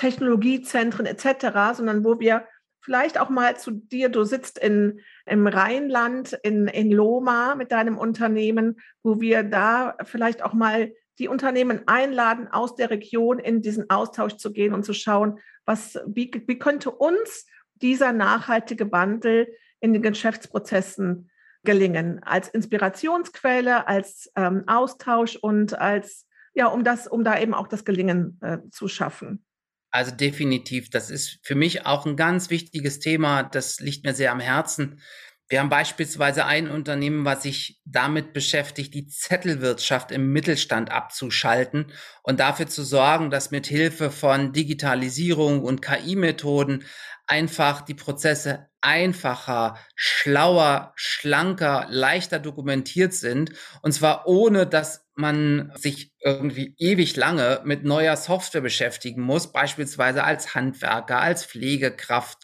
Technologiezentren 0.00 1.04
etc., 1.04 1.76
sondern 1.76 2.04
wo 2.06 2.18
wir 2.18 2.46
vielleicht 2.80 3.20
auch 3.20 3.28
mal 3.28 3.58
zu 3.58 3.70
dir, 3.70 4.08
du 4.08 4.24
sitzt 4.24 4.58
in, 4.58 5.00
im 5.26 5.46
Rheinland, 5.46 6.32
in, 6.42 6.68
in 6.68 6.90
Loma 6.90 7.54
mit 7.54 7.70
deinem 7.70 7.98
Unternehmen, 7.98 8.80
wo 9.02 9.20
wir 9.20 9.42
da 9.42 9.98
vielleicht 10.04 10.42
auch 10.42 10.54
mal 10.54 10.90
die 11.18 11.28
Unternehmen 11.28 11.82
einladen, 11.86 12.48
aus 12.48 12.76
der 12.76 12.88
Region 12.88 13.38
in 13.38 13.60
diesen 13.60 13.90
Austausch 13.90 14.36
zu 14.36 14.54
gehen 14.54 14.72
und 14.72 14.86
zu 14.86 14.94
schauen, 14.94 15.38
was, 15.66 15.98
wie, 16.06 16.30
wie 16.46 16.58
könnte 16.58 16.90
uns 16.90 17.44
dieser 17.74 18.14
nachhaltige 18.14 18.90
Wandel 18.90 19.54
in 19.80 19.92
den 19.92 20.00
Geschäftsprozessen 20.00 21.30
gelingen, 21.62 22.22
als 22.22 22.48
Inspirationsquelle, 22.48 23.86
als 23.86 24.32
ähm, 24.34 24.64
Austausch 24.66 25.36
und 25.36 25.78
als, 25.78 26.26
ja, 26.54 26.68
um 26.68 26.84
das, 26.84 27.06
um 27.06 27.22
da 27.22 27.38
eben 27.38 27.52
auch 27.52 27.68
das 27.68 27.84
Gelingen 27.84 28.38
äh, 28.40 28.60
zu 28.70 28.88
schaffen. 28.88 29.44
Also 29.90 30.12
definitiv, 30.12 30.90
das 30.90 31.10
ist 31.10 31.40
für 31.42 31.54
mich 31.54 31.86
auch 31.86 32.06
ein 32.06 32.16
ganz 32.16 32.50
wichtiges 32.50 33.00
Thema. 33.00 33.42
Das 33.42 33.80
liegt 33.80 34.04
mir 34.04 34.14
sehr 34.14 34.30
am 34.32 34.40
Herzen. 34.40 35.00
Wir 35.48 35.58
haben 35.58 35.68
beispielsweise 35.68 36.44
ein 36.44 36.70
Unternehmen, 36.70 37.24
was 37.24 37.42
sich 37.42 37.80
damit 37.84 38.32
beschäftigt, 38.32 38.94
die 38.94 39.08
Zettelwirtschaft 39.08 40.12
im 40.12 40.32
Mittelstand 40.32 40.92
abzuschalten 40.92 41.90
und 42.22 42.38
dafür 42.38 42.68
zu 42.68 42.84
sorgen, 42.84 43.30
dass 43.30 43.50
mit 43.50 43.66
Hilfe 43.66 44.12
von 44.12 44.52
Digitalisierung 44.52 45.64
und 45.64 45.82
KI-Methoden 45.82 46.84
einfach 47.26 47.80
die 47.80 47.94
Prozesse 47.94 48.68
einfacher, 48.80 49.76
schlauer, 49.96 50.92
schlanker, 50.94 51.86
leichter 51.90 52.38
dokumentiert 52.38 53.12
sind. 53.12 53.50
Und 53.82 53.90
zwar 53.92 54.28
ohne, 54.28 54.68
dass 54.68 55.09
man 55.20 55.72
sich 55.76 56.12
irgendwie 56.20 56.74
ewig 56.78 57.16
lange 57.16 57.60
mit 57.64 57.84
neuer 57.84 58.16
Software 58.16 58.60
beschäftigen 58.60 59.22
muss, 59.22 59.52
beispielsweise 59.52 60.24
als 60.24 60.54
Handwerker, 60.54 61.20
als 61.20 61.44
Pflegekraft 61.44 62.38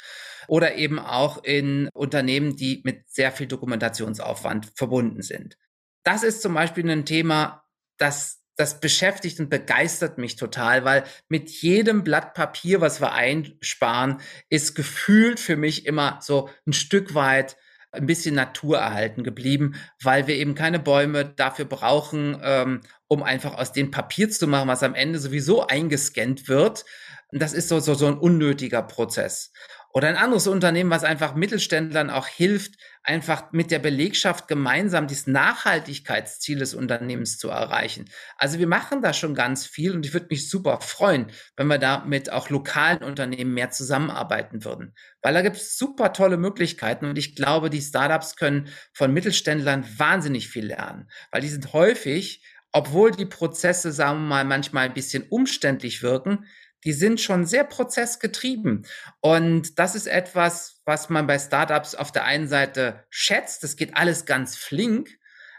oder 0.48 0.76
eben 0.76 0.98
auch 0.98 1.42
in 1.42 1.88
Unternehmen, 1.92 2.56
die 2.56 2.82
mit 2.84 3.08
sehr 3.08 3.32
viel 3.32 3.46
Dokumentationsaufwand 3.46 4.72
verbunden 4.76 5.22
sind. 5.22 5.56
Das 6.04 6.22
ist 6.22 6.42
zum 6.42 6.54
Beispiel 6.54 6.88
ein 6.88 7.04
Thema, 7.04 7.64
das 7.98 8.42
das 8.56 8.80
beschäftigt 8.80 9.38
und 9.38 9.50
begeistert 9.50 10.16
mich 10.18 10.36
total, 10.36 10.84
weil 10.84 11.04
mit 11.28 11.50
jedem 11.50 12.02
Blatt 12.02 12.32
Papier, 12.32 12.80
was 12.80 13.00
wir 13.00 13.12
einsparen, 13.12 14.20
ist 14.48 14.74
gefühlt 14.74 15.38
für 15.38 15.56
mich 15.56 15.84
immer 15.84 16.18
so 16.22 16.48
ein 16.66 16.72
Stück 16.72 17.14
weit 17.14 17.56
ein 17.96 18.06
bisschen 18.06 18.34
Natur 18.34 18.78
erhalten 18.78 19.24
geblieben, 19.24 19.74
weil 20.02 20.26
wir 20.26 20.36
eben 20.36 20.54
keine 20.54 20.78
Bäume 20.78 21.24
dafür 21.24 21.64
brauchen, 21.64 22.38
ähm, 22.42 22.80
um 23.08 23.22
einfach 23.22 23.54
aus 23.54 23.72
dem 23.72 23.90
Papier 23.90 24.30
zu 24.30 24.46
machen, 24.46 24.68
was 24.68 24.82
am 24.82 24.94
Ende 24.94 25.18
sowieso 25.18 25.66
eingescannt 25.66 26.48
wird. 26.48 26.84
Das 27.32 27.52
ist 27.52 27.68
so, 27.68 27.80
so, 27.80 27.94
so 27.94 28.06
ein 28.06 28.18
unnötiger 28.18 28.82
Prozess. 28.82 29.52
Oder 29.92 30.08
ein 30.08 30.16
anderes 30.16 30.46
Unternehmen, 30.46 30.90
was 30.90 31.04
einfach 31.04 31.34
Mittelständlern 31.34 32.10
auch 32.10 32.26
hilft, 32.26 32.74
einfach 33.02 33.52
mit 33.52 33.70
der 33.70 33.78
Belegschaft 33.78 34.46
gemeinsam 34.46 35.06
dieses 35.06 35.26
Nachhaltigkeitsziel 35.26 36.58
des 36.58 36.74
Unternehmens 36.74 37.38
zu 37.38 37.48
erreichen. 37.48 38.04
Also 38.36 38.58
wir 38.58 38.66
machen 38.66 39.00
da 39.00 39.14
schon 39.14 39.34
ganz 39.34 39.64
viel 39.64 39.92
und 39.92 40.04
ich 40.04 40.12
würde 40.12 40.26
mich 40.28 40.50
super 40.50 40.80
freuen, 40.82 41.32
wenn 41.56 41.68
wir 41.68 41.78
da 41.78 42.04
mit 42.04 42.30
auch 42.30 42.50
lokalen 42.50 43.02
Unternehmen 43.02 43.54
mehr 43.54 43.70
zusammenarbeiten 43.70 44.64
würden. 44.64 44.94
Weil 45.22 45.32
da 45.32 45.40
gibt 45.40 45.56
es 45.56 45.78
super 45.78 46.12
tolle 46.12 46.36
Möglichkeiten 46.36 47.06
und 47.06 47.16
ich 47.16 47.34
glaube, 47.34 47.70
die 47.70 47.80
Startups 47.80 48.36
können 48.36 48.68
von 48.92 49.14
Mittelständlern 49.14 49.86
wahnsinnig 49.96 50.48
viel 50.48 50.66
lernen, 50.66 51.08
weil 51.30 51.40
die 51.40 51.48
sind 51.48 51.72
häufig 51.72 52.42
obwohl 52.72 53.10
die 53.10 53.24
Prozesse, 53.24 53.90
sagen 53.90 54.18
wir 54.24 54.28
mal, 54.28 54.44
manchmal 54.44 54.84
ein 54.84 54.92
bisschen 54.92 55.22
umständlich 55.30 56.02
wirken, 56.02 56.44
die 56.86 56.92
sind 56.92 57.20
schon 57.20 57.44
sehr 57.44 57.64
prozessgetrieben. 57.64 58.86
Und 59.20 59.78
das 59.78 59.96
ist 59.96 60.06
etwas, 60.06 60.80
was 60.84 61.10
man 61.10 61.26
bei 61.26 61.38
Startups 61.38 61.96
auf 61.96 62.12
der 62.12 62.24
einen 62.24 62.46
Seite 62.46 63.04
schätzt. 63.10 63.64
Das 63.64 63.76
geht 63.76 63.96
alles 63.96 64.24
ganz 64.24 64.56
flink, 64.56 65.10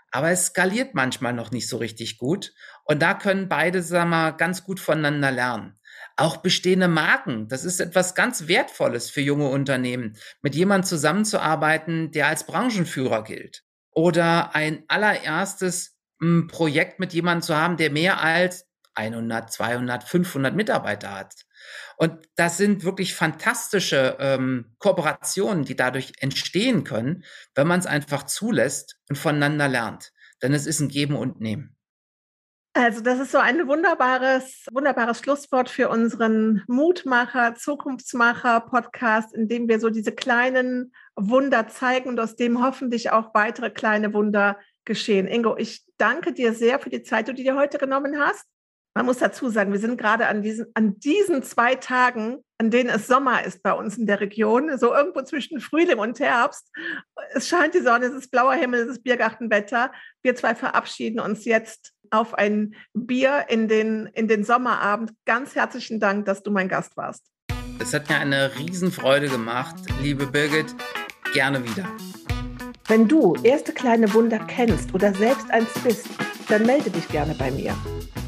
aber 0.10 0.32
es 0.32 0.48
skaliert 0.48 0.96
manchmal 0.96 1.34
noch 1.34 1.52
nicht 1.52 1.68
so 1.68 1.78
richtig 1.78 2.18
gut. 2.18 2.54
Und 2.86 3.02
da 3.02 3.14
können 3.14 3.50
beide, 3.50 3.84
sagen 3.84 4.10
wir, 4.10 4.32
ganz 4.32 4.64
gut 4.64 4.80
voneinander 4.80 5.32
lernen. 5.32 5.78
Auch 6.16 6.38
bestehende 6.38 6.88
Marken, 6.88 7.50
das 7.50 7.66
ist 7.66 7.82
etwas 7.82 8.16
ganz 8.16 8.48
Wertvolles 8.48 9.10
für 9.10 9.22
junge 9.22 9.50
Unternehmen, 9.50 10.18
mit 10.42 10.56
jemandem 10.56 10.88
zusammenzuarbeiten, 10.88 12.12
der 12.12 12.28
als 12.28 12.46
Branchenführer 12.46 13.24
gilt. 13.24 13.64
Oder 13.92 14.56
ein 14.56 14.84
allererstes 14.88 15.98
hm, 16.22 16.48
Projekt 16.48 17.00
mit 17.00 17.14
jemandem 17.14 17.42
zu 17.42 17.58
haben, 17.58 17.76
der 17.76 17.92
mehr 17.92 18.22
als 18.22 18.66
100, 18.98 19.52
200, 19.52 20.04
500 20.04 20.56
Mitarbeiter 20.56 21.14
hat. 21.14 21.34
Und 21.98 22.28
das 22.36 22.58
sind 22.58 22.84
wirklich 22.84 23.16
fantastische 23.16 24.18
ähm, 24.20 24.76
Kooperationen, 24.80 25.66
die 25.66 25.76
dadurch 25.76 26.14
entstehen 26.20 26.84
können, 26.84 27.24
wenn 27.56 27.68
man 27.68 27.80
es 27.80 27.86
einfach 27.86 28.24
zulässt 28.24 29.00
und 29.10 29.18
voneinander 29.18 29.68
lernt. 29.68 30.12
denn 30.44 30.54
es 30.54 30.68
ist 30.68 30.80
ein 30.80 30.90
Geben 30.90 31.16
und 31.16 31.42
Nehmen. 31.42 31.76
Also 32.74 33.02
das 33.02 33.20
ist 33.20 33.32
so 33.32 33.40
ein 33.40 33.68
wunderbares, 33.68 34.68
wunderbares 34.72 35.18
Schlusswort 35.18 35.68
für 35.68 35.90
unseren 35.90 36.64
Mutmacher, 36.68 37.56
Zukunftsmacher 37.56 38.60
Podcast, 38.60 39.34
in 39.34 39.48
dem 39.48 39.68
wir 39.68 39.80
so 39.80 39.90
diese 39.90 40.12
kleinen 40.12 40.94
Wunder 41.16 41.68
zeigen 41.68 42.08
und 42.10 42.20
aus 42.20 42.36
dem 42.36 42.64
hoffentlich 42.64 43.10
auch 43.10 43.34
weitere 43.34 43.72
kleine 43.72 44.14
Wunder 44.14 44.60
geschehen. 44.86 45.28
Ingo, 45.28 45.58
ich 45.58 45.88
danke 45.98 46.34
dir 46.34 46.54
sehr 46.54 46.78
für 46.78 46.92
die 46.92 47.02
Zeit, 47.02 47.28
die 47.28 47.34
du 47.34 47.42
dir 47.42 47.56
heute 47.56 47.80
genommen 47.80 48.20
hast. 48.20 48.46
Man 48.98 49.06
muss 49.06 49.20
dazu 49.20 49.50
sagen, 49.50 49.72
wir 49.72 49.80
sind 49.80 50.00
gerade 50.00 50.26
an 50.26 50.42
diesen, 50.42 50.66
an 50.74 51.00
diesen 51.00 51.44
zwei 51.44 51.76
Tagen, 51.76 52.40
an 52.58 52.72
denen 52.72 52.90
es 52.90 53.06
Sommer 53.06 53.46
ist 53.46 53.62
bei 53.62 53.72
uns 53.72 53.96
in 53.96 54.08
der 54.08 54.22
Region, 54.22 54.76
so 54.80 54.92
irgendwo 54.92 55.22
zwischen 55.22 55.60
Frühling 55.60 56.00
und 56.00 56.20
Herbst. 56.20 56.72
Es 57.36 57.48
scheint 57.48 57.76
die 57.76 57.82
Sonne, 57.82 58.08
es 58.08 58.16
ist 58.16 58.32
blauer 58.32 58.56
Himmel, 58.56 58.80
es 58.80 58.88
ist 58.88 59.04
Biergartenwetter. 59.04 59.92
Wir 60.24 60.36
zwei 60.36 60.56
verabschieden 60.56 61.20
uns 61.20 61.46
jetzt 61.46 61.94
auf 62.10 62.34
ein 62.34 62.74
Bier 62.96 63.46
in 63.50 63.68
den, 63.68 64.08
in 64.16 64.28
den 64.28 64.44
Sommerabend. 64.44 65.12
Ganz 65.26 65.54
herzlichen 65.54 66.00
Dank, 66.00 66.26
dass 66.26 66.42
du 66.42 66.50
mein 66.50 66.68
Gast 66.68 66.98
warst. 66.98 67.24
Es 67.80 67.94
hat 67.94 68.10
mir 68.10 68.18
eine 68.18 68.50
Riesenfreude 68.58 69.30
gemacht, 69.30 69.76
liebe 70.02 70.26
Birgit. 70.26 70.74
Gerne 71.34 71.64
wieder. 71.64 71.88
Wenn 72.88 73.08
du 73.08 73.36
erste 73.44 73.74
kleine 73.74 74.12
Wunder 74.16 74.40
kennst 74.40 74.96
oder 74.96 75.14
selbst 75.14 75.52
eins 75.52 75.70
bist, 75.84 76.08
dann 76.50 76.66
melde 76.66 76.90
dich 76.90 77.08
gerne 77.10 77.36
bei 77.36 77.52
mir. 77.52 77.76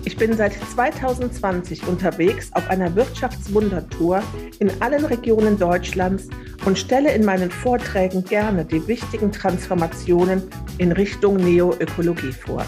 Ich 0.05 0.15
bin 0.15 0.35
seit 0.35 0.53
2020 0.53 1.85
unterwegs 1.87 2.51
auf 2.53 2.69
einer 2.69 2.95
Wirtschaftswundertour 2.95 4.23
in 4.59 4.71
allen 4.81 5.05
Regionen 5.05 5.57
Deutschlands 5.59 6.29
und 6.65 6.77
stelle 6.77 7.13
in 7.13 7.25
meinen 7.25 7.51
Vorträgen 7.51 8.23
gerne 8.23 8.63
die 8.63 8.87
wichtigen 8.87 9.31
Transformationen 9.31 10.43
in 10.77 10.93
Richtung 10.93 11.37
Neoökologie 11.37 12.31
vor. 12.31 12.65